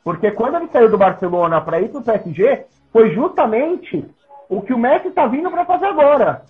Porque 0.03 0.31
quando 0.31 0.55
ele 0.55 0.67
saiu 0.67 0.89
do 0.89 0.97
Barcelona 0.97 1.59
para 1.61 1.81
ir 1.81 1.89
para 1.89 1.99
o 1.99 2.03
PSG, 2.03 2.65
foi 2.91 3.13
justamente 3.13 4.05
o 4.47 4.61
que 4.61 4.73
o 4.73 4.77
Messi 4.77 5.07
está 5.07 5.25
vindo 5.25 5.49
para 5.49 5.65
fazer 5.65 5.87
agora. 5.87 6.43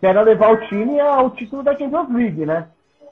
Que 0.00 0.06
era 0.06 0.22
levar 0.22 0.52
o 0.52 0.66
time 0.68 0.98
ao 0.98 1.30
título 1.30 1.62
da 1.62 1.76
Champions 1.76 2.08
League, 2.10 2.46
né? 2.46 2.66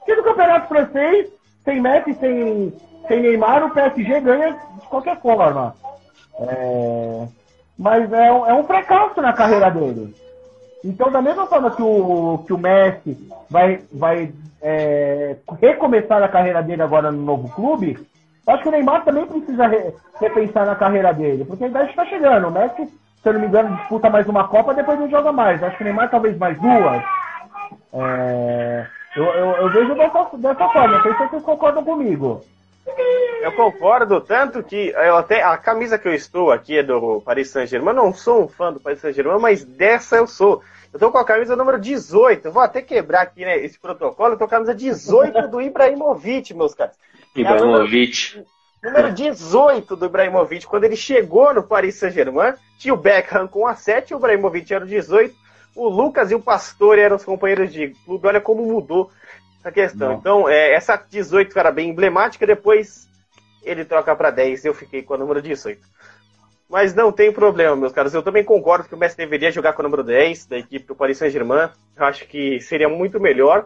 E 0.07 0.15
no 0.15 0.23
Campeonato 0.23 0.67
Francês, 0.67 1.31
sem 1.63 1.81
Messi, 1.81 2.13
sem, 2.15 2.73
sem 3.07 3.21
Neymar, 3.21 3.65
o 3.65 3.71
PSG 3.71 4.19
ganha 4.21 4.57
de 4.79 4.87
qualquer 4.87 5.19
forma. 5.21 5.75
É... 6.39 7.27
Mas 7.77 8.11
é 8.11 8.27
é 8.27 8.53
um 8.53 8.63
fracasso 8.63 9.21
na 9.21 9.33
carreira 9.33 9.69
dele. 9.69 10.15
Então, 10.83 11.11
da 11.11 11.21
mesma 11.21 11.47
forma 11.47 11.71
que 11.71 11.81
o, 11.81 12.43
que 12.45 12.53
o 12.53 12.57
Messi 12.57 13.17
vai, 13.49 13.81
vai 13.91 14.31
é, 14.61 15.35
recomeçar 15.61 16.21
a 16.21 16.27
carreira 16.27 16.61
dele 16.61 16.81
agora 16.81 17.11
no 17.11 17.21
novo 17.21 17.49
clube, 17.49 17.97
acho 18.47 18.63
que 18.63 18.69
o 18.69 18.71
Neymar 18.71 19.03
também 19.03 19.25
precisa 19.25 19.67
re, 19.67 19.93
repensar 20.19 20.65
na 20.65 20.75
carreira 20.75 21.13
dele, 21.13 21.45
porque 21.45 21.63
a 21.63 21.67
idade 21.67 21.89
está 21.89 22.05
chegando. 22.05 22.47
O 22.47 22.51
Messi, 22.51 22.85
se 22.85 23.29
eu 23.29 23.33
não 23.33 23.41
me 23.41 23.47
engano, 23.47 23.75
disputa 23.77 24.09
mais 24.09 24.27
uma 24.27 24.47
Copa, 24.47 24.73
depois 24.73 24.99
não 24.99 25.09
joga 25.09 25.31
mais. 25.31 25.61
Acho 25.63 25.77
que 25.77 25.83
o 25.83 25.85
Neymar 25.85 26.09
talvez 26.09 26.37
mais 26.37 26.59
duas. 26.59 27.03
É, 27.93 28.85
eu, 29.15 29.23
eu, 29.23 29.51
eu, 29.57 29.69
vejo 29.69 29.95
dessa, 29.95 30.29
dessa 30.37 30.69
forma, 30.69 30.97
não 30.97 31.01
sei 31.01 31.13
se 31.13 31.19
vocês 31.19 31.43
concordam 31.43 31.83
comigo. 31.83 32.41
Eu 33.41 33.51
concordo, 33.53 34.21
tanto 34.21 34.63
que 34.63 34.89
eu 34.89 35.17
até 35.17 35.43
a 35.43 35.57
camisa 35.57 35.97
que 35.97 36.07
eu 36.07 36.13
estou 36.13 36.51
aqui 36.51 36.77
é 36.77 36.83
do 36.83 37.21
Paris 37.21 37.49
Saint-Germain. 37.49 37.93
Não 37.93 38.13
sou 38.13 38.43
um 38.43 38.47
fã 38.47 38.71
do 38.71 38.79
Paris 38.79 38.99
Saint-Germain, 38.99 39.39
mas 39.39 39.63
dessa 39.63 40.17
eu 40.17 40.27
sou. 40.27 40.61
Eu 40.93 40.99
tô 40.99 41.11
com 41.11 41.17
a 41.17 41.25
camisa 41.25 41.55
número 41.55 41.79
18. 41.79 42.51
vou 42.51 42.61
até 42.61 42.81
quebrar 42.81 43.21
aqui 43.21 43.43
né, 43.43 43.57
esse 43.57 43.79
protocolo. 43.79 44.33
Eu 44.33 44.37
tô 44.37 44.47
com 44.47 44.55
a 44.55 44.57
camisa 44.57 44.73
18 44.73 45.47
do 45.47 45.61
Ibrahimovic, 45.61 46.53
meus 46.53 46.73
caras. 46.73 46.95
Ibrahimovic. 47.35 48.45
É 48.83 48.87
número 48.87 49.11
18 49.11 49.95
do 49.95 50.05
Ibrahimovic. 50.05 50.65
Quando 50.67 50.85
ele 50.85 50.95
chegou 50.95 51.53
no 51.53 51.63
Paris 51.63 51.95
Saint-Germain, 51.95 52.53
tinha 52.79 52.93
o 52.93 52.97
Beckham 52.97 53.47
com 53.47 53.67
a 53.67 53.75
7, 53.75 54.13
o 54.13 54.17
Ibrahimovic 54.17 54.73
era 54.73 54.85
o 54.85 54.87
18. 54.87 55.35
O 55.75 55.89
Lucas 55.89 56.31
e 56.31 56.35
o 56.35 56.39
Pastor 56.39 56.97
eram 56.97 57.17
os 57.17 57.25
companheiros 57.25 57.73
de 57.73 57.89
clube. 58.05 58.27
Olha 58.27 58.39
como 58.39 58.65
mudou 58.65 59.11
essa 59.65 59.71
questão. 59.71 60.09
Não. 60.09 60.17
Então, 60.17 60.49
é, 60.49 60.73
essa 60.73 60.95
18 60.95 61.57
era 61.57 61.71
bem 61.71 61.89
emblemática. 61.89 62.45
Depois 62.45 63.09
ele 63.63 63.83
troca 63.83 64.15
para 64.15 64.29
10 64.29 64.63
e 64.63 64.67
eu 64.67 64.73
fiquei 64.73 65.01
com 65.01 65.15
a 65.15 65.17
número 65.17 65.41
18. 65.41 65.81
Mas 66.69 66.93
não 66.93 67.11
tem 67.11 67.31
problema, 67.31 67.75
meus 67.75 67.93
caros. 67.93 68.13
Eu 68.13 68.23
também 68.23 68.43
concordo 68.43 68.87
que 68.87 68.95
o 68.95 68.97
Messi 68.97 69.17
deveria 69.17 69.51
jogar 69.51 69.73
com 69.73 69.81
o 69.81 69.83
número 69.83 70.03
10 70.03 70.47
da 70.47 70.57
equipe 70.57 70.85
do 70.85 70.95
Paris 70.95 71.17
Saint-Germain. 71.17 71.69
Eu 71.95 72.05
acho 72.05 72.27
que 72.27 72.59
seria 72.59 72.89
muito 72.89 73.19
melhor. 73.19 73.65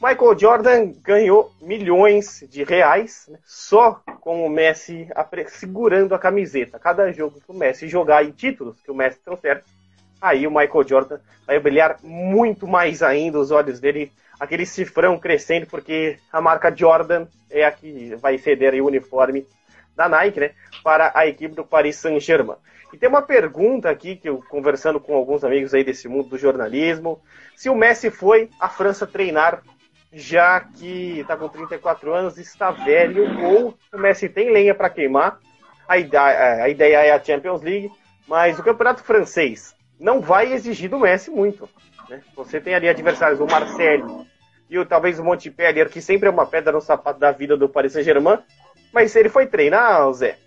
Michael 0.00 0.38
Jordan 0.38 0.92
ganhou 1.02 1.50
milhões 1.60 2.44
de 2.48 2.62
reais 2.62 3.26
né, 3.28 3.38
só 3.44 4.00
com 4.20 4.46
o 4.46 4.50
Messi 4.50 5.08
segurando 5.48 6.14
a 6.14 6.18
camiseta. 6.18 6.78
Cada 6.78 7.10
jogo 7.12 7.40
que 7.40 7.50
o 7.50 7.54
Messi 7.54 7.88
jogar 7.88 8.24
em 8.24 8.30
títulos 8.30 8.80
que 8.80 8.90
o 8.90 8.94
Messi 8.94 9.18
trouxer, 9.24 9.64
aí 10.20 10.46
o 10.46 10.50
Michael 10.50 10.86
Jordan 10.86 11.18
vai 11.46 11.58
brilhar 11.58 11.96
muito 12.02 12.66
mais 12.66 13.02
ainda 13.02 13.38
os 13.38 13.50
olhos 13.50 13.80
dele, 13.80 14.12
aquele 14.38 14.66
cifrão 14.66 15.18
crescendo, 15.18 15.66
porque 15.66 16.18
a 16.32 16.40
marca 16.40 16.74
Jordan 16.74 17.26
é 17.50 17.64
a 17.64 17.72
que 17.72 18.14
vai 18.16 18.38
ceder 18.38 18.74
o 18.74 18.86
uniforme 18.86 19.46
da 19.96 20.08
Nike, 20.08 20.40
né, 20.40 20.50
para 20.82 21.10
a 21.14 21.26
equipe 21.26 21.54
do 21.54 21.64
Paris 21.64 21.96
Saint-Germain. 21.96 22.56
E 22.92 22.96
tem 22.96 23.08
uma 23.08 23.22
pergunta 23.22 23.90
aqui 23.90 24.16
que 24.16 24.28
eu 24.28 24.42
conversando 24.48 25.00
com 25.00 25.14
alguns 25.14 25.44
amigos 25.44 25.74
aí 25.74 25.84
desse 25.84 26.08
mundo 26.08 26.28
do 26.30 26.38
jornalismo, 26.38 27.20
se 27.56 27.68
o 27.68 27.74
Messi 27.74 28.10
foi 28.10 28.48
à 28.60 28.68
França 28.68 29.06
treinar 29.06 29.62
já 30.12 30.60
que 30.60 31.20
está 31.20 31.36
com 31.36 31.48
34 31.48 32.14
anos, 32.14 32.38
está 32.38 32.70
velho, 32.70 33.44
ou 33.44 33.74
o 33.92 33.98
Messi 33.98 34.28
tem 34.28 34.50
lenha 34.50 34.74
para 34.74 34.88
queimar. 34.88 35.38
A 35.86 35.98
ideia, 35.98 36.64
a 36.64 36.68
ideia 36.68 36.96
é 37.04 37.10
a 37.12 37.22
Champions 37.22 37.62
League, 37.62 37.90
mas 38.26 38.58
o 38.58 38.62
campeonato 38.62 39.02
francês 39.02 39.74
não 39.98 40.20
vai 40.20 40.52
exigir 40.52 40.88
do 40.88 40.98
Messi 40.98 41.30
muito. 41.30 41.68
Né? 42.08 42.22
Você 42.36 42.60
tem 42.60 42.74
ali 42.74 42.88
adversários, 42.88 43.40
o 43.40 43.46
Marcelo 43.46 44.26
e 44.70 44.78
o, 44.78 44.86
talvez 44.86 45.18
o 45.18 45.24
Montpellier, 45.24 45.88
que 45.88 46.00
sempre 46.00 46.28
é 46.28 46.30
uma 46.30 46.46
pedra 46.46 46.72
no 46.72 46.80
sapato 46.80 47.18
da 47.18 47.32
vida 47.32 47.56
do 47.56 47.68
Paris 47.68 47.92
Saint-Germain. 47.92 48.38
Mas 48.92 49.14
ele 49.16 49.28
foi 49.28 49.46
treinar, 49.46 50.10
Zé? 50.12 50.38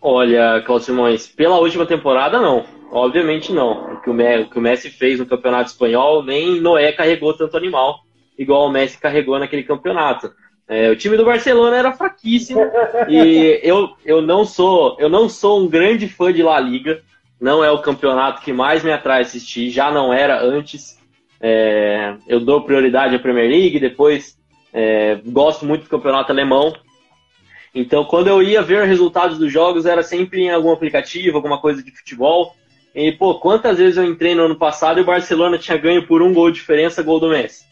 Olha, 0.00 0.62
Cláudio 0.64 0.86
Simões, 0.86 1.26
pela 1.26 1.58
última 1.58 1.86
temporada, 1.86 2.40
não. 2.40 2.64
Obviamente 2.90 3.52
não. 3.52 3.94
O 3.94 4.00
que 4.00 4.10
o, 4.10 4.60
Messi 4.60 4.90
fez 4.90 5.18
no 5.18 5.26
Campeonato 5.26 5.70
Espanhol, 5.70 6.22
nem 6.22 6.60
Noé 6.60 6.92
carregou 6.92 7.36
tanto 7.36 7.56
animal, 7.56 8.00
igual 8.38 8.66
o 8.66 8.70
Messi 8.70 8.98
carregou 8.98 9.38
naquele 9.38 9.64
campeonato. 9.64 10.32
É, 10.68 10.90
o 10.90 10.96
time 10.96 11.16
do 11.16 11.24
Barcelona 11.24 11.76
era 11.76 11.92
fraquíssimo 11.92 12.60
e 13.08 13.60
eu, 13.62 13.90
eu, 14.04 14.20
não 14.20 14.44
sou, 14.44 14.96
eu 14.98 15.08
não 15.08 15.28
sou 15.28 15.60
um 15.62 15.68
grande 15.68 16.08
fã 16.08 16.32
de 16.32 16.42
La 16.42 16.58
Liga. 16.58 17.02
Não 17.40 17.62
é 17.62 17.70
o 17.70 17.82
campeonato 17.82 18.42
que 18.42 18.52
mais 18.52 18.82
me 18.82 18.90
atrai 18.90 19.22
assistir, 19.22 19.70
já 19.70 19.90
não 19.90 20.12
era 20.12 20.42
antes. 20.42 20.98
É, 21.40 22.14
eu 22.26 22.40
dou 22.40 22.62
prioridade 22.62 23.14
à 23.14 23.18
Premier 23.18 23.48
League, 23.48 23.78
depois 23.78 24.38
é, 24.72 25.20
gosto 25.26 25.64
muito 25.64 25.84
do 25.84 25.88
campeonato 25.88 26.32
alemão. 26.32 26.74
Então, 27.74 28.04
quando 28.06 28.28
eu 28.28 28.42
ia 28.42 28.62
ver 28.62 28.86
resultados 28.86 29.38
dos 29.38 29.52
jogos, 29.52 29.84
era 29.84 30.02
sempre 30.02 30.40
em 30.40 30.50
algum 30.50 30.72
aplicativo, 30.72 31.36
alguma 31.36 31.60
coisa 31.60 31.82
de 31.82 31.90
futebol. 31.90 32.56
E, 32.94 33.12
pô, 33.12 33.34
quantas 33.34 33.76
vezes 33.76 33.98
eu 33.98 34.04
entrei 34.04 34.34
no 34.34 34.44
ano 34.44 34.56
passado 34.56 34.98
e 34.98 35.02
o 35.02 35.06
Barcelona 35.06 35.58
tinha 35.58 35.76
ganho 35.76 36.06
por 36.06 36.22
um 36.22 36.32
gol 36.32 36.50
de 36.50 36.58
diferença, 36.58 37.02
gol 37.02 37.20
do 37.20 37.28
Messi. 37.28 37.66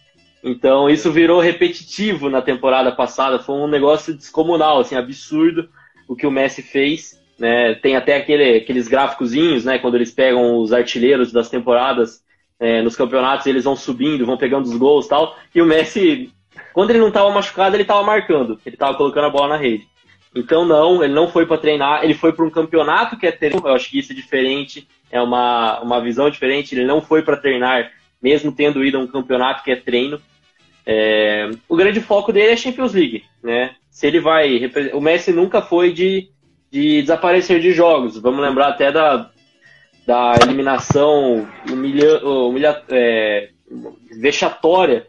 Então, 0.45 0.91
isso 0.91 1.11
virou 1.11 1.41
repetitivo 1.41 2.29
na 2.29 2.43
temporada 2.43 2.93
passada. 2.93 3.39
Foi 3.39 3.57
um 3.57 3.67
negócio 3.67 4.15
descomunal, 4.15 4.81
assim, 4.81 4.95
absurdo 4.95 5.69
o 6.07 6.15
que 6.15 6.27
o 6.27 6.31
Messi 6.31 6.61
fez. 6.63 7.19
Né? 7.39 7.75
Tem 7.77 7.97
até 7.97 8.17
aquele, 8.17 8.59
aqueles 8.59 8.87
gráficozinhos, 8.87 9.65
né? 9.65 9.79
Quando 9.79 9.95
eles 9.95 10.11
pegam 10.11 10.59
os 10.59 10.73
artilheiros 10.73 11.33
das 11.33 11.49
temporadas 11.49 12.23
é, 12.61 12.83
nos 12.83 12.95
campeonatos, 12.95 13.47
eles 13.47 13.65
vão 13.65 13.75
subindo, 13.75 14.27
vão 14.27 14.37
pegando 14.37 14.67
os 14.67 14.77
gols 14.77 15.07
e 15.07 15.09
tal. 15.09 15.37
E 15.55 15.63
o 15.63 15.67
Messi 15.67 16.31
quando 16.73 16.91
ele 16.91 16.99
não 16.99 17.09
estava 17.09 17.31
machucado, 17.31 17.77
ele 17.77 17.83
estava 17.83 18.03
marcando, 18.03 18.59
ele 18.67 18.75
estava 18.75 18.97
colocando 18.97 19.27
a 19.27 19.31
bola 19.31 19.49
na 19.51 19.57
rede. 19.57 19.87
Então 20.35 20.65
não, 20.65 21.05
ele 21.05 21.15
não 21.15 21.29
foi 21.29 21.47
para 21.47 21.59
treinar, 21.59 22.03
ele 22.03 22.15
foi 22.15 22.33
para 22.33 22.45
um 22.45 22.51
campeonato 22.51 23.17
que 23.17 23.27
é 23.27 23.33
treino. 23.33 23.63
Eu 23.65 23.75
acho 23.75 23.89
que 23.89 23.99
isso 23.99 24.13
é 24.13 24.15
diferente, 24.15 24.87
é 25.11 25.23
uma, 25.23 25.81
uma 25.81 26.01
visão 26.01 26.29
diferente. 26.29 26.75
Ele 26.75 26.85
não 26.85 27.01
foi 27.01 27.23
para 27.23 27.37
treinar, 27.37 27.93
mesmo 28.21 28.51
tendo 28.51 28.85
ido 28.85 28.99
a 28.99 29.01
um 29.01 29.07
campeonato 29.07 29.63
que 29.63 29.71
é 29.71 29.77
treino. 29.77 30.21
É, 30.87 31.51
o 31.69 31.77
grande 31.77 32.01
foco 32.01 32.33
dele 32.33 32.53
é 32.53 32.57
Champions 32.57 32.93
League, 32.93 33.25
né? 33.43 33.75
Se 33.91 34.07
ele 34.07 34.21
vai, 34.21 34.71
o 34.93 35.01
Messi 35.01 35.33
nunca 35.33 35.63
foi 35.63 35.93
de, 35.93 36.29
de 36.71 37.01
desaparecer 37.03 37.61
de 37.61 37.73
jogos. 37.73 38.19
Vamos 38.19 38.41
lembrar 38.41 38.69
até 38.69 38.91
da, 38.93 39.31
da 40.07 40.35
eliminação 40.43 41.47
humilha, 41.71 42.19
humilha, 42.25 42.83
é, 42.91 43.51
vexatória 44.21 45.07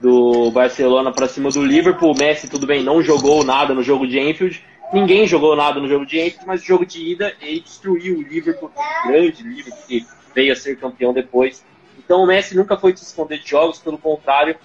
do 0.00 0.50
Barcelona 0.50 1.12
para 1.12 1.28
cima 1.28 1.50
do 1.50 1.64
Liverpool. 1.64 2.12
O 2.12 2.18
Messi, 2.18 2.48
tudo 2.48 2.66
bem, 2.66 2.82
não 2.82 3.02
jogou 3.02 3.44
nada 3.44 3.74
no 3.74 3.82
jogo 3.82 4.06
de 4.06 4.18
Enfield. 4.18 4.64
Ninguém 4.92 5.26
jogou 5.26 5.54
nada 5.54 5.80
no 5.80 5.88
jogo 5.88 6.06
de 6.06 6.18
Enfield, 6.18 6.46
mas 6.46 6.62
o 6.62 6.64
jogo 6.64 6.86
de 6.86 7.12
ida 7.12 7.34
ele 7.42 7.60
destruiu 7.60 8.18
o 8.18 8.22
Liverpool, 8.22 8.70
o 9.04 9.08
grande 9.08 9.42
Liverpool, 9.42 9.82
que 9.86 10.06
veio 10.34 10.52
a 10.52 10.56
ser 10.56 10.78
campeão 10.78 11.12
depois. 11.12 11.64
Então 11.98 12.22
o 12.22 12.26
Messi 12.26 12.56
nunca 12.56 12.76
foi 12.76 12.96
se 12.96 13.04
esconder 13.04 13.40
de 13.40 13.50
jogos, 13.50 13.78
pelo 13.78 13.98
contrário. 13.98 14.56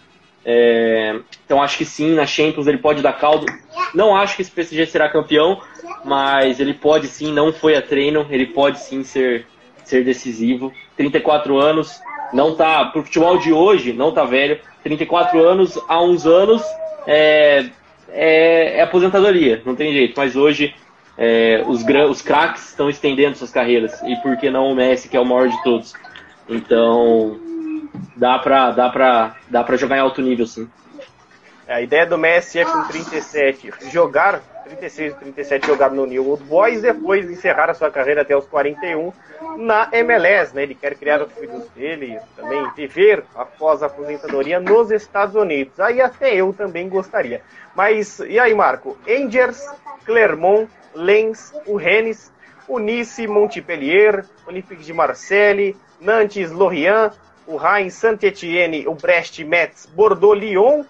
É... 0.45 1.15
então 1.45 1.61
acho 1.61 1.77
que 1.77 1.85
sim, 1.85 2.15
na 2.15 2.25
Champions 2.25 2.67
ele 2.67 2.77
pode 2.77 3.01
dar 3.01 3.13
caldo. 3.13 3.45
Não 3.93 4.15
acho 4.15 4.35
que 4.35 4.41
esse 4.41 4.51
PSG 4.51 4.85
será 4.85 5.09
campeão, 5.09 5.61
mas 6.03 6.59
ele 6.59 6.73
pode 6.73 7.07
sim, 7.07 7.31
não 7.31 7.53
foi 7.53 7.75
a 7.75 7.81
treino, 7.81 8.25
ele 8.29 8.47
pode 8.47 8.79
sim 8.79 9.03
ser, 9.03 9.45
ser 9.83 10.03
decisivo. 10.03 10.73
34 10.97 11.57
anos, 11.57 11.99
não 12.33 12.55
tá. 12.55 12.85
Pro 12.85 13.03
futebol 13.03 13.37
de 13.37 13.53
hoje, 13.53 13.93
não 13.93 14.11
tá 14.11 14.25
velho 14.25 14.59
34 14.83 15.41
anos, 15.41 15.79
há 15.87 16.01
uns 16.01 16.25
anos, 16.25 16.61
é, 17.07 17.65
é, 18.09 18.77
é 18.77 18.81
aposentadoria, 18.81 19.61
não 19.65 19.75
tem 19.75 19.93
jeito. 19.93 20.13
Mas 20.17 20.35
hoje 20.35 20.75
é, 21.17 21.63
os, 21.65 21.83
os 22.09 22.21
craques 22.21 22.69
estão 22.69 22.89
estendendo 22.89 23.37
suas 23.37 23.51
carreiras. 23.51 24.01
E 24.03 24.15
por 24.17 24.37
que 24.37 24.49
não 24.49 24.71
o 24.71 24.75
Messi, 24.75 25.07
que 25.07 25.17
é 25.17 25.19
o 25.19 25.25
maior 25.25 25.47
de 25.47 25.63
todos? 25.63 25.93
Então, 26.49 27.39
dá 28.15 28.39
pra, 28.39 28.71
dá 28.71 28.89
pra, 28.89 29.35
dá 29.49 29.63
pra 29.63 29.77
jogar 29.77 29.97
em 29.97 30.01
alto 30.01 30.21
nível, 30.21 30.45
sim. 30.45 30.69
A 31.67 31.81
ideia 31.81 32.05
do 32.05 32.17
Messi 32.17 32.59
é 32.59 32.65
com 32.65 32.83
37 32.83 33.73
jogar 33.89 34.41
36 34.63 35.13
e 35.13 35.15
37 35.15 35.67
jogar 35.67 35.91
no 35.91 36.05
New 36.05 36.27
Old 36.29 36.43
Boys, 36.43 36.81
depois 36.81 37.29
encerrar 37.29 37.69
a 37.69 37.73
sua 37.73 37.91
carreira 37.91 38.21
até 38.21 38.35
os 38.35 38.45
41 38.45 39.11
na 39.57 39.89
MLS, 39.91 40.55
né? 40.55 40.63
Ele 40.63 40.75
quer 40.75 40.95
criar 40.95 41.21
os 41.21 41.31
filhos 41.33 41.67
dele, 41.69 42.19
também 42.35 42.65
viver 42.75 43.23
após 43.35 43.83
a 43.83 43.87
aposentadoria 43.87 44.59
nos 44.59 44.91
Estados 44.91 45.35
Unidos. 45.35 45.79
Aí 45.79 46.01
até 46.01 46.35
eu 46.35 46.53
também 46.53 46.87
gostaria. 46.89 47.41
Mas 47.75 48.19
e 48.19 48.39
aí, 48.39 48.53
Marco? 48.53 48.97
Angers, 49.07 49.63
Clermont, 50.05 50.69
Lens, 50.95 51.53
o 51.65 51.75
Rennes, 51.75 52.31
o 52.67 52.79
Nice, 52.79 53.27
Montpellier, 53.27 54.25
Olympique 54.47 54.83
de 54.83 54.93
Marseille, 54.93 55.75
Nantes, 55.99 56.51
Lorient, 56.51 57.13
o 57.47 57.57
Reims, 57.57 57.93
Saint-Étienne, 57.95 58.87
o 58.87 58.95
Brest, 58.95 59.39
Metz, 59.39 59.85
Bordeaux, 59.85 60.37
Lyon, 60.37 60.83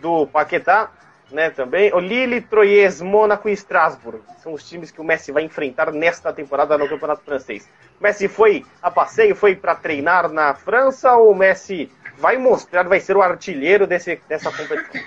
do 0.00 0.26
Paquetá, 0.26 0.90
né, 1.30 1.50
também. 1.50 1.92
O 1.92 1.98
Lille, 1.98 2.40
Troyes, 2.40 3.00
Mônaco 3.00 3.48
e 3.48 3.52
Strasbourg. 3.52 4.20
São 4.42 4.52
os 4.52 4.66
times 4.68 4.90
que 4.90 5.00
o 5.00 5.04
Messi 5.04 5.32
vai 5.32 5.42
enfrentar 5.42 5.92
nesta 5.92 6.32
temporada 6.32 6.78
no 6.78 6.88
Campeonato 6.88 7.22
Francês. 7.22 7.68
O 8.00 8.02
Messi 8.02 8.28
foi 8.28 8.64
a 8.82 8.90
passeio, 8.90 9.34
foi 9.34 9.54
para 9.54 9.74
treinar 9.74 10.30
na 10.30 10.54
França 10.54 11.14
ou 11.16 11.32
o 11.32 11.34
Messi 11.34 11.90
vai 12.18 12.36
mostrar, 12.36 12.88
vai 12.88 13.00
ser 13.00 13.16
o 13.16 13.22
artilheiro 13.22 13.86
desse, 13.86 14.20
dessa 14.28 14.50
competição? 14.50 15.00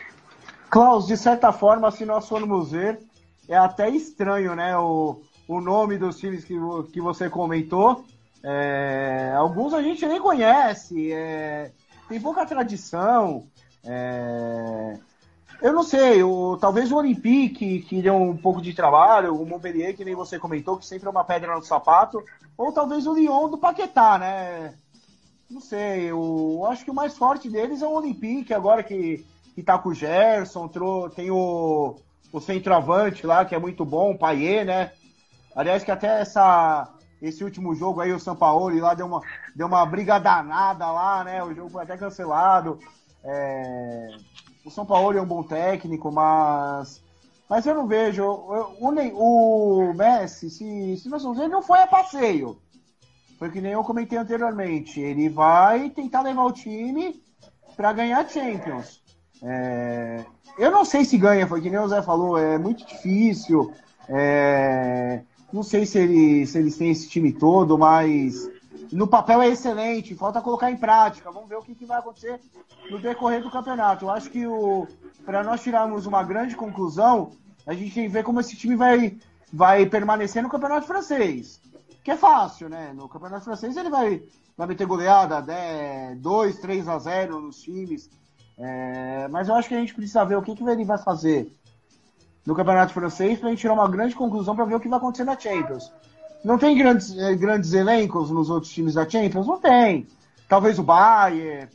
Klaus, 0.69 1.05
de 1.05 1.17
certa 1.17 1.51
forma, 1.51 1.91
se 1.91 2.05
nós 2.05 2.27
formos 2.29 2.71
ver, 2.71 2.97
é 3.49 3.57
até 3.57 3.89
estranho, 3.89 4.55
né, 4.55 4.77
o, 4.77 5.21
o 5.47 5.59
nome 5.59 5.97
dos 5.97 6.17
times 6.17 6.45
que, 6.45 6.55
que 6.93 7.01
você 7.01 7.29
comentou. 7.29 8.05
É, 8.43 9.33
alguns 9.35 9.73
a 9.73 9.81
gente 9.81 10.05
nem 10.05 10.19
conhece, 10.19 11.11
é, 11.11 11.71
tem 12.09 12.19
pouca 12.19 12.45
tradição. 12.45 13.47
É, 13.83 14.97
eu 15.61 15.73
não 15.73 15.83
sei, 15.83 16.23
o, 16.23 16.57
talvez 16.57 16.91
o 16.91 16.97
Olympique, 16.97 17.81
que 17.81 18.01
deu 18.01 18.15
um 18.15 18.35
pouco 18.35 18.61
de 18.61 18.73
trabalho, 18.73 19.35
o 19.35 19.45
Montpellier, 19.45 19.95
que 19.95 20.03
nem 20.03 20.15
você 20.15 20.39
comentou, 20.39 20.77
que 20.77 20.85
sempre 20.85 21.07
é 21.07 21.11
uma 21.11 21.23
pedra 21.23 21.55
no 21.55 21.63
sapato, 21.63 22.23
ou 22.57 22.71
talvez 22.71 23.05
o 23.05 23.13
Lyon 23.13 23.47
do 23.47 23.59
Paquetá, 23.59 24.17
né? 24.17 24.73
Não 25.49 25.61
sei, 25.61 26.09
eu, 26.09 26.63
acho 26.67 26.83
que 26.83 26.89
o 26.89 26.95
mais 26.95 27.15
forte 27.15 27.47
deles 27.49 27.81
é 27.81 27.87
o 27.87 27.91
Olympique, 27.91 28.53
agora 28.53 28.81
que, 28.81 29.23
que 29.53 29.61
tá 29.61 29.77
com 29.77 29.89
o 29.89 29.93
Gerson, 29.93 30.67
tem 31.13 31.29
o, 31.29 31.95
o 32.31 32.39
centroavante 32.39 33.27
lá, 33.27 33.45
que 33.45 33.53
é 33.53 33.59
muito 33.59 33.85
bom, 33.85 34.11
o 34.11 34.17
Paier, 34.17 34.65
né? 34.65 34.93
Aliás, 35.55 35.83
que 35.83 35.91
até 35.91 36.21
essa, 36.21 36.87
esse 37.21 37.43
último 37.43 37.75
jogo 37.75 38.01
aí, 38.01 38.11
o 38.11 38.19
São 38.19 38.35
Paulo 38.35 38.75
lá 38.79 38.93
deu 38.93 39.05
uma, 39.05 39.21
deu 39.55 39.67
uma 39.67 39.85
briga 39.85 40.19
danada 40.19 40.89
lá, 40.91 41.23
né? 41.23 41.43
O 41.43 41.53
jogo 41.53 41.69
foi 41.69 41.83
até 41.83 41.97
cancelado. 41.97 42.79
É 43.23 44.09
o 44.65 44.69
São 44.69 44.85
Paulo 44.85 45.17
é 45.17 45.21
um 45.21 45.25
bom 45.25 45.43
técnico, 45.43 46.11
mas. 46.11 47.01
Mas 47.49 47.65
eu 47.65 47.75
não 47.75 47.87
vejo. 47.87 48.23
O, 48.23 49.89
o 49.89 49.93
Messi, 49.93 50.49
se, 50.49 50.97
se 50.97 51.09
nós 51.09 51.23
vamos 51.23 51.37
não 51.49 51.61
foi 51.61 51.81
a 51.81 51.87
passeio. 51.87 52.57
Foi 53.37 53.49
que 53.49 53.59
nem 53.59 53.71
eu 53.71 53.83
comentei 53.83 54.17
anteriormente. 54.17 54.99
Ele 54.99 55.27
vai 55.27 55.89
tentar 55.89 56.21
levar 56.21 56.43
o 56.43 56.51
time 56.51 57.21
para 57.75 57.91
ganhar 57.91 58.29
Champions. 58.29 59.01
É, 59.43 60.23
eu 60.59 60.69
não 60.69 60.85
sei 60.85 61.03
se 61.03 61.17
ganha, 61.17 61.47
foi 61.47 61.59
que 61.59 61.69
nem 61.69 61.79
o 61.79 61.87
Zé 61.87 62.03
falou, 62.03 62.37
é 62.37 62.59
muito 62.59 62.85
difícil. 62.85 63.73
É, 64.07 65.23
não 65.51 65.63
sei 65.63 65.85
se, 65.85 65.97
ele, 65.97 66.45
se 66.45 66.57
eles 66.57 66.77
têm 66.77 66.91
esse 66.91 67.09
time 67.09 67.31
todo, 67.33 67.77
mas 67.77 68.49
no 68.91 69.07
papel 69.07 69.41
é 69.41 69.49
excelente, 69.49 70.15
falta 70.15 70.41
colocar 70.41 70.71
em 70.71 70.77
prática. 70.77 71.31
Vamos 71.31 71.49
ver 71.49 71.55
o 71.55 71.61
que, 71.61 71.75
que 71.75 71.85
vai 71.85 71.99
acontecer 71.99 72.39
no 72.89 72.99
decorrer 72.99 73.41
do 73.41 73.51
campeonato. 73.51 74.05
Eu 74.05 74.09
acho 74.09 74.29
que 74.29 74.43
para 75.25 75.43
nós 75.43 75.61
tirarmos 75.61 76.05
uma 76.05 76.23
grande 76.23 76.55
conclusão, 76.55 77.31
a 77.65 77.73
gente 77.73 77.93
tem 77.93 78.03
que 78.05 78.11
ver 78.11 78.23
como 78.23 78.39
esse 78.39 78.55
time 78.55 78.75
vai, 78.75 79.17
vai 79.51 79.85
permanecer 79.85 80.41
no 80.41 80.49
campeonato 80.49 80.87
francês. 80.87 81.61
Que 82.03 82.11
é 82.11 82.17
fácil, 82.17 82.67
né? 82.67 82.91
No 82.93 83.07
campeonato 83.07 83.45
francês 83.45 83.77
ele 83.77 83.89
vai, 83.89 84.23
vai 84.57 84.67
meter 84.67 84.87
goleada, 84.87 85.45
2, 86.17 86.59
3 86.59 86.87
a 86.87 86.97
0 86.97 87.39
nos 87.39 87.61
times. 87.61 88.09
É, 88.57 89.27
mas 89.29 89.47
eu 89.47 89.55
acho 89.55 89.67
que 89.67 89.75
a 89.75 89.79
gente 89.79 89.93
precisa 89.93 90.25
ver 90.25 90.37
o 90.37 90.41
que, 90.41 90.55
que 90.55 90.63
ele 90.63 90.85
vai 90.85 90.97
fazer 90.97 91.51
no 92.45 92.55
campeonato 92.55 92.93
francês 92.93 93.39
para 93.39 93.47
a 93.47 93.51
gente 93.51 93.61
tirar 93.61 93.73
uma 93.73 93.87
grande 93.87 94.15
conclusão 94.15 94.55
para 94.55 94.65
ver 94.65 94.75
o 94.75 94.79
que 94.79 94.89
vai 94.89 94.97
acontecer 94.97 95.23
na 95.23 95.37
Champions. 95.37 95.91
Não 96.43 96.57
tem 96.57 96.75
grandes, 96.75 97.15
eh, 97.17 97.35
grandes 97.35 97.73
elencos 97.73 98.31
nos 98.31 98.49
outros 98.49 98.71
times 98.71 98.95
da 98.95 99.07
Champions? 99.07 99.45
Não 99.45 99.59
tem. 99.59 100.07
Talvez 100.47 100.79
o 100.79 100.83
Bayern, 100.83 101.69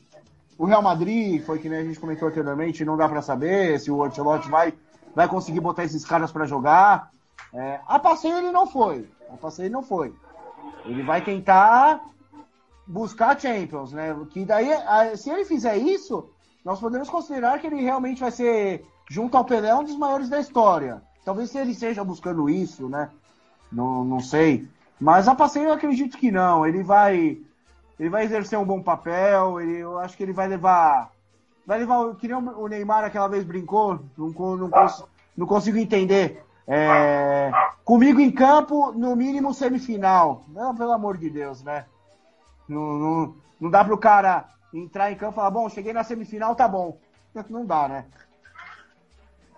o 0.58 0.64
Real 0.64 0.82
Madrid, 0.82 1.42
foi 1.44 1.58
que 1.58 1.68
a 1.68 1.84
gente 1.84 2.00
comentou 2.00 2.28
anteriormente, 2.28 2.84
não 2.84 2.96
dá 2.96 3.08
para 3.08 3.22
saber 3.22 3.78
se 3.78 3.90
o 3.90 4.02
Ancelotti 4.02 4.48
vai, 4.48 4.74
vai 5.14 5.28
conseguir 5.28 5.60
botar 5.60 5.84
esses 5.84 6.04
caras 6.04 6.32
para 6.32 6.46
jogar. 6.46 7.10
É, 7.54 7.80
a 7.86 7.98
passeio 7.98 8.38
ele 8.38 8.50
não 8.50 8.66
foi. 8.66 9.08
A 9.32 9.36
passeio 9.36 9.66
ele 9.66 9.74
não 9.74 9.82
foi. 9.82 10.12
Ele 10.84 11.02
vai 11.02 11.22
tentar 11.22 12.00
buscar 12.86 13.38
Champions, 13.38 13.92
né? 13.92 14.16
Que 14.30 14.44
daí, 14.44 14.68
se 15.16 15.30
ele 15.30 15.44
fizer 15.44 15.76
isso, 15.76 16.28
nós 16.64 16.80
podemos 16.80 17.08
considerar 17.08 17.60
que 17.60 17.66
ele 17.66 17.80
realmente 17.80 18.20
vai 18.20 18.30
ser, 18.30 18.84
junto 19.08 19.36
ao 19.36 19.44
Pelé, 19.44 19.74
um 19.74 19.84
dos 19.84 19.96
maiores 19.96 20.28
da 20.28 20.38
história. 20.38 21.02
Talvez 21.24 21.54
ele 21.54 21.72
esteja 21.72 22.04
buscando 22.04 22.48
isso, 22.48 22.88
né? 22.88 23.10
Não, 23.70 24.04
não 24.04 24.20
sei. 24.20 24.68
Mas 25.00 25.28
a 25.28 25.34
passeio 25.34 25.66
eu 25.66 25.72
acredito 25.72 26.16
que 26.16 26.30
não. 26.30 26.66
Ele 26.66 26.82
vai, 26.82 27.38
ele 27.98 28.08
vai 28.08 28.24
exercer 28.24 28.58
um 28.58 28.64
bom 28.64 28.82
papel. 28.82 29.60
Ele, 29.60 29.78
eu 29.78 29.98
acho 29.98 30.16
que 30.16 30.22
ele 30.22 30.32
vai 30.32 30.46
levar, 30.46 31.10
vai 31.66 31.78
levar, 31.78 32.14
que 32.16 32.28
nem 32.28 32.36
o 32.36 32.68
Neymar 32.68 33.04
aquela 33.04 33.28
vez 33.28 33.44
brincou. 33.44 34.00
Não, 34.16 34.28
não, 34.28 34.70
não 35.36 35.46
consigo 35.46 35.78
entender. 35.78 36.44
É, 36.68 37.52
comigo 37.84 38.20
em 38.20 38.30
campo, 38.30 38.92
no 38.92 39.14
mínimo 39.14 39.54
semifinal. 39.54 40.44
Não, 40.48 40.74
pelo 40.74 40.92
amor 40.92 41.16
de 41.16 41.30
Deus, 41.30 41.62
né? 41.62 41.84
Não, 42.68 42.98
não, 42.98 43.34
não 43.60 43.70
dá 43.70 43.84
pro 43.84 43.98
cara 43.98 44.48
entrar 44.72 45.10
em 45.10 45.16
campo 45.16 45.32
e 45.32 45.36
falar, 45.36 45.50
bom, 45.50 45.68
cheguei 45.68 45.92
na 45.92 46.04
semifinal, 46.04 46.54
tá 46.54 46.66
bom. 46.66 46.98
Não 47.50 47.66
dá, 47.66 47.86
né? 47.86 48.06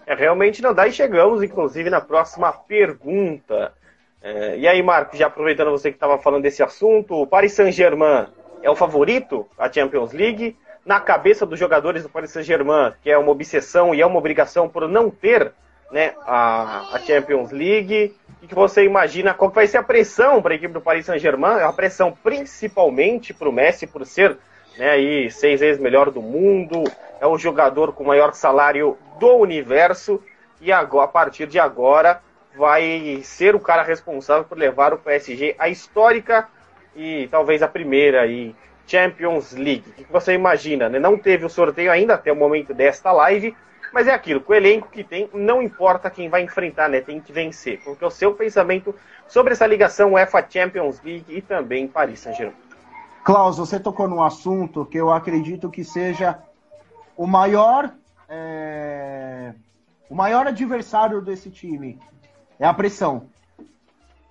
É, 0.09 0.15
realmente 0.15 0.63
não 0.63 0.73
dá 0.73 0.89
e 0.89 0.93
chegamos, 0.93 1.43
inclusive, 1.43 1.91
na 1.91 2.01
próxima 2.01 2.51
pergunta. 2.51 3.75
É, 4.23 4.57
e 4.57 4.67
aí, 4.67 4.83
Marco, 4.83 5.15
já 5.15 5.27
aproveitando 5.27 5.71
você 5.71 5.91
que 5.91 5.97
estava 5.97 6.17
falando 6.17 6.45
desse 6.45 6.63
assunto, 6.63 7.15
o 7.15 7.27
Paris 7.27 7.53
Saint-Germain 7.53 8.27
é 8.63 8.71
o 8.71 8.75
favorito 8.75 9.47
à 9.59 9.71
Champions 9.71 10.15
League? 10.15 10.57
Na 10.83 10.99
cabeça 10.99 11.45
dos 11.45 11.59
jogadores 11.59 12.05
do 12.05 12.09
Paris 12.09 12.31
Saint-Germain, 12.31 12.95
que 13.03 13.11
é 13.11 13.19
uma 13.19 13.31
obsessão 13.31 13.95
e 13.95 14.01
é 14.01 14.07
uma 14.07 14.19
obrigação 14.19 14.67
por 14.67 14.89
não 14.89 15.11
ter 15.11 15.53
né, 15.93 16.15
a, 16.23 16.89
a 16.95 16.99
Champions 17.01 17.51
League, 17.51 18.17
o 18.43 18.49
que 18.49 18.55
você 18.55 18.85
imagina? 18.85 19.35
Qual 19.35 19.51
vai 19.51 19.67
ser 19.67 19.77
a 19.77 19.83
pressão 19.83 20.41
para 20.41 20.55
a 20.55 20.57
equipe 20.57 20.73
do 20.73 20.81
Paris 20.81 21.05
Saint-Germain? 21.05 21.59
Uma 21.59 21.73
pressão 21.75 22.17
principalmente 22.23 23.35
para 23.35 23.49
o 23.49 23.53
Messi 23.53 23.87
por 23.87 24.07
ser 24.07 24.39
né, 24.79 24.91
aí, 24.91 25.31
seis 25.31 25.61
vezes 25.61 25.81
melhor 25.81 26.11
do 26.11 26.22
mundo, 26.22 26.85
é 27.20 27.26
o 27.26 27.37
jogador 27.37 27.93
com 27.93 28.05
maior 28.05 28.33
salário 28.33 28.97
do 29.18 29.35
universo 29.35 30.22
e 30.61 30.70
agora, 30.70 31.05
a 31.05 31.09
partir 31.09 31.47
de 31.47 31.59
agora 31.59 32.20
vai 32.57 33.20
ser 33.22 33.55
o 33.55 33.61
cara 33.61 33.83
responsável 33.83 34.45
por 34.45 34.57
levar 34.57 34.95
o 34.95 34.99
PSG 34.99 35.57
à 35.59 35.68
histórica 35.68 36.49
e 36.95 37.29
talvez 37.31 37.62
a 37.62 37.68
primeira 37.68 38.22
aí, 38.22 38.55
Champions 38.87 39.53
League. 39.53 39.85
O 39.91 39.93
que 39.93 40.12
você 40.12 40.33
imagina? 40.33 40.89
Né? 40.89 40.99
Não 40.99 41.18
teve 41.18 41.45
o 41.45 41.51
sorteio 41.51 41.91
ainda 41.91 42.14
até 42.14 42.33
o 42.33 42.37
momento 42.37 42.72
desta 42.72 43.12
live, 43.12 43.55
mas 43.93 44.07
é 44.07 44.12
aquilo, 44.12 44.41
com 44.41 44.53
o 44.53 44.57
elenco 44.57 44.89
que 44.91 45.03
tem, 45.03 45.29
não 45.33 45.61
importa 45.62 46.11
quem 46.11 46.29
vai 46.29 46.43
enfrentar, 46.43 46.89
né? 46.89 47.01
Tem 47.01 47.20
que 47.20 47.33
vencer. 47.33 47.81
Porque 47.83 48.05
o 48.05 48.11
seu 48.11 48.35
pensamento 48.35 48.95
sobre 49.26 49.53
essa 49.53 49.66
ligação 49.66 50.12
UEFA 50.12 50.45
Champions 50.49 51.01
League 51.03 51.24
e 51.29 51.41
também 51.41 51.89
Paris 51.89 52.20
Saint-Germain. 52.20 52.68
Klaus, 53.29 53.59
você 53.59 53.79
tocou 53.79 54.09
num 54.09 54.22
assunto 54.22 54.87
que 54.87 54.97
eu 54.97 55.12
acredito 55.12 55.68
que 55.68 55.85
seja 55.85 56.39
o 57.14 57.26
maior 57.26 57.93
é... 58.26 59.53
o 60.09 60.14
maior 60.14 60.47
adversário 60.47 61.20
desse 61.20 61.51
time 61.51 62.01
é 62.59 62.66
a 62.66 62.72
pressão. 62.72 63.29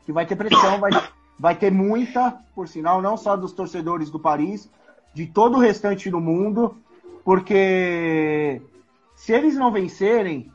Que 0.03 0.11
vai 0.11 0.25
ter 0.25 0.35
pressão, 0.35 0.79
vai, 0.79 0.89
vai 1.37 1.53
ter 1.53 1.71
muita, 1.71 2.39
por 2.55 2.67
sinal, 2.67 2.99
não 2.99 3.15
só 3.15 3.37
dos 3.37 3.51
torcedores 3.51 4.09
do 4.09 4.19
Paris, 4.19 4.67
de 5.13 5.27
todo 5.27 5.57
o 5.57 5.61
restante 5.61 6.09
do 6.09 6.19
mundo, 6.19 6.75
porque 7.23 8.59
se 9.15 9.31
eles 9.31 9.55
não 9.55 9.71
vencerem, 9.71 10.51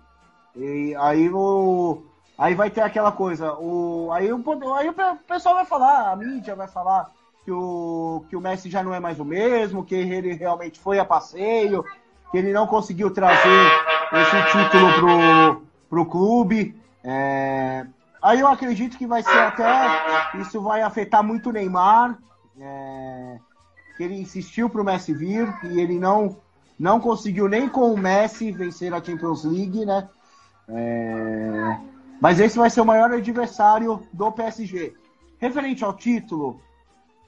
aí 0.98 1.30
o 1.32 2.02
aí 2.36 2.56
vai 2.56 2.70
ter 2.70 2.80
aquela 2.80 3.12
coisa, 3.12 3.54
o 3.54 4.10
aí 4.10 4.32
o 4.32 4.74
aí 4.74 4.88
o 4.88 4.94
pessoal 5.28 5.54
vai 5.54 5.64
falar, 5.64 6.10
a 6.10 6.16
mídia 6.16 6.56
vai 6.56 6.66
falar 6.66 7.08
que 7.44 7.50
o 7.50 8.24
que 8.28 8.36
o 8.36 8.40
Messi 8.40 8.70
já 8.70 8.82
não 8.82 8.94
é 8.94 9.00
mais 9.00 9.18
o 9.18 9.24
mesmo, 9.24 9.84
que 9.84 9.94
ele 9.94 10.34
realmente 10.34 10.78
foi 10.78 10.98
a 10.98 11.04
passeio, 11.04 11.84
que 12.30 12.38
ele 12.38 12.52
não 12.52 12.66
conseguiu 12.66 13.10
trazer 13.10 13.70
esse 14.12 14.42
título 14.52 14.92
pro 14.94 15.62
pro 15.92 16.06
clube. 16.06 16.74
É... 17.04 17.86
Aí 18.22 18.40
eu 18.40 18.48
acredito 18.48 18.96
que 18.96 19.06
vai 19.06 19.22
ser 19.22 19.38
até. 19.38 20.38
Isso 20.38 20.58
vai 20.62 20.80
afetar 20.80 21.22
muito 21.22 21.50
o 21.50 21.52
Neymar. 21.52 22.18
É... 22.58 23.38
Que 23.98 24.04
ele 24.04 24.18
insistiu 24.18 24.70
para 24.70 24.80
o 24.80 24.84
Messi 24.84 25.12
vir 25.12 25.54
e 25.64 25.78
ele 25.78 25.98
não, 25.98 26.38
não 26.78 26.98
conseguiu 26.98 27.46
nem 27.46 27.68
com 27.68 27.92
o 27.92 27.98
Messi 27.98 28.50
vencer 28.50 28.94
a 28.94 29.04
Champions 29.04 29.44
League, 29.44 29.84
né? 29.84 30.08
É... 30.66 31.76
Mas 32.18 32.40
esse 32.40 32.56
vai 32.56 32.70
ser 32.70 32.80
o 32.80 32.86
maior 32.86 33.12
adversário 33.12 34.02
do 34.14 34.32
PSG. 34.32 34.94
Referente 35.38 35.84
ao 35.84 35.92
título, 35.92 36.58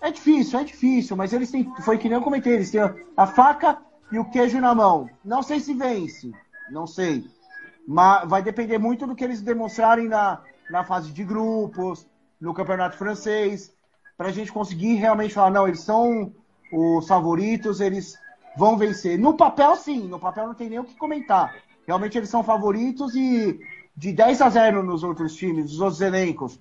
é 0.05 0.11
difícil, 0.11 0.59
é 0.59 0.65
difícil, 0.65 1.17
mas 1.17 1.33
eles 1.33 1.51
têm. 1.51 1.73
Foi 1.81 1.97
que 1.97 2.09
nem 2.09 2.19
eu 2.19 2.23
comentei, 2.23 2.53
eles 2.53 2.71
têm 2.71 2.81
a 3.17 3.27
faca 3.27 3.79
e 4.13 4.19
o 4.19 4.25
queijo 4.27 4.61
na 4.61 4.75
mão. 4.75 5.09
Não 5.25 5.43
sei 5.43 5.59
se 5.59 5.73
vence, 5.73 6.31
não 6.71 6.87
sei. 6.87 7.25
Mas 7.89 8.29
vai 8.29 8.43
depender 8.43 8.77
muito 8.77 9.07
do 9.07 9.15
que 9.15 9.25
eles 9.25 9.41
demonstrarem 9.41 10.07
na, 10.07 10.43
na 10.71 10.85
fase 10.85 11.11
de 11.11 11.25
grupos, 11.25 12.07
no 12.39 12.53
campeonato 12.53 12.99
francês, 12.99 13.73
para 14.17 14.29
a 14.29 14.33
gente 14.33 14.53
conseguir 14.53 14.95
realmente 14.95 15.33
falar, 15.33 15.51
não, 15.51 15.67
eles 15.67 15.81
são 15.81 16.33
os 16.71 17.09
favoritos, 17.09 17.81
eles 17.81 18.19
vão 18.59 18.77
vencer. 18.77 19.19
No 19.19 19.35
papel, 19.35 19.75
sim, 19.77 20.07
no 20.07 20.19
papel 20.19 20.47
não 20.47 20.55
tem 20.55 20.69
nem 20.69 20.79
o 20.79 20.85
que 20.85 20.97
comentar. 20.97 21.55
Realmente 21.87 22.19
eles 22.19 22.29
são 22.29 22.43
favoritos 22.43 23.15
e 23.15 23.59
de 23.97 24.13
10 24.13 24.43
a 24.43 24.51
0 24.51 24.83
nos 24.83 25.03
outros 25.03 25.35
times, 25.35 25.71
nos 25.71 25.81
outros 25.81 26.01
elencos. 26.03 26.59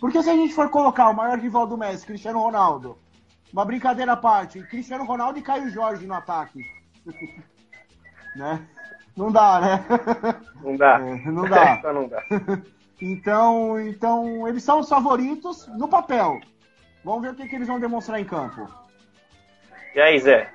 Porque 0.00 0.22
se 0.22 0.30
a 0.30 0.34
gente 0.34 0.54
for 0.54 0.70
colocar 0.70 1.08
o 1.08 1.14
maior 1.14 1.38
rival 1.38 1.66
do 1.66 1.76
Messi, 1.76 2.06
Cristiano 2.06 2.40
Ronaldo, 2.40 2.98
uma 3.52 3.64
brincadeira 3.64 4.12
à 4.12 4.16
parte, 4.16 4.62
Cristiano 4.62 5.04
Ronaldo 5.04 5.38
e 5.38 5.42
Caio 5.42 5.70
Jorge 5.70 6.06
no 6.06 6.14
ataque. 6.14 6.60
né? 8.36 8.66
Não 9.16 9.32
dá, 9.32 9.60
né? 9.60 9.84
Não 10.62 10.76
dá. 10.76 11.00
É, 11.04 11.30
não 11.30 11.48
dá. 11.48 11.74
então 11.78 11.92
não 11.92 12.08
dá. 12.08 12.22
Então, 13.00 13.80
então, 13.80 14.48
eles 14.48 14.62
são 14.62 14.80
os 14.80 14.88
favoritos 14.88 15.66
no 15.68 15.88
papel. 15.88 16.40
Vamos 17.04 17.22
ver 17.22 17.32
o 17.32 17.34
que, 17.34 17.48
que 17.48 17.56
eles 17.56 17.68
vão 17.68 17.80
demonstrar 17.80 18.20
em 18.20 18.24
campo. 18.24 18.68
E 19.94 20.00
aí, 20.00 20.18
Zé? 20.18 20.50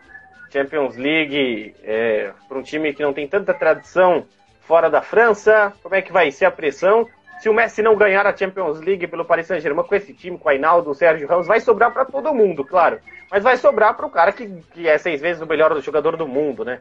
Champions 0.52 0.96
League, 0.96 1.76
é, 1.82 2.32
para 2.48 2.60
um 2.60 2.62
time 2.62 2.94
que 2.94 3.02
não 3.02 3.12
tem 3.12 3.28
tanta 3.28 3.54
tradição 3.54 4.26
fora 4.62 4.89
da 4.89 5.02
França, 5.02 5.74
como 5.82 5.96
é 5.96 6.02
que 6.02 6.14
vai 6.14 6.32
ser 6.32 6.46
a 6.46 6.52
pressão? 6.52 7.10
Se 7.44 7.50
o 7.50 7.54
Messi 7.54 7.82
não 7.82 7.98
ganhar 7.98 8.26
a 8.26 8.34
Champions 8.34 8.80
League 8.80 9.06
pelo 9.06 9.26
Paris 9.26 9.48
Saint-Germain 9.48 9.86
com 9.86 9.94
esse 9.94 10.14
time, 10.14 10.38
com 10.38 10.48
o 10.48 10.50
Ainaldo, 10.50 10.89
o 10.89 10.96
Sérgio 10.96 11.28
Ramos, 11.28 11.46
vai 11.46 11.60
sobrar 11.60 11.91
para 11.91 12.06
todo 12.06 12.34
mundo, 12.34 12.64
claro. 12.64 13.00
Mas 13.30 13.44
vai 13.44 13.58
sobrar 13.58 13.98
para 13.98 14.06
o 14.06 14.10
cara 14.10 14.32
que, 14.32 14.48
que 14.74 14.88
é 14.88 14.98
seis 14.98 15.20
vezes 15.20 15.41
o 15.41 15.46
melhor 15.46 15.78
jogador 15.82 16.16
do 16.16 16.26
mundo, 16.26 16.64
né? 16.64 16.80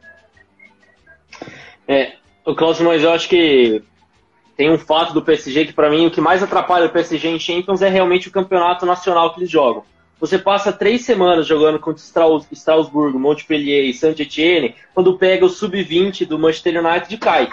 É, 1.89 2.13
o 2.47 2.55
Klaus, 2.55 2.81
mas 2.81 3.03
eu 3.03 3.11
acho 3.11 3.29
que 3.29 3.83
tem 4.57 4.71
um 4.71 4.79
fato 4.79 5.13
do 5.13 5.21
PSG 5.21 5.65
que 5.65 5.73
para 5.73 5.91
mim 5.91 6.07
o 6.07 6.13
que 6.13 6.21
mais 6.21 6.45
atrapalha 6.45 6.87
o 6.87 6.91
PSG 6.91 7.27
em 7.27 7.41
Champions 7.41 7.83
é 7.83 7.89
realmente 7.89 8.29
o 8.29 8.33
campeonato 8.33 8.87
nacional 8.87 9.35
que 9.35 9.41
eles 9.41 9.51
jogam. 9.51 9.83
Você 10.21 10.39
passa 10.39 10.73
três 10.73 11.03
semanas 11.03 11.45
jogando 11.45 11.81
contra 11.81 12.01
Straus, 12.01 12.47
Strasbourg, 12.53 13.19
Montpellier 13.19 13.85
e 13.87 13.93
Saint-Etienne, 13.93 14.77
quando 14.95 15.19
pega 15.19 15.45
o 15.45 15.49
sub-20 15.49 16.25
do 16.25 16.39
Manchester 16.39 16.87
United 16.87 17.13
e 17.13 17.19
cai. 17.19 17.51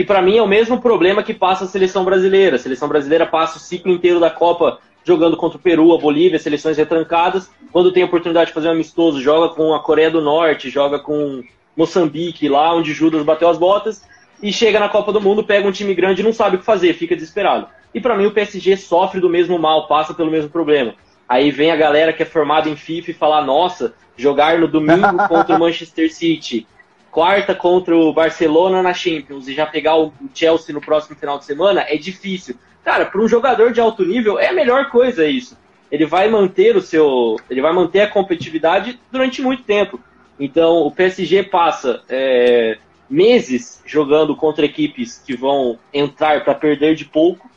Que 0.00 0.04
para 0.06 0.22
mim 0.22 0.38
é 0.38 0.42
o 0.42 0.48
mesmo 0.48 0.80
problema 0.80 1.22
que 1.22 1.34
passa 1.34 1.64
a 1.64 1.68
seleção 1.68 2.06
brasileira. 2.06 2.56
A 2.56 2.58
seleção 2.58 2.88
brasileira 2.88 3.26
passa 3.26 3.58
o 3.58 3.60
ciclo 3.60 3.92
inteiro 3.92 4.18
da 4.18 4.30
Copa 4.30 4.78
jogando 5.04 5.36
contra 5.36 5.58
o 5.58 5.60
Peru, 5.60 5.92
a 5.92 5.98
Bolívia, 5.98 6.38
seleções 6.38 6.78
retrancadas. 6.78 7.50
Quando 7.70 7.92
tem 7.92 8.02
a 8.02 8.06
oportunidade 8.06 8.46
de 8.46 8.54
fazer 8.54 8.68
um 8.68 8.70
amistoso, 8.70 9.20
joga 9.20 9.54
com 9.54 9.74
a 9.74 9.80
Coreia 9.80 10.10
do 10.10 10.22
Norte, 10.22 10.70
joga 10.70 10.98
com 10.98 11.44
Moçambique, 11.76 12.48
lá 12.48 12.74
onde 12.74 12.94
Judas 12.94 13.22
bateu 13.22 13.46
as 13.46 13.58
botas, 13.58 14.02
e 14.42 14.50
chega 14.50 14.80
na 14.80 14.88
Copa 14.88 15.12
do 15.12 15.20
Mundo, 15.20 15.44
pega 15.44 15.68
um 15.68 15.72
time 15.72 15.92
grande 15.92 16.22
e 16.22 16.24
não 16.24 16.32
sabe 16.32 16.56
o 16.56 16.60
que 16.60 16.64
fazer, 16.64 16.94
fica 16.94 17.14
desesperado. 17.14 17.66
E 17.92 18.00
para 18.00 18.16
mim 18.16 18.24
o 18.24 18.32
PSG 18.32 18.78
sofre 18.78 19.20
do 19.20 19.28
mesmo 19.28 19.58
mal, 19.58 19.86
passa 19.86 20.14
pelo 20.14 20.30
mesmo 20.30 20.48
problema. 20.48 20.94
Aí 21.28 21.50
vem 21.50 21.70
a 21.70 21.76
galera 21.76 22.14
que 22.14 22.22
é 22.22 22.26
formada 22.26 22.70
em 22.70 22.74
FIFA 22.74 23.10
e 23.10 23.12
falar: 23.12 23.44
nossa, 23.44 23.92
jogar 24.16 24.58
no 24.58 24.66
domingo 24.66 25.28
contra 25.28 25.56
o 25.56 25.58
Manchester 25.58 26.10
City, 26.10 26.66
quarta 27.10 27.54
contra 27.54 27.96
o 27.96 28.12
Barcelona 28.12 28.82
na 28.82 28.94
Champions 28.94 29.48
e 29.48 29.54
já 29.54 29.66
pegar 29.66 29.96
o 29.98 30.12
Chelsea 30.34 30.74
no 30.74 30.80
próximo 30.80 31.16
final 31.16 31.38
de 31.38 31.44
semana 31.44 31.84
é 31.88 31.96
difícil. 31.96 32.56
Cara, 32.84 33.04
para 33.04 33.20
um 33.20 33.28
jogador 33.28 33.72
de 33.72 33.80
alto 33.80 34.04
nível 34.04 34.38
é 34.38 34.48
a 34.48 34.52
melhor 34.52 34.90
coisa 34.90 35.26
isso. 35.26 35.58
Ele 35.90 36.06
vai 36.06 36.28
manter 36.28 36.76
o 36.76 36.80
seu, 36.80 37.36
ele 37.50 37.60
vai 37.60 37.72
manter 37.72 38.02
a 38.02 38.08
competitividade 38.08 38.98
durante 39.10 39.42
muito 39.42 39.64
tempo. 39.64 40.00
Então, 40.38 40.86
o 40.86 40.90
PSG 40.90 41.42
passa 41.42 42.02
é, 42.08 42.78
meses 43.08 43.82
jogando 43.84 44.36
contra 44.36 44.64
equipes 44.64 45.18
que 45.18 45.36
vão 45.36 45.78
entrar 45.92 46.44
para 46.44 46.54
perder 46.54 46.94
de 46.94 47.04
pouco, 47.04 47.50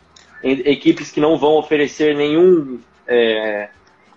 equipes 0.43 1.11
que 1.11 1.21
não 1.21 1.37
vão 1.37 1.53
oferecer 1.53 2.15
nenhum, 2.15 2.79
é, 3.07 3.69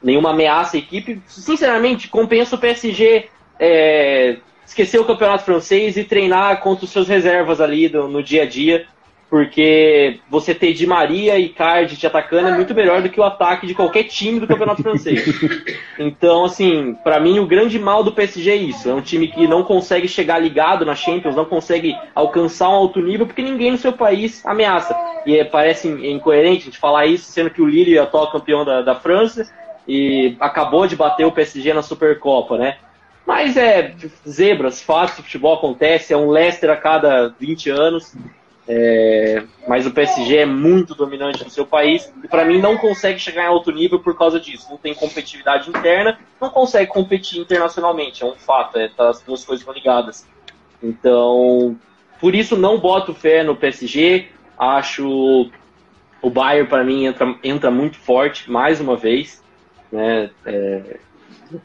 nenhuma 0.02 0.30
ameaça 0.30 0.76
à 0.76 0.80
equipe. 0.80 1.22
Sinceramente, 1.26 2.08
compensa 2.08 2.56
o 2.56 2.58
PSG 2.58 3.28
é, 3.60 4.38
esquecer 4.66 5.00
o 5.00 5.04
campeonato 5.04 5.44
francês 5.44 5.96
e 5.96 6.04
treinar 6.04 6.60
contra 6.60 6.84
os 6.84 6.90
seus 6.90 7.08
reservas 7.08 7.60
ali 7.60 7.88
do, 7.88 8.08
no 8.08 8.22
dia 8.22 8.42
a 8.42 8.46
dia. 8.46 8.86
porque 9.28 10.20
você 10.30 10.54
ter 10.54 10.72
Di 10.72 10.86
Maria 10.86 11.38
e 11.38 11.48
Card 11.48 11.96
te 11.96 12.06
atacando 12.06 12.48
é 12.48 12.54
muito 12.54 12.74
melhor 12.74 13.02
do 13.02 13.08
que 13.08 13.20
o 13.20 13.24
ataque 13.24 13.66
de 13.66 13.74
qualquer 13.74 14.04
time 14.04 14.38
do 14.38 14.46
campeonato 14.46 14.82
francês. 14.82 15.24
Então, 15.98 16.44
assim, 16.44 16.94
para 17.02 17.18
mim 17.18 17.38
o 17.38 17.46
grande 17.46 17.78
mal 17.78 18.04
do 18.04 18.12
PSG 18.12 18.50
é 18.50 18.56
isso. 18.56 18.88
É 18.88 18.94
um 18.94 19.00
time 19.00 19.28
que 19.28 19.48
não 19.48 19.62
consegue 19.62 20.06
chegar 20.06 20.38
ligado 20.38 20.84
na 20.84 20.94
Champions, 20.94 21.34
não 21.34 21.46
consegue 21.46 21.96
alcançar 22.14 22.68
um 22.68 22.74
alto 22.74 23.00
nível 23.00 23.26
porque 23.26 23.40
ninguém 23.40 23.70
no 23.70 23.78
seu 23.78 23.94
país 23.94 24.44
ameaça. 24.44 24.94
E 25.24 25.38
é, 25.38 25.44
parece 25.44 25.88
incoerente 25.88 26.62
a 26.62 26.64
gente 26.66 26.78
falar 26.78 27.06
isso, 27.06 27.32
sendo 27.32 27.48
que 27.48 27.62
o 27.62 27.66
Lille 27.66 27.96
é 27.96 28.00
o 28.00 28.04
atual 28.04 28.30
campeão 28.30 28.62
da, 28.62 28.82
da 28.82 28.94
França 28.94 29.50
e 29.88 30.36
acabou 30.38 30.86
de 30.86 30.96
bater 30.96 31.24
o 31.24 31.32
PSG 31.32 31.72
na 31.72 31.82
Supercopa, 31.82 32.58
né? 32.58 32.76
Mas 33.26 33.56
é 33.56 33.94
zebras, 34.26 34.80
fatos, 34.80 35.16
futebol 35.16 35.54
acontece, 35.54 36.12
é 36.12 36.16
um 36.16 36.30
Leicester 36.30 36.70
a 36.70 36.76
cada 36.76 37.28
20 37.40 37.70
anos. 37.70 38.14
É, 38.68 39.44
mas 39.68 39.86
o 39.86 39.92
PSG 39.92 40.38
é 40.38 40.46
muito 40.46 40.92
dominante 40.92 41.44
no 41.44 41.50
seu 41.50 41.64
país 41.64 42.12
e 42.22 42.26
para 42.26 42.44
mim 42.44 42.60
não 42.60 42.76
consegue 42.76 43.16
chegar 43.16 43.44
em 43.44 43.46
alto 43.46 43.70
nível 43.70 44.00
por 44.00 44.16
causa 44.16 44.40
disso. 44.40 44.66
Não 44.70 44.76
tem 44.76 44.92
competitividade 44.92 45.70
interna, 45.70 46.18
não 46.40 46.50
consegue 46.50 46.90
competir 46.90 47.40
internacionalmente, 47.40 48.24
é 48.24 48.26
um 48.26 48.34
fato, 48.34 48.76
é, 48.76 48.88
tá, 48.88 49.08
as 49.08 49.22
duas 49.22 49.44
coisas 49.44 49.60
estão 49.60 49.72
ligadas. 49.72 50.26
Então, 50.82 51.78
por 52.20 52.34
isso 52.34 52.56
não 52.56 52.78
boto 52.78 53.14
fé 53.14 53.44
no 53.44 53.54
PSG. 53.54 54.28
Acho 54.58 55.48
o 56.20 56.30
Bayern 56.30 56.68
para 56.68 56.82
mim 56.82 57.04
entra, 57.06 57.36
entra 57.44 57.70
muito 57.70 57.98
forte 57.98 58.50
mais 58.50 58.80
uma 58.80 58.96
vez, 58.96 59.42
né? 59.92 60.30
É, 60.44 60.98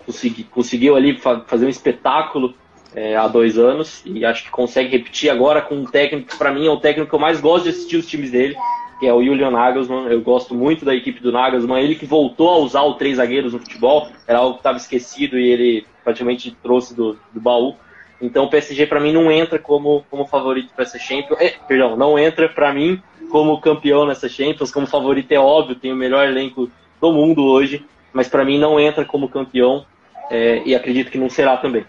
consegui, 0.06 0.44
conseguiu 0.44 0.96
ali 0.96 1.18
fazer 1.46 1.66
um 1.66 1.70
espetáculo 1.70 2.54
é, 2.96 3.16
há 3.16 3.28
dois 3.28 3.58
anos 3.58 4.02
e 4.06 4.26
acho 4.26 4.44
que 4.44 4.50
consegue 4.50 4.90
repetir 4.90 5.30
agora 5.30 5.62
com 5.62 5.76
um 5.76 5.86
técnico 5.86 6.30
que 6.30 6.38
para 6.38 6.54
mim 6.54 6.68
é 6.68 6.70
o 6.70 6.78
técnico 6.78 7.10
que 7.10 7.16
eu 7.16 7.20
mais 7.20 7.40
gosto 7.40 7.64
de 7.64 7.70
assistir 7.70 7.98
os 7.98 8.06
times 8.06 8.32
dele, 8.32 8.56
que 9.00 9.08
é 9.08 9.14
o 9.14 9.24
Julian 9.24 9.52
Nagelsmann. 9.52 10.08
Eu 10.08 10.22
gosto 10.22 10.54
muito 10.54 10.84
da 10.84 10.94
equipe 10.94 11.22
do 11.22 11.32
Nagelsmann, 11.32 11.84
ele 11.84 11.96
que 11.96 12.06
voltou 12.06 12.50
a 12.50 12.58
usar 12.58 12.82
o 12.82 12.96
três 12.96 13.18
zagueiros 13.18 13.54
no 13.54 13.60
futebol, 13.60 14.10
era 14.28 14.40
algo 14.40 14.54
que 14.54 14.60
estava 14.60 14.78
esquecido 14.78 15.40
e 15.40 15.48
ele 15.48 15.88
praticamente 16.04 16.56
trouxe 16.62 16.96
do, 16.96 17.18
do 17.34 17.40
baú. 17.40 17.76
Então 18.22 18.46
o 18.46 18.50
PSG 18.50 18.86
para 18.86 19.00
mim 19.00 19.12
não 19.12 19.32
entra 19.32 19.58
como, 19.58 20.06
como 20.10 20.26
favorito 20.26 20.72
para 20.76 20.84
essa 20.84 21.00
Champions. 21.00 21.40
É, 21.40 21.56
perdão, 21.68 21.96
não 21.96 22.20
entra 22.20 22.48
para 22.48 22.74
mim 22.74 23.02
como 23.32 23.60
campeão 23.62 24.06
nessa 24.06 24.28
Champions, 24.28 24.72
como 24.72 24.86
favorito 24.86 25.32
é 25.32 25.40
óbvio, 25.40 25.76
tem 25.76 25.92
o 25.92 25.96
melhor 25.96 26.28
elenco 26.28 26.70
do 27.00 27.12
mundo 27.14 27.44
hoje, 27.44 27.84
mas 28.14 28.28
para 28.28 28.46
mim 28.46 28.60
não 28.60 28.80
entra 28.80 29.06
como 29.06 29.30
campeão 29.30 29.86
é, 30.30 30.62
e 30.66 30.76
acredito 30.76 31.12
que 31.12 31.18
não 31.18 31.30
será 31.30 31.58
também. 31.58 31.86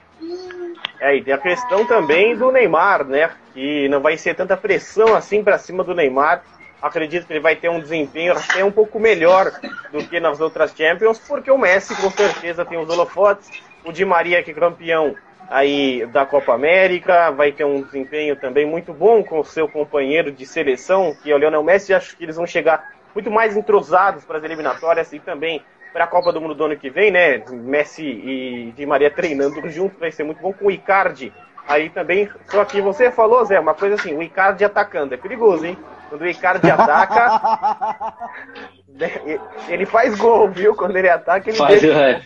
É, 1.01 1.17
e 1.17 1.23
tem 1.23 1.35
a 1.35 1.39
questão 1.39 1.85
também 1.85 2.37
do 2.37 2.53
Neymar, 2.53 3.05
né? 3.05 3.31
Que 3.53 3.89
não 3.89 4.01
vai 4.01 4.17
ser 4.17 4.35
tanta 4.35 4.57
pressão 4.57 5.17
assim 5.17 5.43
para 5.43 5.59
cima 5.59 5.83
do 5.83 5.95
Neymar. 5.95 6.45
Acredito 6.81 7.27
que 7.27 7.33
ele 7.33 7.41
vai 7.41 7.57
ter 7.57 7.69
um 7.69 7.81
desempenho 7.81 8.33
até 8.33 8.65
um 8.65 8.71
pouco 8.71 9.01
melhor 9.01 9.53
do 9.93 10.05
que 10.05 10.21
nas 10.21 10.41
outras 10.41 10.73
Champions, 10.77 11.19
porque 11.19 11.51
o 11.51 11.59
Messi 11.59 11.95
com 12.01 12.11
certeza 12.11 12.65
tem 12.65 12.79
os 12.79 12.89
holofotes. 12.89 13.49
O 13.85 13.93
Di 13.93 14.05
Maria, 14.05 14.43
que 14.43 14.53
é 14.53 14.55
campeão 14.55 15.17
aí 15.51 16.07
da 16.07 16.25
Copa 16.25 16.55
América, 16.55 17.31
vai 17.31 17.53
ter 17.53 17.65
um 17.65 17.83
desempenho 17.83 18.37
também 18.37 18.65
muito 18.65 18.93
bom 18.93 19.23
com 19.23 19.41
o 19.41 19.45
seu 19.45 19.69
companheiro 19.69 20.31
de 20.31 20.47
seleção, 20.47 21.17
que 21.23 21.31
é 21.31 21.35
o 21.35 21.39
Lionel 21.39 21.65
Messi. 21.65 21.93
Acho 21.93 22.17
que 22.17 22.25
eles 22.25 22.37
vão 22.37 22.47
chegar 22.47 22.93
muito 23.15 23.31
mais 23.31 23.57
entrosados 23.57 24.25
para 24.25 24.39
as 24.39 24.45
eliminatórias 24.45 25.13
e 25.13 25.19
também 25.19 25.63
para 25.93 26.05
a 26.05 26.09
Copa 26.09 26.33
do 26.33 26.41
Mundo 26.41 26.55
do 26.55 26.65
ano 26.65 26.77
que 26.77 26.91
vem, 26.91 27.11
né? 27.11 27.43
Messi 27.51 28.05
e 28.05 28.73
Di 28.75 28.87
Maria 28.87 29.11
treinando 29.11 29.69
junto, 29.69 29.99
vai 29.99 30.11
ser 30.11 30.25
muito 30.25 30.41
bom 30.41 30.53
com 30.53 30.67
o 30.67 30.71
Icardi. 30.71 31.33
Aí 31.69 31.91
também, 31.91 32.29
só 32.47 32.65
que 32.65 32.81
você 32.81 33.11
falou, 33.11 33.45
Zé, 33.45 33.61
uma 33.61 33.75
coisa 33.75 33.95
assim, 33.95 34.17
o 34.17 34.23
Icardi 34.23 34.65
atacando, 34.65 35.15
é 35.15 35.17
perigoso, 35.17 35.65
hein? 35.65 35.79
Quando 36.09 36.23
o 36.23 36.29
Icardi 36.29 36.71
ataca, 36.71 38.15
né, 38.89 39.41
ele 39.69 39.87
faz 39.87 40.17
gol, 40.17 40.49
viu? 40.49 40.75
Quando 40.75 40.97
ele 40.97 41.09
ataca, 41.09 41.49
ele 41.49 41.59
faz, 41.59 41.81
deixa... 41.81 41.99
é. 41.99 42.23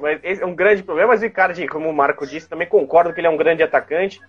Mas 0.00 0.20
esse 0.22 0.42
é 0.42 0.46
um 0.46 0.54
grande 0.54 0.82
problema, 0.82 1.08
mas 1.08 1.22
o 1.22 1.26
Icardi, 1.26 1.66
como 1.66 1.88
o 1.88 1.94
Marco 1.94 2.26
disse, 2.26 2.48
também 2.48 2.68
concordo 2.68 3.12
que 3.12 3.20
ele 3.20 3.26
é 3.26 3.30
um 3.30 3.36
grande 3.36 3.62
atacante. 3.62 4.20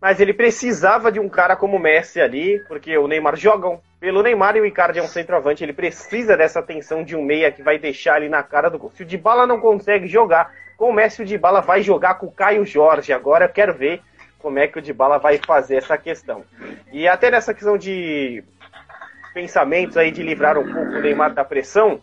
Mas 0.00 0.20
ele 0.20 0.34
precisava 0.34 1.10
de 1.10 1.18
um 1.18 1.28
cara 1.28 1.56
como 1.56 1.76
o 1.76 1.80
Messi 1.80 2.20
ali, 2.20 2.58
porque 2.68 2.96
o 2.98 3.08
Neymar 3.08 3.34
joga 3.36 3.78
pelo 3.98 4.22
Neymar 4.22 4.56
e 4.56 4.60
o 4.60 4.66
Icardi 4.66 4.98
é 4.98 5.02
um 5.02 5.08
centroavante, 5.08 5.64
ele 5.64 5.72
precisa 5.72 6.36
dessa 6.36 6.60
atenção 6.60 7.02
de 7.02 7.16
um 7.16 7.22
meia 7.22 7.50
que 7.50 7.62
vai 7.62 7.78
deixar 7.78 8.14
ali 8.14 8.28
na 8.28 8.42
cara 8.42 8.68
do 8.68 8.78
gol. 8.78 8.92
Se 8.94 9.02
o 9.02 9.06
Dybala 9.06 9.46
não 9.46 9.60
consegue 9.60 10.06
jogar 10.06 10.52
com 10.76 10.90
o 10.90 10.92
Messi, 10.92 11.22
o 11.22 11.24
Dybala 11.24 11.62
vai 11.62 11.82
jogar 11.82 12.14
com 12.14 12.26
o 12.26 12.32
Caio 12.32 12.66
Jorge. 12.66 13.12
Agora 13.12 13.46
eu 13.46 13.48
quero 13.48 13.72
ver 13.72 14.02
como 14.38 14.58
é 14.58 14.68
que 14.68 14.78
o 14.78 14.82
Dybala 14.82 15.18
vai 15.18 15.38
fazer 15.38 15.76
essa 15.76 15.96
questão. 15.96 16.44
E 16.92 17.08
até 17.08 17.30
nessa 17.30 17.54
questão 17.54 17.78
de 17.78 18.44
pensamentos 19.32 19.96
aí 19.96 20.10
de 20.10 20.22
livrar 20.22 20.58
um 20.58 20.72
pouco 20.72 20.92
o 20.92 21.00
Neymar 21.00 21.32
da 21.32 21.44
pressão, 21.44 22.00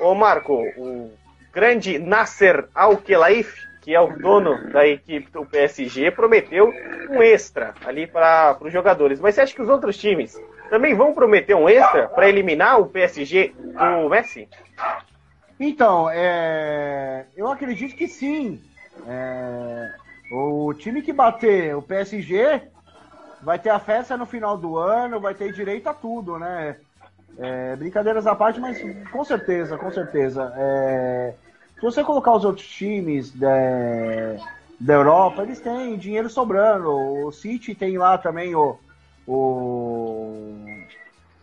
ô 0.00 0.14
Marco, 0.14 0.54
o 0.76 1.12
grande 1.52 1.98
Nasser 1.98 2.66
Al-Khelaifi 2.74 3.73
que 3.84 3.94
é 3.94 4.00
o 4.00 4.16
dono 4.16 4.72
da 4.72 4.86
equipe 4.86 5.30
do 5.30 5.44
PSG, 5.44 6.10
prometeu 6.10 6.72
um 7.10 7.22
extra 7.22 7.74
ali 7.84 8.06
para 8.06 8.56
os 8.62 8.72
jogadores. 8.72 9.20
Mas 9.20 9.34
você 9.34 9.42
acha 9.42 9.54
que 9.54 9.60
os 9.60 9.68
outros 9.68 9.98
times 9.98 10.40
também 10.70 10.94
vão 10.94 11.12
prometer 11.12 11.54
um 11.54 11.68
extra 11.68 12.08
para 12.08 12.26
eliminar 12.26 12.80
o 12.80 12.86
PSG 12.86 13.54
do 13.54 14.08
Messi? 14.08 14.48
Então, 15.60 16.08
é... 16.10 17.26
eu 17.36 17.46
acredito 17.48 17.94
que 17.94 18.08
sim. 18.08 18.58
É... 19.06 19.92
O 20.32 20.72
time 20.72 21.02
que 21.02 21.12
bater 21.12 21.76
o 21.76 21.82
PSG 21.82 22.62
vai 23.42 23.58
ter 23.58 23.68
a 23.68 23.78
festa 23.78 24.16
no 24.16 24.24
final 24.24 24.56
do 24.56 24.78
ano, 24.78 25.20
vai 25.20 25.34
ter 25.34 25.52
direito 25.52 25.90
a 25.90 25.94
tudo, 25.94 26.38
né? 26.38 26.76
É... 27.38 27.76
brincadeiras 27.76 28.26
à 28.26 28.34
parte, 28.34 28.58
mas 28.58 28.80
com 29.10 29.22
certeza, 29.22 29.76
com 29.76 29.90
certeza. 29.90 30.54
É... 30.56 31.34
Se 31.76 31.82
você 31.82 32.04
colocar 32.04 32.34
os 32.34 32.44
outros 32.44 32.66
times 32.66 33.30
da, 33.32 33.50
da 34.80 34.94
Europa, 34.94 35.42
eles 35.42 35.60
têm 35.60 35.96
dinheiro 35.96 36.30
sobrando. 36.30 36.90
O 36.90 37.32
City 37.32 37.74
tem 37.74 37.98
lá 37.98 38.16
também 38.16 38.54
o, 38.54 38.78
o. 39.26 40.54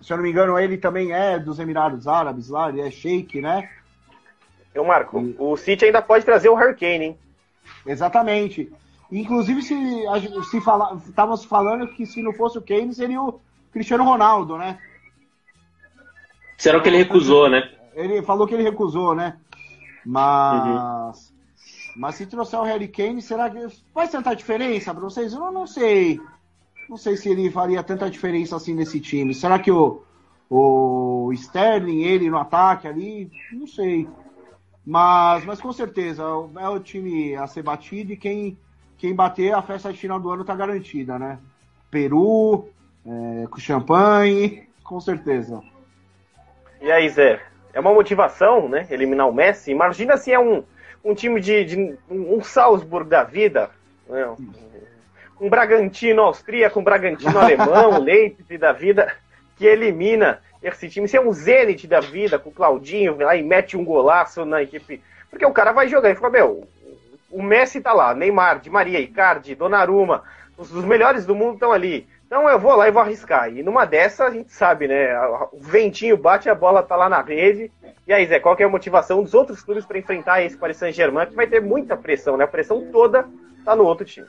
Se 0.02 0.12
eu 0.12 0.18
não 0.18 0.24
me 0.24 0.32
engano, 0.32 0.58
ele 0.58 0.78
também 0.78 1.12
é 1.12 1.38
dos 1.38 1.60
Emirados 1.60 2.08
Árabes 2.08 2.50
lá, 2.50 2.70
ele 2.70 2.82
é 2.82 2.90
Sheik, 2.90 3.42
né? 3.42 3.70
Eu 4.74 4.84
marco. 4.84 5.22
E... 5.22 5.36
O 5.38 5.56
City 5.58 5.86
ainda 5.86 6.02
pode 6.02 6.26
trazer 6.26 6.50
o 6.50 6.56
Hurricane, 6.56 7.06
hein? 7.06 7.20
Exatamente. 7.86 8.72
Inclusive, 9.12 9.62
se, 9.62 9.76
se 10.50 10.62
fala, 10.62 10.96
estávamos 11.06 11.44
falando 11.44 11.88
que 11.88 12.06
se 12.06 12.24
não 12.24 12.32
fosse 12.32 12.58
o 12.58 12.62
Kane, 12.62 12.94
seria 12.94 13.22
o 13.22 13.42
Cristiano 13.72 14.06
Ronaldo, 14.06 14.58
né? 14.58 14.80
Será 16.58 16.80
que 16.80 16.88
ele 16.88 16.98
recusou, 16.98 17.50
né? 17.50 17.70
Ele 17.94 18.22
falou 18.22 18.48
que 18.48 18.54
ele 18.54 18.64
recusou, 18.64 19.14
né? 19.14 19.38
Mas. 20.06 21.30
Uhum. 21.30 21.42
Mas 21.96 22.16
se 22.16 22.26
trouxer 22.26 22.60
o 22.60 22.64
Harry 22.64 22.88
Kane, 22.88 23.22
será 23.22 23.50
que 23.50 23.68
faz 23.94 24.10
tanta 24.10 24.34
diferença 24.34 24.94
para 24.94 25.04
vocês? 25.04 25.34
Eu 25.34 25.52
não 25.52 25.68
sei. 25.68 26.20
Não 26.90 26.98
sei 26.98 27.18
se 27.18 27.30
ele 27.30 27.52
faria 27.52 27.84
tanta 27.84 28.10
diferença 28.10 28.56
assim 28.56 28.74
nesse 28.74 29.00
time. 29.00 29.34
Será 29.34 29.60
que 29.60 29.72
o, 29.72 30.02
o 30.50 31.32
Sterling, 31.34 32.04
ele 32.04 32.30
no 32.30 32.38
ataque 32.38 32.88
ali? 32.88 33.32
Não 33.52 33.68
sei. 33.68 34.08
Mas, 34.86 35.46
mas 35.46 35.62
com 35.62 35.72
certeza, 35.72 36.24
é 36.24 36.68
o 36.68 36.80
time 36.80 37.36
a 37.36 37.46
ser 37.46 37.62
batido 37.62 38.14
e 38.14 38.18
quem, 38.18 38.58
quem 38.98 39.14
bater 39.14 39.54
a 39.54 39.62
festa 39.62 39.92
de 39.92 40.00
final 40.00 40.20
do 40.20 40.30
ano 40.32 40.44
tá 40.44 40.56
garantida, 40.56 41.20
né? 41.20 41.40
Peru, 41.90 42.70
é, 43.06 43.48
com 43.48 43.60
champanhe, 43.60 44.68
com 44.84 45.00
certeza. 45.00 45.62
E 46.82 46.92
aí, 46.92 47.08
Zé? 47.10 47.51
É 47.74 47.80
uma 47.80 47.94
motivação, 47.94 48.68
né? 48.68 48.88
Eliminar 48.90 49.28
o 49.28 49.34
Messi. 49.34 49.72
Imagina 49.72 50.18
se 50.18 50.32
é 50.32 50.40
um, 50.40 50.64
um 51.04 51.14
time 51.14 51.40
de, 51.40 51.66
de 51.66 51.98
um 52.10 52.42
Salzburg 52.42 53.10
da 53.10 53.24
vida, 53.24 53.70
né? 54.08 54.36
um 55.40 55.50
Bragantino 55.50 56.22
austríaco, 56.22 56.80
um 56.80 56.84
Bragantino 56.84 57.38
alemão, 57.40 58.00
Leipzig 58.00 58.58
da 58.58 58.72
vida, 58.72 59.12
que 59.58 59.66
elimina 59.66 60.40
esse 60.62 60.88
time. 60.88 61.08
Se 61.08 61.18
é 61.18 61.22
um 61.22 61.32
Zenit 61.32 61.88
da 61.88 62.00
vida, 62.00 62.38
com 62.38 62.50
o 62.50 62.54
Claudinho, 62.54 63.16
vai 63.16 63.26
lá 63.26 63.36
e 63.36 63.44
mete 63.44 63.76
um 63.76 63.84
golaço 63.84 64.46
na 64.46 64.62
equipe. 64.62 65.02
Porque 65.30 65.46
o 65.46 65.52
cara 65.52 65.72
vai 65.72 65.88
jogar 65.88 66.12
e 66.12 66.16
fala, 66.16 66.30
meu, 66.30 66.68
o 67.32 67.42
Messi 67.42 67.82
tá 67.82 67.94
lá, 67.94 68.14
Neymar, 68.14 68.60
Di 68.60 68.70
Maria, 68.70 69.00
Icardi, 69.00 69.56
Donnarumma, 69.56 70.24
os, 70.58 70.72
os 70.72 70.86
melhores 70.86 71.26
do 71.26 71.34
mundo 71.34 71.56
estão 71.56 71.72
ali. 71.72 72.08
Então 72.32 72.48
eu 72.48 72.58
vou 72.58 72.78
lá 72.78 72.88
e 72.88 72.92
vou 72.92 73.02
arriscar. 73.02 73.54
E 73.54 73.62
numa 73.62 73.84
dessa, 73.84 74.24
a 74.24 74.32
gente 74.32 74.54
sabe, 74.54 74.88
né? 74.88 75.20
O 75.52 75.60
ventinho 75.60 76.16
bate, 76.16 76.50
a 76.50 76.56
bola 76.56 76.82
tá 76.82 76.96
lá 76.96 77.10
na 77.10 77.22
rede. 77.22 77.70
E 78.08 78.14
aí, 78.14 78.26
Zé, 78.26 78.40
qual 78.40 78.56
que 78.56 78.64
é 78.64 78.66
a 78.66 78.70
motivação 78.70 79.22
dos 79.22 79.34
outros 79.34 79.62
clubes 79.62 79.86
para 79.86 80.00
enfrentar 80.00 80.42
esse 80.42 80.56
Paris 80.56 80.78
Saint-Germain, 80.78 81.26
que 81.26 81.36
vai 81.36 81.46
ter 81.46 81.62
muita 81.62 81.98
pressão, 81.98 82.38
né? 82.38 82.46
A 82.46 82.48
pressão 82.48 82.88
toda 82.90 83.28
tá 83.66 83.76
no 83.76 83.84
outro 83.84 84.06
time. 84.06 84.28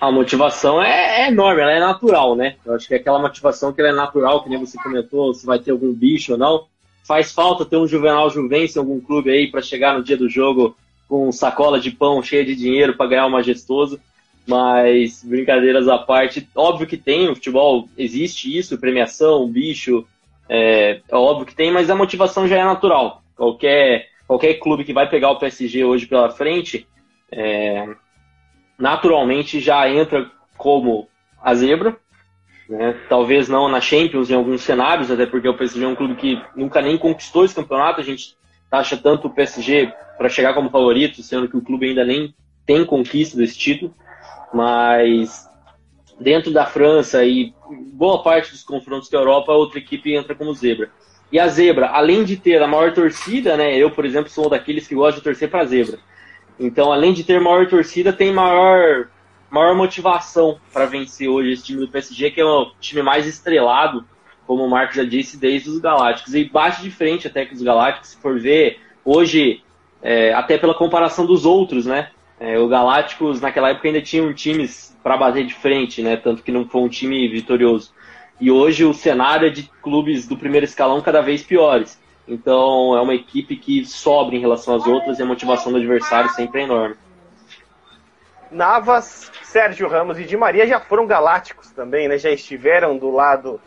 A 0.00 0.10
motivação 0.10 0.82
é, 0.82 1.24
é 1.24 1.28
enorme, 1.28 1.60
ela 1.60 1.72
é 1.72 1.80
natural, 1.80 2.34
né? 2.34 2.56
Eu 2.64 2.74
acho 2.74 2.88
que 2.88 2.94
é 2.94 2.96
aquela 2.96 3.18
motivação 3.18 3.70
que 3.74 3.82
é 3.82 3.92
natural, 3.92 4.42
que 4.42 4.48
nem 4.48 4.58
você 4.58 4.78
comentou, 4.78 5.34
se 5.34 5.44
vai 5.44 5.58
ter 5.58 5.72
algum 5.72 5.92
bicho 5.92 6.32
ou 6.32 6.38
não. 6.38 6.64
Faz 7.06 7.30
falta 7.30 7.66
ter 7.66 7.76
um 7.76 7.86
Juvenal 7.86 8.30
Juvencio 8.30 8.78
em 8.78 8.82
algum 8.82 9.00
clube 9.02 9.30
aí 9.30 9.50
para 9.50 9.60
chegar 9.60 9.92
no 9.92 10.02
dia 10.02 10.16
do 10.16 10.30
jogo 10.30 10.74
com 11.06 11.30
sacola 11.30 11.78
de 11.78 11.90
pão 11.90 12.22
cheia 12.22 12.42
de 12.42 12.56
dinheiro 12.56 12.96
para 12.96 13.06
ganhar 13.06 13.26
o 13.26 13.30
majestoso. 13.30 14.00
Mas, 14.46 15.24
brincadeiras 15.24 15.88
à 15.88 15.98
parte, 15.98 16.48
óbvio 16.54 16.86
que 16.86 16.96
tem, 16.96 17.28
o 17.28 17.34
futebol 17.34 17.88
existe 17.98 18.56
isso, 18.56 18.78
premiação, 18.78 19.48
bicho, 19.48 20.06
é, 20.48 21.00
é 21.08 21.16
óbvio 21.16 21.46
que 21.46 21.54
tem, 21.54 21.72
mas 21.72 21.90
a 21.90 21.96
motivação 21.96 22.46
já 22.46 22.58
é 22.58 22.64
natural. 22.64 23.22
Qualquer, 23.34 24.08
qualquer 24.26 24.54
clube 24.54 24.84
que 24.84 24.92
vai 24.92 25.08
pegar 25.08 25.30
o 25.30 25.38
PSG 25.38 25.84
hoje 25.84 26.06
pela 26.06 26.30
frente, 26.30 26.86
é, 27.32 27.88
naturalmente 28.78 29.58
já 29.58 29.88
entra 29.88 30.30
como 30.56 31.08
a 31.42 31.54
zebra, 31.54 31.96
né? 32.68 32.96
Talvez 33.08 33.48
não 33.48 33.68
na 33.68 33.80
Champions 33.80 34.30
em 34.30 34.34
alguns 34.34 34.62
cenários, 34.62 35.10
até 35.10 35.26
porque 35.26 35.48
o 35.48 35.56
PSG 35.56 35.84
é 35.84 35.88
um 35.88 35.94
clube 35.94 36.16
que 36.16 36.40
nunca 36.54 36.82
nem 36.82 36.98
conquistou 36.98 37.44
esse 37.44 37.54
campeonato. 37.54 38.00
A 38.00 38.04
gente 38.04 38.36
taxa 38.70 38.96
tanto 38.96 39.28
o 39.28 39.30
PSG 39.30 39.92
para 40.18 40.28
chegar 40.28 40.54
como 40.54 40.70
favorito, 40.70 41.22
sendo 41.22 41.48
que 41.48 41.56
o 41.56 41.62
clube 41.62 41.88
ainda 41.88 42.04
nem 42.04 42.34
tem 42.66 42.84
conquista 42.84 43.36
desse 43.36 43.56
título. 43.56 43.94
Mas 44.52 45.48
dentro 46.20 46.52
da 46.52 46.66
França 46.66 47.24
e 47.24 47.54
boa 47.92 48.22
parte 48.22 48.50
dos 48.50 48.62
confrontos 48.62 49.08
com 49.08 49.16
a 49.16 49.20
Europa, 49.20 49.52
a 49.52 49.56
outra 49.56 49.78
equipe 49.78 50.14
entra 50.14 50.34
como 50.34 50.54
zebra. 50.54 50.90
E 51.30 51.38
a 51.38 51.48
zebra, 51.48 51.88
além 51.88 52.24
de 52.24 52.36
ter 52.36 52.62
a 52.62 52.66
maior 52.66 52.92
torcida, 52.92 53.56
né? 53.56 53.76
Eu, 53.76 53.90
por 53.90 54.04
exemplo, 54.04 54.30
sou 54.30 54.48
daqueles 54.48 54.86
que 54.86 54.94
gosta 54.94 55.18
de 55.18 55.24
torcer 55.24 55.50
para 55.50 55.64
zebra. 55.64 55.98
Então, 56.58 56.92
além 56.92 57.12
de 57.12 57.24
ter 57.24 57.40
maior 57.40 57.66
torcida, 57.66 58.12
tem 58.12 58.32
maior 58.32 59.08
maior 59.48 59.74
motivação 59.76 60.58
para 60.72 60.86
vencer 60.86 61.28
hoje 61.28 61.52
esse 61.52 61.64
time 61.64 61.80
do 61.80 61.88
PSG, 61.88 62.32
que 62.32 62.40
é 62.40 62.44
o 62.44 62.72
time 62.80 63.00
mais 63.00 63.26
estrelado, 63.26 64.04
como 64.46 64.64
o 64.64 64.70
Marco 64.70 64.94
já 64.94 65.04
disse, 65.04 65.36
desde 65.36 65.70
os 65.70 65.78
Galácticos. 65.78 66.34
E 66.34 66.44
bate 66.44 66.82
de 66.82 66.90
frente 66.90 67.26
até 67.26 67.46
com 67.46 67.54
os 67.54 67.62
Galácticos, 67.62 68.10
se 68.10 68.16
for 68.16 68.38
ver, 68.38 68.80
hoje, 69.04 69.62
é, 70.02 70.32
até 70.32 70.58
pela 70.58 70.74
comparação 70.74 71.26
dos 71.26 71.44
outros, 71.44 71.86
né? 71.86 72.10
É, 72.38 72.58
o 72.58 72.68
Galácticos 72.68 73.40
naquela 73.40 73.70
época 73.70 73.88
ainda 73.88 74.02
tinham 74.02 74.32
times 74.34 74.96
para 75.02 75.16
bater 75.16 75.46
de 75.46 75.54
frente, 75.54 76.02
né? 76.02 76.16
Tanto 76.16 76.42
que 76.42 76.52
não 76.52 76.68
foi 76.68 76.82
um 76.82 76.88
time 76.88 77.28
vitorioso. 77.28 77.94
E 78.40 78.50
hoje 78.50 78.84
o 78.84 78.92
cenário 78.92 79.46
é 79.46 79.50
de 79.50 79.70
clubes 79.82 80.28
do 80.28 80.36
primeiro 80.36 80.66
escalão 80.66 81.00
cada 81.00 81.22
vez 81.22 81.42
piores. 81.42 81.98
Então 82.28 82.96
é 82.96 83.00
uma 83.00 83.14
equipe 83.14 83.56
que 83.56 83.84
sobra 83.84 84.36
em 84.36 84.40
relação 84.40 84.74
às 84.74 84.86
outras 84.86 85.18
e 85.18 85.22
a 85.22 85.26
motivação 85.26 85.72
do 85.72 85.78
adversário 85.78 86.28
sempre 86.30 86.60
é 86.60 86.64
enorme. 86.64 86.96
Navas, 88.50 89.30
Sérgio 89.42 89.88
Ramos 89.88 90.18
e 90.18 90.24
Di 90.24 90.36
Maria 90.36 90.66
já 90.66 90.78
foram 90.78 91.06
galácticos 91.06 91.70
também, 91.70 92.08
né? 92.08 92.18
Já 92.18 92.30
estiveram 92.30 92.96
do 92.98 93.10
lado 93.10 93.60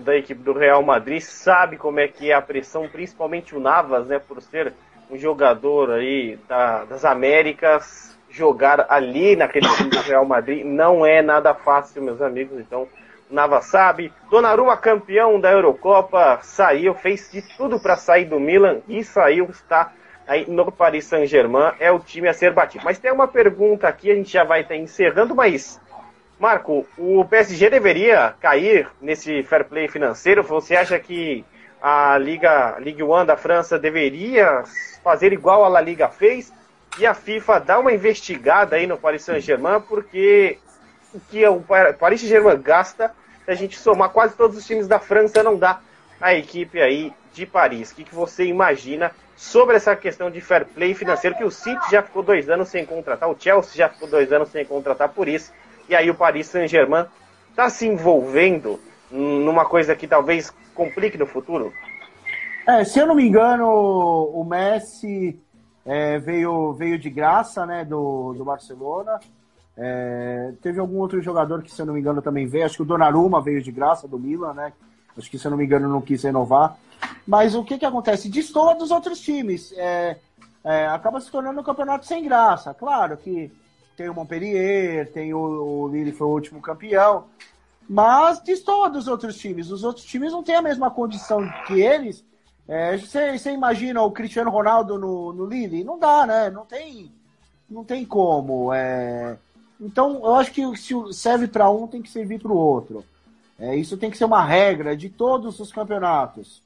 da 0.00 0.16
equipe 0.16 0.42
do 0.42 0.52
Real 0.52 0.82
Madrid, 0.82 1.20
sabe 1.22 1.76
como 1.76 2.00
é 2.00 2.08
que 2.08 2.30
é 2.30 2.34
a 2.34 2.42
pressão, 2.42 2.88
principalmente 2.88 3.54
o 3.54 3.60
Navas, 3.60 4.06
né? 4.06 4.18
Por 4.18 4.42
ser 4.42 4.74
um 5.10 5.16
jogador 5.16 5.90
aí 5.92 6.38
da, 6.48 6.84
das 6.84 7.04
Américas, 7.04 8.15
jogar 8.36 8.86
ali 8.88 9.34
naquele 9.34 9.68
time 9.76 9.90
do 9.90 10.00
Real 10.00 10.24
Madrid 10.24 10.64
não 10.64 11.04
é 11.04 11.22
nada 11.22 11.54
fácil, 11.54 12.02
meus 12.02 12.20
amigos. 12.20 12.60
Então, 12.60 12.86
o 13.30 13.34
Navas 13.34 13.66
sabe. 13.66 14.12
Donnarumma, 14.30 14.76
campeão 14.76 15.40
da 15.40 15.50
Eurocopa, 15.50 16.38
saiu, 16.42 16.94
fez 16.94 17.30
de 17.32 17.42
tudo 17.56 17.80
para 17.80 17.96
sair 17.96 18.26
do 18.26 18.38
Milan 18.38 18.78
e 18.88 19.02
saiu, 19.02 19.46
está 19.50 19.92
aí 20.26 20.44
no 20.48 20.70
Paris 20.72 21.04
Saint-Germain 21.04 21.72
é 21.78 21.90
o 21.90 21.98
time 21.98 22.28
a 22.28 22.34
ser 22.34 22.52
batido. 22.52 22.84
Mas 22.84 22.98
tem 22.98 23.12
uma 23.12 23.28
pergunta 23.28 23.88
aqui, 23.88 24.10
a 24.10 24.14
gente 24.14 24.30
já 24.30 24.44
vai 24.44 24.62
estar 24.62 24.76
encerrando, 24.76 25.34
mas 25.34 25.80
Marco, 26.38 26.86
o 26.98 27.24
PSG 27.24 27.70
deveria 27.70 28.34
cair 28.40 28.88
nesse 29.00 29.42
fair 29.44 29.64
play 29.64 29.88
financeiro? 29.88 30.42
Você 30.42 30.76
acha 30.76 30.98
que 30.98 31.44
a 31.80 32.18
Liga 32.18 32.76
Ligue 32.78 33.02
1 33.02 33.24
da 33.24 33.36
França 33.36 33.78
deveria 33.78 34.62
fazer 35.02 35.32
igual 35.32 35.64
a 35.64 35.68
La 35.68 35.80
Liga 35.80 36.08
fez 36.08 36.52
e 36.98 37.06
a 37.06 37.14
FIFA 37.14 37.60
dar 37.60 37.78
uma 37.78 37.92
investigada 37.92 38.76
aí 38.76 38.86
no 38.86 38.96
Paris 38.96 39.22
Saint-Germain, 39.22 39.80
porque 39.80 40.58
o 41.12 41.20
que 41.20 41.46
o 41.46 41.62
Paris 41.98 42.20
Saint-Germain 42.20 42.60
gasta, 42.60 43.14
a 43.46 43.54
gente 43.54 43.78
somar 43.78 44.10
quase 44.10 44.34
todos 44.34 44.56
os 44.56 44.66
times 44.66 44.88
da 44.88 44.98
França, 44.98 45.42
não 45.42 45.56
dá 45.56 45.80
a 46.20 46.34
equipe 46.34 46.80
aí 46.80 47.12
de 47.32 47.46
Paris. 47.46 47.90
O 47.90 47.96
que, 47.96 48.04
que 48.04 48.14
você 48.14 48.44
imagina 48.44 49.12
sobre 49.36 49.76
essa 49.76 49.94
questão 49.94 50.30
de 50.30 50.40
fair 50.40 50.64
play 50.64 50.94
financeiro, 50.94 51.36
que 51.36 51.44
o 51.44 51.50
City 51.50 51.90
já 51.90 52.02
ficou 52.02 52.22
dois 52.22 52.48
anos 52.48 52.68
sem 52.68 52.86
contratar, 52.86 53.28
o 53.28 53.36
Chelsea 53.38 53.76
já 53.76 53.88
ficou 53.88 54.08
dois 54.08 54.32
anos 54.32 54.48
sem 54.48 54.64
contratar 54.64 55.10
por 55.10 55.28
isso, 55.28 55.52
e 55.88 55.94
aí 55.94 56.10
o 56.10 56.14
Paris 56.14 56.46
Saint-Germain 56.46 57.04
está 57.50 57.68
se 57.68 57.86
envolvendo 57.86 58.80
numa 59.10 59.66
coisa 59.66 59.94
que 59.94 60.06
talvez 60.06 60.52
complique 60.74 61.18
no 61.18 61.26
futuro? 61.26 61.72
É, 62.66 62.84
se 62.84 62.98
eu 62.98 63.06
não 63.06 63.14
me 63.14 63.28
engano, 63.28 63.66
o 63.68 64.44
Messi 64.44 65.38
é, 65.86 66.18
veio, 66.18 66.72
veio 66.72 66.98
de 66.98 67.08
graça 67.08 67.64
né, 67.64 67.84
do, 67.84 68.34
do 68.34 68.44
Barcelona. 68.44 69.20
É, 69.76 70.52
teve 70.60 70.80
algum 70.80 70.98
outro 70.98 71.22
jogador 71.22 71.62
que, 71.62 71.72
se 71.72 71.80
eu 71.80 71.86
não 71.86 71.94
me 71.94 72.00
engano, 72.00 72.20
também 72.20 72.46
veio. 72.46 72.66
Acho 72.66 72.76
que 72.76 72.82
o 72.82 72.86
Donnarumma 72.86 73.40
veio 73.40 73.62
de 73.62 73.70
graça 73.70 74.08
do 74.08 74.18
Milan, 74.18 74.52
né? 74.52 74.72
Acho 75.16 75.30
que, 75.30 75.38
se 75.38 75.46
eu 75.46 75.50
não 75.50 75.58
me 75.58 75.64
engano, 75.64 75.88
não 75.88 76.02
quis 76.02 76.24
renovar. 76.24 76.76
Mas 77.26 77.54
o 77.54 77.64
que, 77.64 77.78
que 77.78 77.86
acontece? 77.86 78.28
Destoa 78.28 78.74
dos 78.74 78.90
outros 78.90 79.20
times. 79.20 79.72
É, 79.76 80.18
é, 80.64 80.86
acaba 80.88 81.20
se 81.20 81.30
tornando 81.30 81.60
um 81.60 81.64
campeonato 81.64 82.04
sem 82.04 82.24
graça. 82.24 82.74
Claro 82.74 83.16
que 83.16 83.52
tem 83.96 84.08
o 84.08 84.14
Montpellier, 84.14 85.10
tem 85.12 85.32
o, 85.32 85.38
o 85.38 85.88
Lille, 85.88 86.12
foi 86.12 86.26
o 86.26 86.30
último 86.30 86.60
campeão. 86.60 87.26
Mas 87.88 88.40
destoa 88.40 88.90
dos 88.90 89.06
outros 89.06 89.36
times. 89.38 89.70
Os 89.70 89.84
outros 89.84 90.04
times 90.04 90.32
não 90.32 90.42
têm 90.42 90.56
a 90.56 90.62
mesma 90.62 90.90
condição 90.90 91.48
que 91.66 91.80
eles. 91.80 92.24
É, 92.68 92.96
você, 92.96 93.52
imagina 93.52 94.02
o 94.02 94.10
Cristiano 94.10 94.50
Ronaldo 94.50 94.98
no, 94.98 95.32
no 95.32 95.46
Lille? 95.46 95.84
Não 95.84 95.98
dá, 95.98 96.26
né? 96.26 96.50
Não 96.50 96.66
tem, 96.66 97.12
não 97.70 97.84
tem 97.84 98.04
como. 98.04 98.72
É... 98.72 99.36
Então, 99.80 100.20
eu 100.24 100.34
acho 100.34 100.50
que 100.50 100.76
se 100.76 100.94
serve 101.12 101.46
para 101.46 101.70
um, 101.70 101.86
tem 101.86 102.02
que 102.02 102.10
servir 102.10 102.40
para 102.40 102.52
o 102.52 102.56
outro. 102.56 103.04
É, 103.58 103.74
isso 103.76 103.96
tem 103.96 104.10
que 104.10 104.18
ser 104.18 104.24
uma 104.24 104.44
regra 104.44 104.96
de 104.96 105.08
todos 105.08 105.60
os 105.60 105.72
campeonatos. 105.72 106.62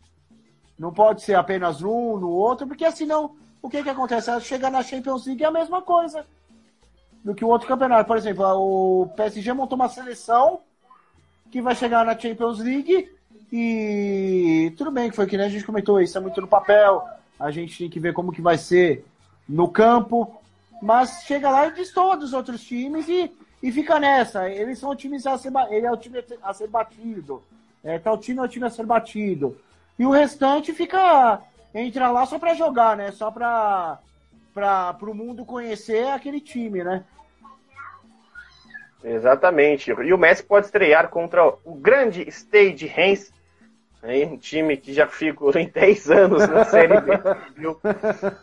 Não 0.79 0.93
pode 0.93 1.23
ser 1.23 1.35
apenas 1.35 1.83
um 1.83 2.17
no 2.17 2.31
outro, 2.31 2.67
porque 2.67 2.91
senão 2.91 3.37
o 3.61 3.69
que, 3.69 3.83
que 3.83 3.91
acontece? 3.91 4.41
Chega 4.41 4.71
na 4.71 4.83
Champions 4.83 5.27
League 5.27 5.45
é 5.45 5.47
a 5.47 5.53
mesma 5.53 5.83
coisa 5.83 6.25
do 7.23 7.35
que 7.35 7.45
o 7.45 7.49
outro 7.49 7.69
campeonato. 7.69 8.07
Por 8.07 8.17
exemplo, 8.17 8.45
o 8.45 9.09
PSG 9.15 9.53
montou 9.53 9.77
uma 9.77 9.89
seleção 9.89 10.61
que 11.51 11.61
vai 11.61 11.75
chegar 11.75 12.05
na 12.05 12.19
Champions 12.19 12.59
League 12.59 13.11
e 13.53 14.73
tudo 14.77 14.91
bem 14.91 15.11
que 15.11 15.17
foi 15.17 15.27
que 15.27 15.37
nem 15.37 15.47
a 15.47 15.49
gente 15.49 15.65
comentou, 15.65 16.01
isso 16.01 16.17
é 16.17 16.21
muito 16.21 16.41
no 16.41 16.47
papel, 16.47 17.05
a 17.39 17.51
gente 17.51 17.77
tem 17.77 17.91
que 17.91 17.99
ver 17.99 18.13
como 18.13 18.33
que 18.33 18.43
vai 18.43 18.57
ser 18.57 19.05
no 19.49 19.69
campo, 19.69 20.41
mas 20.83 21.23
chega 21.25 21.51
lá 21.51 21.67
e 21.67 21.73
destoa 21.73 22.17
dos 22.17 22.33
outros 22.33 22.63
times 22.63 23.09
e, 23.09 23.31
e 23.63 23.73
fica 23.73 23.99
nessa. 23.99 24.49
Eles 24.49 24.79
são 24.79 24.91
o 24.91 24.97
time 24.97 25.17
a 25.17 25.39
ser, 25.39 25.53
ele 25.71 25.87
é 25.87 25.93
o 25.93 25.97
time 25.97 26.25
a 26.43 26.55
ser 26.55 26.69
batido. 26.69 27.43
É, 27.83 27.99
tal 27.99 28.19
time 28.19 28.39
é 28.39 28.43
o 28.43 28.49
time 28.49 28.67
a 28.67 28.71
ser 28.71 28.87
batido. 28.87 29.57
E 29.99 30.07
o 30.07 30.11
restante 30.11 30.73
fica. 30.73 31.41
Entra 31.75 32.11
lá 32.11 32.27
só 32.27 32.39
para 32.39 32.55
jogar, 32.55 32.97
né? 32.97 33.11
Só 33.13 33.31
para 33.31 33.99
para 34.53 34.97
o 35.03 35.15
mundo 35.15 35.45
conhecer 35.45 36.09
aquele 36.09 36.41
time, 36.41 36.83
né? 36.83 37.05
Exatamente. 39.03 39.91
E 39.91 40.13
o 40.13 40.19
Messi 40.19 40.43
pode 40.43 40.67
estrear 40.67 41.09
contra 41.09 41.47
o 41.65 41.75
grande 41.75 42.29
Stade 42.31 42.87
Reims, 42.87 43.33
né? 44.03 44.25
um 44.27 44.37
time 44.37 44.77
que 44.77 44.93
já 44.93 45.07
ficou 45.07 45.53
em 45.57 45.69
10 45.69 46.11
anos 46.11 46.49
na 46.49 46.65
Série 46.65 47.01
B, 47.01 47.13
viu? 47.57 47.81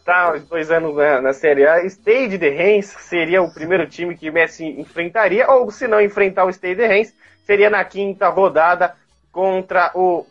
Tá, 0.05 0.35
dois 0.49 0.71
anos 0.71 0.95
na, 0.95 1.21
na 1.21 1.33
Série 1.33 1.65
A. 1.67 1.83
Stade 1.85 2.37
de 2.37 2.49
Reims 2.49 2.95
seria 2.99 3.41
o 3.41 3.53
primeiro 3.53 3.87
time 3.87 4.15
que 4.15 4.31
Messi 4.31 4.65
enfrentaria, 4.65 5.49
ou 5.49 5.69
se 5.71 5.87
não 5.87 6.01
enfrentar 6.01 6.45
o 6.45 6.53
Stade 6.53 6.75
de 6.75 6.87
Reims, 6.87 7.13
seria 7.45 7.69
na 7.69 7.83
quinta 7.83 8.29
rodada 8.29 8.95
contra 9.31 9.91
o 9.93 10.25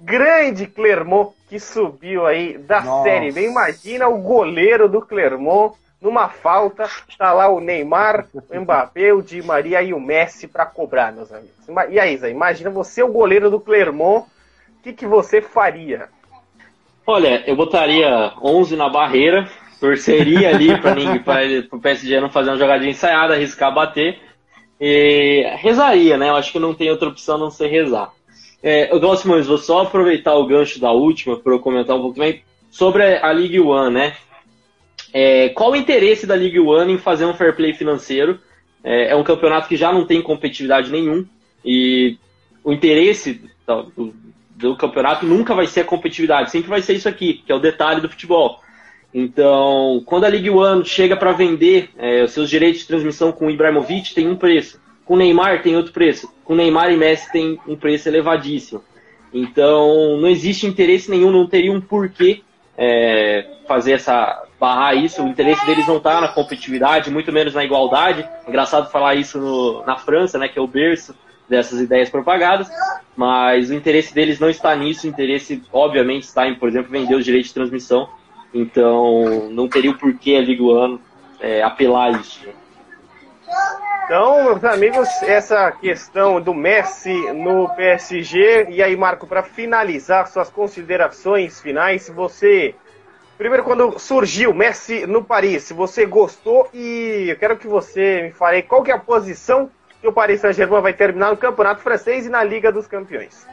grande 0.00 0.66
Clermont 0.66 1.34
que 1.48 1.58
subiu 1.58 2.26
aí 2.26 2.58
da 2.58 2.80
Nossa. 2.80 3.04
Série 3.04 3.32
B. 3.32 3.46
Imagina 3.46 4.08
o 4.08 4.18
goleiro 4.18 4.88
do 4.88 5.00
Clermont 5.00 5.76
numa 6.00 6.28
falta, 6.28 6.88
tá 7.18 7.32
lá 7.32 7.48
o 7.48 7.60
Neymar, 7.60 8.26
o 8.32 8.60
Mbappé, 8.60 9.12
o 9.12 9.22
Di 9.22 9.42
Maria 9.42 9.82
e 9.82 9.92
o 9.92 10.00
Messi 10.00 10.46
para 10.46 10.64
cobrar, 10.64 11.12
meus 11.12 11.32
amigos. 11.32 11.56
E 11.90 11.98
aí, 11.98 12.16
Zé, 12.16 12.30
imagina 12.30 12.70
você 12.70 13.02
o 13.02 13.12
goleiro 13.12 13.50
do 13.50 13.58
Clermont, 13.58 14.26
que, 14.82 14.92
que 14.92 15.06
você 15.06 15.40
faria? 15.40 16.08
Olha, 17.06 17.42
eu 17.46 17.56
botaria 17.56 18.32
11 18.42 18.76
na 18.76 18.88
barreira, 18.88 19.48
torceria 19.80 20.50
ali 20.50 20.78
para 20.78 21.76
o 21.76 21.80
PSG 21.80 22.20
não 22.20 22.30
fazer 22.30 22.50
uma 22.50 22.58
jogadinha 22.58 22.90
ensaiada, 22.90 23.34
arriscar 23.34 23.72
bater, 23.72 24.18
e 24.80 25.44
rezaria, 25.56 26.16
né? 26.16 26.28
Eu 26.28 26.36
acho 26.36 26.52
que 26.52 26.58
não 26.58 26.74
tem 26.74 26.90
outra 26.90 27.08
opção 27.08 27.36
a 27.36 27.38
não 27.38 27.50
ser 27.50 27.68
rezar. 27.68 28.12
É, 28.62 28.92
eu 28.92 29.00
gosto 29.00 29.26
muito, 29.26 29.46
vou 29.46 29.58
só 29.58 29.82
aproveitar 29.82 30.34
o 30.34 30.46
gancho 30.46 30.80
da 30.80 30.90
última 30.90 31.36
para 31.36 31.52
eu 31.52 31.60
comentar 31.60 31.96
um 31.96 32.00
pouco 32.00 32.16
também 32.16 32.42
sobre 32.70 33.16
a 33.16 33.30
League 33.30 33.60
One, 33.60 33.94
né? 33.94 34.16
É, 35.12 35.48
qual 35.50 35.70
o 35.70 35.76
interesse 35.76 36.26
da 36.26 36.34
League 36.34 36.60
One 36.60 36.92
em 36.92 36.98
fazer 36.98 37.24
um 37.24 37.34
fair 37.34 37.54
play 37.56 37.72
financeiro? 37.72 38.38
É, 38.84 39.10
é, 39.12 39.16
um 39.16 39.24
campeonato 39.24 39.68
que 39.68 39.76
já 39.76 39.92
não 39.92 40.04
tem 40.04 40.20
competitividade 40.20 40.90
nenhum 40.90 41.26
e 41.64 42.16
o 42.62 42.72
interesse 42.72 43.42
do, 43.96 44.14
do, 44.58 44.76
campeonato 44.76 45.24
nunca 45.24 45.54
vai 45.54 45.66
ser 45.66 45.80
a 45.80 45.84
competitividade, 45.84 46.50
sempre 46.50 46.68
vai 46.68 46.82
ser 46.82 46.94
isso 46.94 47.08
aqui, 47.08 47.42
que 47.46 47.52
é 47.52 47.54
o 47.54 47.60
detalhe 47.60 48.00
do 48.00 48.08
futebol. 48.08 48.60
Então, 49.14 50.02
quando 50.04 50.24
a 50.24 50.28
Ligue 50.28 50.50
One 50.50 50.84
chega 50.84 51.16
para 51.16 51.32
vender 51.32 51.90
é, 51.96 52.22
os 52.24 52.32
seus 52.32 52.50
direitos 52.50 52.80
de 52.82 52.88
transmissão 52.88 53.32
com 53.32 53.46
o 53.46 53.50
Ibrahimovic, 53.50 54.14
tem 54.14 54.28
um 54.28 54.36
preço. 54.36 54.80
Com 55.04 55.14
o 55.14 55.16
Neymar 55.16 55.62
tem 55.62 55.76
outro 55.76 55.92
preço. 55.92 56.30
Com 56.44 56.52
o 56.52 56.56
Neymar 56.56 56.92
e 56.92 56.96
Messi 56.96 57.32
tem 57.32 57.58
um 57.66 57.74
preço 57.74 58.08
elevadíssimo. 58.08 58.82
Então, 59.32 60.18
não 60.18 60.28
existe 60.28 60.66
interesse 60.66 61.10
nenhum, 61.10 61.30
não 61.30 61.46
teria 61.46 61.72
um 61.72 61.80
porquê 61.80 62.42
é, 62.76 63.46
fazer 63.66 63.92
essa 63.92 64.44
barrar 64.60 64.94
isso. 64.94 65.22
O 65.22 65.28
interesse 65.28 65.64
deles 65.64 65.86
não 65.86 65.96
está 65.96 66.20
na 66.20 66.28
competitividade, 66.28 67.10
muito 67.10 67.32
menos 67.32 67.54
na 67.54 67.64
igualdade. 67.64 68.28
Engraçado 68.46 68.90
falar 68.90 69.14
isso 69.14 69.38
no, 69.38 69.86
na 69.86 69.96
França, 69.96 70.38
né, 70.38 70.48
que 70.48 70.58
é 70.58 70.62
o 70.62 70.66
berço 70.66 71.14
dessas 71.48 71.80
ideias 71.80 72.10
propagadas, 72.10 72.68
mas 73.16 73.70
o 73.70 73.74
interesse 73.74 74.14
deles 74.14 74.38
não 74.38 74.50
está 74.50 74.74
nisso. 74.76 75.06
O 75.06 75.10
interesse, 75.10 75.62
obviamente, 75.72 76.24
está 76.24 76.46
em, 76.46 76.54
por 76.54 76.68
exemplo, 76.68 76.90
vender 76.90 77.14
os 77.14 77.24
direitos 77.24 77.48
de 77.48 77.54
transmissão. 77.54 78.08
Então, 78.52 79.48
não 79.50 79.68
teria 79.68 79.90
o 79.90 79.98
porquê 79.98 80.36
a 80.36 80.40
Liga 80.40 80.62
One 80.62 81.00
é, 81.40 81.62
apelar 81.62 82.14
a 82.14 82.18
isso. 82.18 82.46
Né? 82.46 82.52
Então, 84.04 84.44
meus 84.44 84.64
amigos, 84.64 85.06
essa 85.22 85.70
questão 85.70 86.40
do 86.40 86.54
Messi 86.54 87.12
no 87.32 87.68
PSG. 87.74 88.68
E 88.70 88.82
aí, 88.82 88.96
Marco, 88.96 89.26
para 89.26 89.42
finalizar 89.42 90.26
suas 90.28 90.48
considerações 90.48 91.60
finais, 91.60 92.08
você. 92.08 92.74
Primeiro, 93.36 93.62
quando 93.64 93.98
surgiu 93.98 94.54
Messi 94.54 95.06
no 95.06 95.22
Paris, 95.22 95.70
você 95.70 96.06
gostou 96.06 96.68
e 96.72 97.26
eu 97.28 97.36
quero 97.36 97.58
que 97.58 97.68
você 97.68 98.22
me 98.22 98.32
fale 98.32 98.62
qual 98.62 98.82
que 98.82 98.90
é 98.90 98.94
a 98.94 98.98
posição 98.98 99.70
que 100.00 100.08
o 100.08 100.12
Paris 100.12 100.40
Saint-Germain 100.40 100.80
vai 100.80 100.92
terminar 100.92 101.30
no 101.30 101.36
Campeonato 101.36 101.82
Francês 101.82 102.26
e 102.26 102.28
na 102.28 102.42
Liga 102.42 102.70
dos 102.72 102.86
Campeões. 102.86 103.46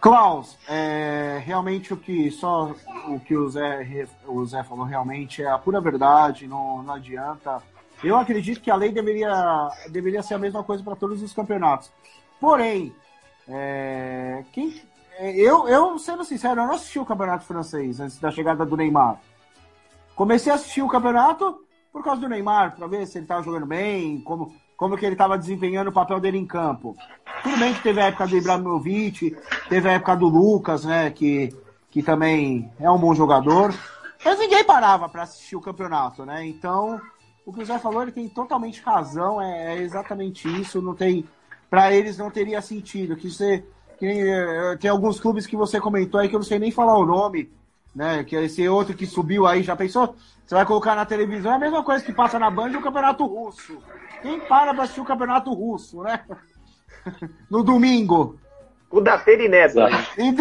Klaus, 0.00 0.58
é, 0.68 1.40
realmente 1.44 1.94
o 1.94 1.96
que 1.96 2.30
só 2.30 2.74
o 3.06 3.20
que 3.20 3.36
o 3.36 3.48
Zé, 3.48 4.08
o 4.26 4.44
Zé 4.44 4.64
falou 4.64 4.84
realmente 4.84 5.42
é 5.42 5.48
a 5.48 5.58
pura 5.58 5.80
verdade, 5.80 6.48
não, 6.48 6.82
não 6.82 6.94
adianta 6.94 7.62
eu 8.02 8.16
acredito 8.16 8.60
que 8.60 8.70
a 8.70 8.76
lei 8.76 8.90
deveria, 8.90 9.70
deveria 9.88 10.22
ser 10.22 10.34
a 10.34 10.38
mesma 10.38 10.62
coisa 10.64 10.82
para 10.82 10.96
todos 10.96 11.22
os 11.22 11.32
campeonatos. 11.32 11.90
Porém, 12.40 12.94
é, 13.48 14.44
quem, 14.52 14.82
é, 15.18 15.36
eu, 15.36 15.68
eu, 15.68 15.98
sendo 15.98 16.24
sincero, 16.24 16.60
eu 16.60 16.66
não 16.66 16.74
assisti 16.74 16.98
o 16.98 17.04
campeonato 17.04 17.44
francês 17.44 18.00
antes 18.00 18.18
da 18.18 18.30
chegada 18.30 18.66
do 18.66 18.76
Neymar. 18.76 19.20
Comecei 20.16 20.50
a 20.50 20.56
assistir 20.56 20.82
o 20.82 20.88
campeonato 20.88 21.64
por 21.92 22.02
causa 22.02 22.20
do 22.20 22.28
Neymar, 22.28 22.74
para 22.74 22.86
ver 22.86 23.06
se 23.06 23.18
ele 23.18 23.24
estava 23.24 23.42
jogando 23.42 23.66
bem, 23.66 24.20
como, 24.22 24.54
como 24.76 24.96
que 24.96 25.04
ele 25.04 25.14
estava 25.14 25.38
desempenhando 25.38 25.88
o 25.88 25.92
papel 25.92 26.18
dele 26.20 26.38
em 26.38 26.46
campo. 26.46 26.96
Tudo 27.42 27.56
bem 27.56 27.74
que 27.74 27.82
teve 27.82 28.00
a 28.00 28.06
época 28.06 28.26
do 28.26 28.36
Ibrahimovic, 28.36 29.36
teve 29.68 29.88
a 29.88 29.92
época 29.92 30.16
do 30.16 30.28
Lucas, 30.28 30.84
né, 30.84 31.10
que, 31.10 31.54
que 31.90 32.02
também 32.02 32.70
é 32.80 32.90
um 32.90 32.98
bom 32.98 33.14
jogador. 33.14 33.74
Mas 34.24 34.38
ninguém 34.38 34.64
parava 34.64 35.08
para 35.08 35.22
assistir 35.22 35.56
o 35.56 35.60
campeonato, 35.60 36.24
né? 36.24 36.46
Então, 36.46 37.00
o 37.44 37.52
que 37.52 37.62
o 37.62 37.64
Zé 37.64 37.78
falou, 37.78 38.02
ele 38.02 38.12
tem 38.12 38.28
totalmente 38.28 38.80
razão, 38.82 39.40
é, 39.40 39.74
é 39.74 39.82
exatamente 39.82 40.48
isso, 40.60 40.80
não 40.80 40.94
tem, 40.94 41.24
para 41.68 41.92
eles 41.92 42.16
não 42.16 42.30
teria 42.30 42.62
sentido, 42.62 43.16
que 43.16 43.28
você, 43.28 43.64
que, 43.98 44.06
eh, 44.06 44.76
tem 44.80 44.90
alguns 44.90 45.18
clubes 45.18 45.46
que 45.46 45.56
você 45.56 45.80
comentou 45.80 46.20
aí 46.20 46.28
que 46.28 46.34
eu 46.36 46.38
não 46.38 46.46
sei 46.46 46.58
nem 46.58 46.70
falar 46.70 46.96
o 46.96 47.06
nome, 47.06 47.50
né, 47.94 48.22
que 48.22 48.36
esse 48.36 48.66
outro 48.68 48.94
que 48.94 49.06
subiu 49.06 49.46
aí, 49.46 49.62
já 49.62 49.74
pensou? 49.74 50.14
Você 50.46 50.54
vai 50.54 50.64
colocar 50.64 50.94
na 50.94 51.04
televisão, 51.04 51.52
é 51.52 51.56
a 51.56 51.58
mesma 51.58 51.82
coisa 51.82 52.04
que 52.04 52.12
passa 52.12 52.38
na 52.38 52.50
Band 52.50 52.70
o 52.76 52.82
Campeonato 52.82 53.26
Russo. 53.26 53.78
Quem 54.22 54.40
para 54.40 54.72
pra 54.72 54.84
assistir 54.84 55.00
o 55.00 55.04
Campeonato 55.04 55.52
Russo, 55.52 56.02
né? 56.02 56.24
no 57.50 57.62
domingo. 57.62 58.38
O 58.90 59.00
da 59.00 59.18
Terineto. 59.18 59.74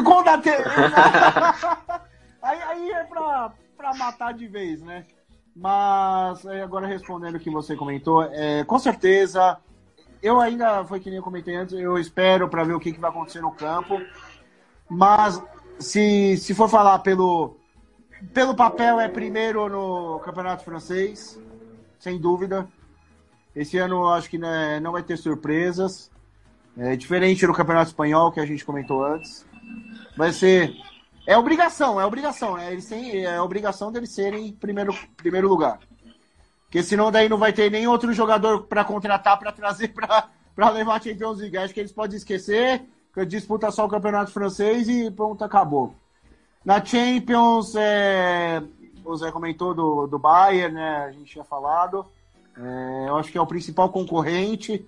Com 0.03 0.19
o 0.19 0.23
da 0.23 0.33
aí, 2.41 2.61
aí 2.63 2.91
é 2.91 3.03
pra, 3.05 3.51
pra 3.77 3.93
matar 3.95 4.33
de 4.33 4.47
vez, 4.47 4.81
né? 4.81 5.05
Mas 5.55 6.45
agora 6.45 6.87
respondendo 6.87 7.35
o 7.35 7.39
que 7.39 7.49
você 7.49 7.75
comentou, 7.75 8.23
é, 8.23 8.63
com 8.63 8.79
certeza, 8.79 9.57
eu 10.21 10.39
ainda, 10.39 10.85
foi 10.85 10.99
que 10.99 11.09
nem 11.09 11.17
eu 11.17 11.23
comentei 11.23 11.55
antes, 11.55 11.73
eu 11.73 11.97
espero 11.97 12.47
para 12.47 12.63
ver 12.63 12.73
o 12.73 12.79
que, 12.79 12.93
que 12.93 12.99
vai 12.99 13.09
acontecer 13.09 13.41
no 13.41 13.51
campo. 13.51 14.01
Mas 14.89 15.41
se, 15.79 16.37
se 16.37 16.53
for 16.53 16.69
falar 16.69 16.99
pelo, 16.99 17.57
pelo 18.33 18.55
papel, 18.55 18.99
é 18.99 19.07
primeiro 19.07 19.67
no 19.67 20.19
Campeonato 20.19 20.63
Francês, 20.63 21.39
sem 21.99 22.19
dúvida. 22.19 22.67
Esse 23.55 23.77
ano 23.77 24.07
acho 24.07 24.29
que 24.29 24.37
né, 24.37 24.79
não 24.79 24.91
vai 24.91 25.03
ter 25.03 25.17
surpresas. 25.17 26.09
É 26.77 26.95
diferente 26.95 27.45
do 27.45 27.53
Campeonato 27.53 27.89
Espanhol, 27.89 28.31
que 28.31 28.39
a 28.39 28.45
gente 28.45 28.63
comentou 28.63 29.03
antes. 29.03 29.45
Vai 30.15 30.31
ser 30.31 30.73
é 31.25 31.37
obrigação, 31.37 31.99
é 31.99 32.05
obrigação. 32.05 32.57
É, 32.57 32.71
eles 32.71 32.87
têm, 32.87 33.23
é 33.23 33.39
obrigação 33.39 33.91
deles 33.91 34.11
serem 34.11 34.47
em 34.47 34.51
primeiro, 34.53 34.93
primeiro 35.15 35.47
lugar. 35.47 35.79
Porque 36.65 36.81
senão 36.81 37.11
daí 37.11 37.27
não 37.27 37.37
vai 37.37 37.53
ter 37.53 37.69
nem 37.69 37.87
outro 37.87 38.13
jogador 38.13 38.63
para 38.63 38.83
contratar 38.83 39.37
para 39.37 39.51
trazer 39.51 39.89
para 40.55 40.69
levar 40.69 40.95
a 40.95 41.01
Champions 41.01 41.39
League. 41.39 41.57
Acho 41.57 41.73
que 41.73 41.79
eles 41.79 41.91
podem 41.91 42.17
esquecer, 42.17 42.83
que 43.13 43.25
disputa 43.25 43.71
só 43.71 43.85
o 43.85 43.89
campeonato 43.89 44.31
francês 44.31 44.87
e 44.87 45.11
pronto, 45.11 45.43
acabou. 45.43 45.93
Na 46.63 46.83
Champions, 46.83 47.75
é, 47.75 48.61
o 49.03 49.15
Zé 49.15 49.31
comentou 49.31 49.73
do, 49.73 50.07
do 50.07 50.19
Bayern, 50.19 50.73
né? 50.73 51.05
A 51.05 51.11
gente 51.11 51.31
tinha 51.31 51.43
falado. 51.43 52.05
É, 52.57 53.09
eu 53.09 53.17
acho 53.17 53.31
que 53.31 53.37
é 53.37 53.41
o 53.41 53.47
principal 53.47 53.89
concorrente. 53.89 54.85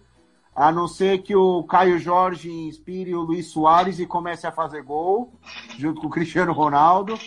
A 0.56 0.72
não 0.72 0.88
ser 0.88 1.24
que 1.24 1.36
o 1.36 1.64
Caio 1.64 1.98
Jorge 1.98 2.52
inspire 2.52 3.16
o 3.16 3.22
Luiz 3.22 3.48
Soares 3.48 4.00
e 4.00 4.06
comece 4.06 4.46
a 4.46 4.52
fazer 4.52 4.84
gol, 4.84 5.34
junto 5.80 6.00
com 6.00 6.08
o 6.08 6.12
Cristiano 6.12 6.54
Ronaldo, 6.54 7.18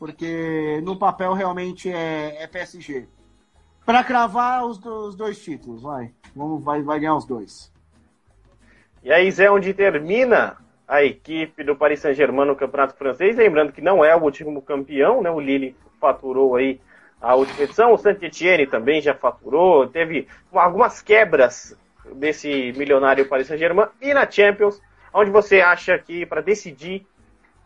porque 0.00 0.80
no 0.82 0.96
papel 0.96 1.32
realmente 1.32 1.88
é, 1.88 2.42
é 2.42 2.46
PSG. 2.48 3.06
Para 3.84 4.02
cravar 4.02 4.66
os, 4.66 4.84
os, 4.84 5.14
dois 5.14 5.40
títulos, 5.40 5.82
vai. 5.82 6.10
Vamos, 6.34 6.64
vai, 6.64 6.82
vai 6.82 6.98
ganhar 6.98 7.14
os 7.14 7.24
dois. 7.24 7.72
E 9.04 9.12
aí, 9.12 9.30
Zé, 9.30 9.48
onde 9.48 9.72
termina 9.72 10.56
a 10.88 11.04
equipe 11.04 11.62
do 11.62 11.76
Paris 11.76 12.00
Saint-Germain 12.00 12.48
no 12.48 12.56
Campeonato 12.56 12.96
Francês? 12.96 13.36
Lembrando 13.36 13.72
que 13.72 13.80
não 13.80 14.04
é 14.04 14.16
o 14.16 14.24
último 14.24 14.60
campeão, 14.60 15.22
né? 15.22 15.30
O 15.30 15.38
Lille 15.38 15.76
faturou 16.00 16.56
aí 16.56 16.80
a 17.20 17.34
última 17.34 17.62
edição, 17.62 17.92
o 17.92 17.98
Saint-Etienne 17.98 18.66
também 18.66 19.00
já 19.00 19.14
faturou, 19.14 19.86
teve 19.86 20.28
algumas 20.52 21.00
quebras 21.00 21.76
desse 22.14 22.72
milionário 22.76 23.28
Paris 23.28 23.46
Saint-Germain 23.46 23.88
e 24.00 24.12
na 24.14 24.30
Champions, 24.30 24.80
onde 25.12 25.30
você 25.30 25.60
acha 25.60 25.98
que 25.98 26.26
para 26.26 26.40
decidir 26.40 27.06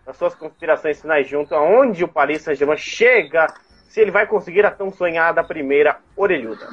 as 0.07 0.16
suas 0.16 0.34
considerações 0.34 1.01
finais 1.01 1.28
junto, 1.28 1.55
aonde 1.55 2.05
o 2.05 2.09
Paris 2.09 2.42
Saint-Germain 2.42 2.76
chega, 2.76 3.46
se 3.88 4.01
ele 4.01 4.11
vai 4.11 4.26
conseguir 4.26 4.64
a 4.64 4.70
tão 4.70 4.90
sonhada 4.90 5.42
primeira 5.44 5.98
orelhuda. 6.16 6.68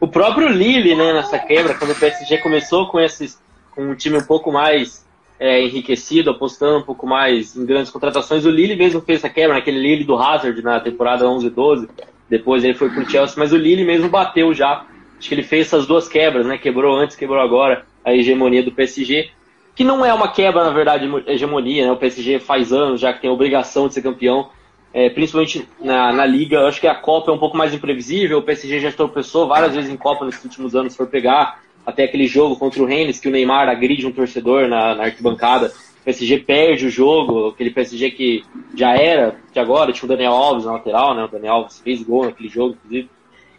O 0.00 0.08
próprio 0.08 0.48
Lille, 0.48 0.94
né, 0.94 1.12
nessa 1.12 1.38
quebra, 1.38 1.74
quando 1.74 1.92
o 1.92 1.98
PSG 1.98 2.38
começou 2.38 2.88
com 2.88 3.00
esses 3.00 3.40
com 3.74 3.82
um 3.82 3.94
time 3.94 4.18
um 4.18 4.24
pouco 4.24 4.50
mais 4.50 5.07
é, 5.38 5.62
enriquecido, 5.62 6.30
apostando 6.30 6.78
um 6.78 6.82
pouco 6.82 7.06
mais 7.06 7.56
em 7.56 7.64
grandes 7.64 7.90
contratações, 7.90 8.44
o 8.44 8.50
Lille 8.50 8.76
mesmo 8.76 9.00
fez 9.00 9.18
essa 9.18 9.28
quebra, 9.28 9.56
aquele 9.56 9.80
Lille 9.80 10.04
do 10.04 10.16
Hazard 10.16 10.60
na 10.62 10.80
temporada 10.80 11.24
11-12, 11.24 11.88
depois 12.28 12.64
ele 12.64 12.74
foi 12.74 12.90
pro 12.90 13.08
Chelsea, 13.08 13.36
mas 13.38 13.52
o 13.52 13.56
Lille 13.56 13.84
mesmo 13.84 14.08
bateu 14.08 14.52
já 14.52 14.86
Acho 15.18 15.28
que 15.28 15.34
ele 15.34 15.42
fez 15.42 15.66
essas 15.66 15.86
duas 15.86 16.08
quebras, 16.08 16.46
né? 16.46 16.56
Quebrou 16.56 16.96
antes, 16.96 17.16
quebrou 17.16 17.40
agora 17.40 17.84
a 18.04 18.14
hegemonia 18.14 18.62
do 18.62 18.70
PSG, 18.70 19.30
que 19.74 19.82
não 19.82 20.04
é 20.04 20.14
uma 20.14 20.28
quebra, 20.28 20.64
na 20.64 20.70
verdade, 20.70 21.10
hegemonia, 21.26 21.86
né? 21.86 21.92
O 21.92 21.96
PSG 21.96 22.38
faz 22.38 22.72
anos 22.72 23.00
já 23.00 23.12
que 23.12 23.20
tem 23.20 23.30
a 23.30 23.32
obrigação 23.32 23.88
de 23.88 23.94
ser 23.94 24.02
campeão, 24.02 24.50
é, 24.94 25.10
principalmente 25.10 25.68
na, 25.80 26.12
na 26.12 26.24
Liga. 26.24 26.58
Eu 26.58 26.66
acho 26.68 26.80
que 26.80 26.86
a 26.86 26.94
Copa 26.94 27.32
é 27.32 27.34
um 27.34 27.38
pouco 27.38 27.56
mais 27.56 27.74
imprevisível, 27.74 28.38
o 28.38 28.42
PSG 28.42 28.78
já 28.78 28.92
tropeçou 28.92 29.48
várias 29.48 29.74
vezes 29.74 29.90
em 29.90 29.96
Copa 29.96 30.24
nesses 30.24 30.44
últimos 30.44 30.76
anos, 30.76 30.92
se 30.92 30.98
for 30.98 31.08
pegar. 31.08 31.60
Até 31.88 32.04
aquele 32.04 32.26
jogo 32.26 32.54
contra 32.54 32.82
o 32.82 32.84
Rennes, 32.84 33.18
que 33.18 33.28
o 33.28 33.30
Neymar 33.30 33.66
agride 33.66 34.06
um 34.06 34.12
torcedor 34.12 34.68
na, 34.68 34.94
na 34.94 35.04
arquibancada. 35.04 35.72
O 36.02 36.04
PSG 36.04 36.40
perde 36.40 36.84
o 36.86 36.90
jogo, 36.90 37.48
aquele 37.48 37.70
PSG 37.70 38.10
que 38.10 38.44
já 38.74 38.94
era, 38.94 39.36
de 39.50 39.58
agora, 39.58 39.90
tinha 39.90 40.04
o 40.04 40.08
Daniel 40.08 40.32
Alves 40.32 40.66
na 40.66 40.72
lateral, 40.72 41.14
né? 41.14 41.24
O 41.24 41.28
Daniel 41.28 41.54
Alves 41.54 41.80
fez 41.80 42.02
gol 42.02 42.26
naquele 42.26 42.50
jogo, 42.50 42.76
inclusive. 42.76 43.08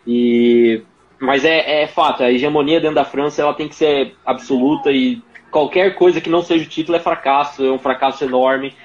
E 0.05 0.83
mas 1.19 1.43
é, 1.43 1.81
é 1.81 1.87
fato, 1.87 2.23
a 2.23 2.31
hegemonia 2.31 2.79
dentro 2.79 2.95
da 2.95 3.03
França 3.03 3.41
ela 3.41 3.53
tem 3.55 3.67
que 3.67 3.75
ser 3.75 4.13
absoluta 4.23 4.91
e 4.91 5.21
qualquer 5.49 5.95
coisa 5.95 6.21
que 6.21 6.29
não 6.29 6.43
seja 6.43 6.65
o 6.65 6.69
título 6.69 6.97
é 6.97 6.99
fracasso, 7.01 7.65
é 7.65 7.71
um 7.71 7.79
fracasso 7.79 8.23
enorme. 8.23 8.75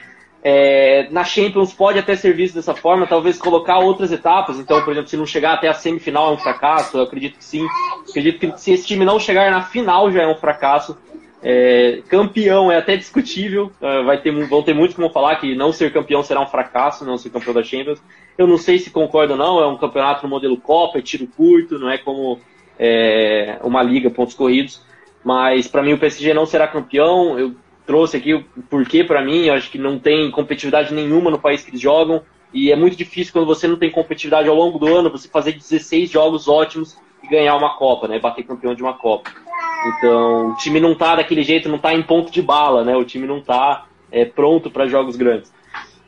É, 0.47 1.09
na 1.11 1.25
Champions 1.25 1.73
pode 1.73 1.99
até 1.99 2.15
ser 2.15 2.35
visto 2.35 2.55
dessa 2.55 2.75
forma, 2.75 3.07
talvez 3.07 3.39
colocar 3.39 3.79
outras 3.79 4.13
etapas. 4.13 4.59
Então, 4.59 4.85
por 4.85 4.93
exemplo, 4.93 5.09
se 5.09 5.17
não 5.17 5.25
chegar 5.25 5.55
até 5.55 5.69
a 5.69 5.73
semifinal 5.73 6.29
é 6.29 6.35
um 6.35 6.39
fracasso, 6.39 6.99
eu 6.99 7.03
acredito 7.03 7.39
que 7.39 7.45
sim. 7.45 7.67
Acredito 8.07 8.39
que 8.39 8.61
se 8.61 8.73
esse 8.73 8.87
time 8.87 9.07
não 9.07 9.19
chegar 9.19 9.51
na 9.51 9.63
final 9.63 10.13
já 10.13 10.23
é 10.23 10.27
um 10.27 10.37
fracasso. 10.37 10.99
É, 11.47 12.03
campeão 12.09 12.73
é 12.73 12.77
até 12.77 12.97
discutível, 12.97 13.71
é, 13.81 14.03
vai 14.03 14.19
ter, 14.19 14.33
vão 14.47 14.63
ter 14.63 14.75
muitos 14.75 14.95
que 14.95 15.01
vão 15.01 15.11
falar 15.11 15.37
que 15.37 15.55
não 15.55 15.73
ser 15.73 15.93
campeão 15.93 16.23
será 16.23 16.41
um 16.41 16.47
fracasso, 16.47 17.05
não 17.05 17.19
ser 17.19 17.31
campeão 17.31 17.55
da 17.55 17.63
Champions. 17.63 18.03
Eu 18.37 18.47
não 18.47 18.59
sei 18.59 18.79
se 18.79 18.91
concordo 18.91 19.33
ou 19.33 19.39
não, 19.39 19.61
é 19.61 19.67
um 19.67 19.77
campeonato 19.77 20.23
no 20.23 20.29
modelo 20.29 20.59
Copa, 20.59 20.99
é 20.99 21.03
tiro 21.03 21.27
curto, 21.27 21.79
não 21.79 21.91
é 21.91 21.99
como 21.99 22.39
é, 22.79 23.59
uma 23.63 23.83
liga, 23.83 24.11
pontos 24.11 24.35
corridos. 24.35 24.83
Mas 25.23 25.67
para 25.67 25.83
mim 25.83 25.95
o 25.95 25.99
PSG 25.99 26.35
não 26.35 26.45
será 26.45 26.69
campeão. 26.69 27.39
Eu 27.39 27.55
trouxe 27.87 28.17
aqui 28.17 28.35
o 28.35 28.45
porquê 28.69 29.05
para 29.05 29.25
mim. 29.25 29.47
Eu 29.47 29.55
acho 29.55 29.71
que 29.71 29.79
não 29.79 29.99
tem 29.99 30.31
competitividade 30.31 30.93
nenhuma 30.95 31.31
no 31.31 31.39
país 31.39 31.63
que 31.63 31.71
eles 31.71 31.81
jogam. 31.81 32.23
E 32.53 32.71
é 32.71 32.77
muito 32.77 32.97
difícil 32.97 33.33
quando 33.33 33.47
você 33.47 33.67
não 33.67 33.77
tem 33.77 33.91
competitividade 33.91 34.49
ao 34.49 34.55
longo 34.55 34.79
do 34.79 34.87
ano, 34.87 35.11
você 35.11 35.29
fazer 35.29 35.53
16 35.53 36.11
jogos 36.11 36.47
ótimos 36.47 36.97
e 37.23 37.27
ganhar 37.27 37.57
uma 37.57 37.77
Copa, 37.77 38.07
né? 38.07 38.19
Bater 38.19 38.45
campeão 38.45 38.75
de 38.75 38.83
uma 38.83 38.95
Copa. 38.95 39.31
Então, 39.87 40.53
o 40.53 40.57
time 40.57 40.81
não 40.81 40.95
tá 40.95 41.17
daquele 41.17 41.43
jeito, 41.43 41.69
não 41.69 41.79
tá 41.79 41.93
em 41.93 42.03
ponto 42.03 42.31
de 42.31 42.41
bala, 42.41 42.85
né? 42.85 42.97
O 42.97 43.05
time 43.05 43.27
não 43.27 43.41
tá 43.41 43.87
é, 44.11 44.25
pronto 44.25 44.71
para 44.71 44.87
jogos 44.87 45.17
grandes. 45.17 45.53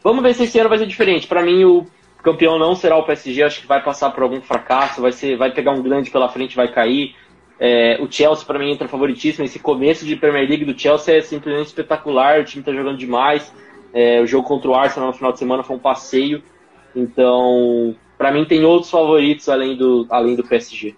Vamos 0.03 0.23
ver 0.23 0.35
se 0.35 0.45
esse 0.45 0.59
ano 0.59 0.69
vai 0.69 0.79
ser 0.79 0.87
diferente. 0.87 1.27
Para 1.27 1.43
mim, 1.43 1.65
o 1.65 1.85
campeão 2.23 2.59
não 2.59 2.75
será 2.75 2.97
o 2.97 3.03
PSG, 3.03 3.43
acho 3.43 3.61
que 3.61 3.67
vai 3.67 3.83
passar 3.83 4.11
por 4.11 4.23
algum 4.23 4.41
fracasso, 4.41 5.03
vai, 5.03 5.13
ser, 5.13 5.37
vai 5.37 5.51
pegar 5.51 5.73
um 5.73 5.83
grande 5.83 6.11
pela 6.11 6.29
frente, 6.29 6.57
vai 6.57 6.69
cair. 6.69 7.15
É, 7.59 7.99
o 8.01 8.11
Chelsea, 8.11 8.45
para 8.45 8.59
mim, 8.59 8.71
entra 8.71 8.89
favoritíssimo. 8.89 9.45
Esse 9.45 9.59
começo 9.59 10.05
de 10.05 10.17
Premier 10.17 10.49
League 10.49 10.65
do 10.65 10.79
Chelsea 10.79 11.17
é 11.17 11.21
simplesmente 11.21 11.69
espetacular. 11.69 12.41
O 12.41 12.45
time 12.45 12.61
está 12.61 12.73
jogando 12.73 12.99
demais. 12.99 13.53
É, 13.93 14.21
o 14.21 14.27
jogo 14.27 14.47
contra 14.47 14.71
o 14.71 14.75
Arsenal 14.75 15.09
no 15.09 15.15
final 15.15 15.33
de 15.33 15.39
semana 15.39 15.63
foi 15.63 15.77
um 15.77 15.81
passeio. 15.81 16.43
Então, 16.95 17.95
para 18.19 18.31
mim, 18.31 18.45
tem 18.45 18.65
outros 18.65 18.91
favoritos 18.91 19.49
além 19.49 19.77
do, 19.77 20.07
além 20.11 20.37
do 20.37 20.45
PSG. 20.45 20.95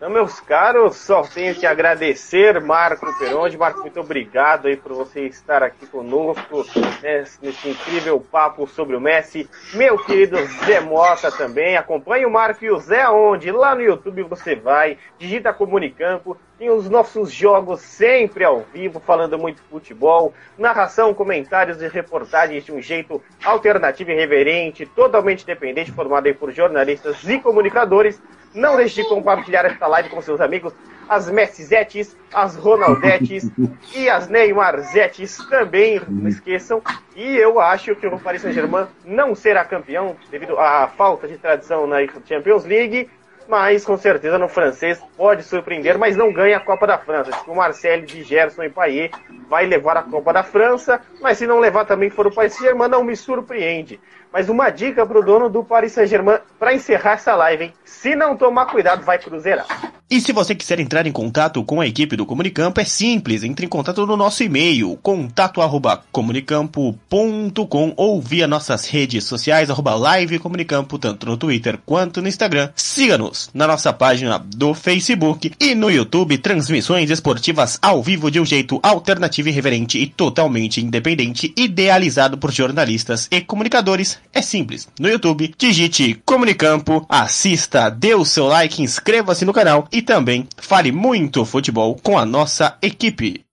Então, 0.00 0.08
meus 0.08 0.40
caros, 0.40 0.96
só 0.96 1.20
tenho 1.20 1.54
que 1.54 1.66
agradecer 1.66 2.58
Marco 2.58 3.06
Peronde. 3.18 3.58
Marco, 3.58 3.82
muito 3.82 4.00
obrigado 4.00 4.66
aí 4.66 4.74
por 4.74 4.94
você 4.94 5.26
estar 5.26 5.62
aqui 5.62 5.86
conosco 5.86 6.64
né, 7.02 7.22
nesse 7.42 7.68
incrível 7.68 8.18
papo 8.18 8.66
sobre 8.66 8.96
o 8.96 9.00
Messi. 9.00 9.46
Meu 9.74 9.98
querido 9.98 10.38
Zé 10.64 10.80
Mota 10.80 11.30
também. 11.30 11.76
Acompanhe 11.76 12.24
o 12.24 12.30
Marco 12.30 12.64
e 12.64 12.70
o 12.70 12.78
Zé 12.78 13.02
aonde? 13.02 13.52
Lá 13.52 13.74
no 13.74 13.82
YouTube 13.82 14.22
você 14.22 14.54
vai, 14.54 14.96
digita 15.18 15.52
Comunicampo, 15.52 16.34
tem 16.58 16.70
os 16.70 16.88
nossos 16.88 17.30
jogos 17.30 17.82
sempre 17.82 18.42
ao 18.42 18.60
vivo, 18.60 19.00
falando 19.00 19.38
muito 19.38 19.62
futebol, 19.70 20.32
narração, 20.56 21.12
comentários 21.12 21.82
e 21.82 21.88
reportagens 21.88 22.64
de 22.64 22.72
um 22.72 22.80
jeito 22.80 23.22
alternativo 23.44 24.10
e 24.10 24.14
reverente, 24.14 24.86
totalmente 24.86 25.42
independente, 25.42 25.92
formado 25.92 26.26
aí 26.26 26.32
por 26.32 26.50
jornalistas 26.52 27.22
e 27.28 27.38
comunicadores 27.38 28.18
não 28.54 28.76
deixe 28.76 29.02
de 29.02 29.08
compartilhar 29.08 29.64
esta 29.64 29.86
live 29.86 30.08
com 30.08 30.20
seus 30.20 30.40
amigos, 30.40 30.72
as 31.08 31.28
Messizetes, 31.28 32.16
as 32.32 32.54
Ronaldetes 32.54 33.50
e 33.94 34.08
as 34.08 34.28
Neymarzetes 34.28 35.36
também, 35.48 36.00
não 36.08 36.28
esqueçam. 36.28 36.80
E 37.16 37.36
eu 37.36 37.60
acho 37.60 37.96
que 37.96 38.06
o 38.06 38.18
Paris 38.18 38.42
Saint-Germain 38.42 38.86
não 39.04 39.34
será 39.34 39.64
campeão 39.64 40.16
devido 40.30 40.58
à 40.58 40.86
falta 40.86 41.26
de 41.26 41.36
tradição 41.36 41.86
na 41.86 41.98
Champions 42.24 42.64
League, 42.64 43.10
mas 43.48 43.84
com 43.84 43.96
certeza 43.96 44.38
no 44.38 44.48
francês 44.48 45.02
pode 45.16 45.42
surpreender, 45.42 45.98
mas 45.98 46.16
não 46.16 46.32
ganha 46.32 46.58
a 46.58 46.60
Copa 46.60 46.86
da 46.86 46.96
França. 46.96 47.30
Acho 47.30 47.44
que 47.44 47.50
o 47.50 47.56
Marcelo 47.56 48.06
de 48.06 48.22
Gerson 48.22 48.62
e 48.62 48.70
Payet 48.70 49.12
vai 49.48 49.66
levar 49.66 49.96
a 49.96 50.04
Copa 50.04 50.32
da 50.32 50.44
França, 50.44 51.00
mas 51.20 51.38
se 51.38 51.48
não 51.48 51.58
levar 51.58 51.84
também 51.84 52.08
for 52.08 52.28
o 52.28 52.32
Paris 52.32 52.52
Saint-Germain, 52.52 52.88
não 52.88 53.02
me 53.02 53.16
surpreende. 53.16 53.98
Mas 54.32 54.48
uma 54.48 54.70
dica 54.70 55.04
pro 55.04 55.24
dono 55.24 55.48
do 55.48 55.64
Paris 55.64 55.90
Saint-Germain 55.92 56.38
para 56.58 56.74
encerrar 56.74 57.14
essa 57.14 57.34
live, 57.34 57.64
hein? 57.64 57.72
Se 57.84 58.14
não 58.14 58.36
tomar 58.36 58.66
cuidado, 58.66 59.04
vai 59.04 59.18
cruzeirar. 59.18 59.66
E 60.08 60.20
se 60.20 60.32
você 60.32 60.54
quiser 60.56 60.80
entrar 60.80 61.06
em 61.06 61.12
contato 61.12 61.62
com 61.62 61.80
a 61.80 61.86
equipe 61.86 62.16
do 62.16 62.26
Comunicampo, 62.26 62.80
é 62.80 62.84
simples. 62.84 63.44
Entre 63.44 63.64
em 63.64 63.68
contato 63.68 64.04
no 64.04 64.16
nosso 64.16 64.42
e-mail, 64.42 64.98
contato@comunicampo.com 65.02 67.92
ou 67.96 68.20
via 68.20 68.48
nossas 68.48 68.88
redes 68.88 69.22
sociais, 69.22 69.70
arroba 69.70 69.94
live 69.94 70.40
Comunicampo, 70.40 70.98
tanto 70.98 71.26
no 71.26 71.36
Twitter 71.36 71.78
quanto 71.86 72.20
no 72.20 72.26
Instagram. 72.26 72.70
Siga-nos 72.74 73.50
na 73.54 73.68
nossa 73.68 73.92
página 73.92 74.36
do 74.38 74.74
Facebook 74.74 75.52
e 75.60 75.76
no 75.76 75.88
YouTube, 75.88 76.38
transmissões 76.38 77.08
esportivas 77.08 77.78
ao 77.80 78.02
vivo 78.02 78.32
de 78.32 78.40
um 78.40 78.44
jeito 78.44 78.80
alternativo, 78.82 79.48
irreverente 79.48 79.96
e 79.98 80.08
totalmente 80.08 80.80
independente, 80.80 81.54
idealizado 81.56 82.36
por 82.36 82.50
jornalistas 82.50 83.28
e 83.30 83.40
comunicadores. 83.40 84.19
É 84.32 84.40
simples. 84.42 84.88
No 84.98 85.08
YouTube, 85.08 85.52
digite 85.58 86.14
Comunicampo, 86.24 87.04
assista, 87.08 87.90
dê 87.90 88.14
o 88.14 88.24
seu 88.24 88.46
like, 88.46 88.82
inscreva-se 88.82 89.44
no 89.44 89.52
canal 89.52 89.88
e 89.90 90.00
também 90.00 90.48
fale 90.56 90.92
muito 90.92 91.44
futebol 91.44 91.96
com 92.02 92.16
a 92.18 92.24
nossa 92.24 92.76
equipe. 92.80 93.44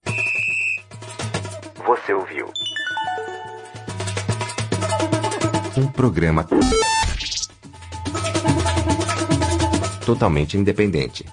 Você 1.86 2.12
ouviu? 2.12 2.46
Um 5.76 5.86
programa 5.88 6.46
totalmente 10.04 10.56
independente. 10.56 11.24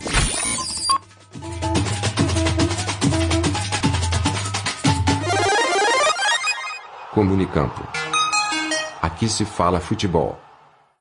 Comunicampo. 7.14 8.05
Aqui 9.06 9.30
se 9.30 9.46
fala 9.46 9.80
futebol. 9.80 10.45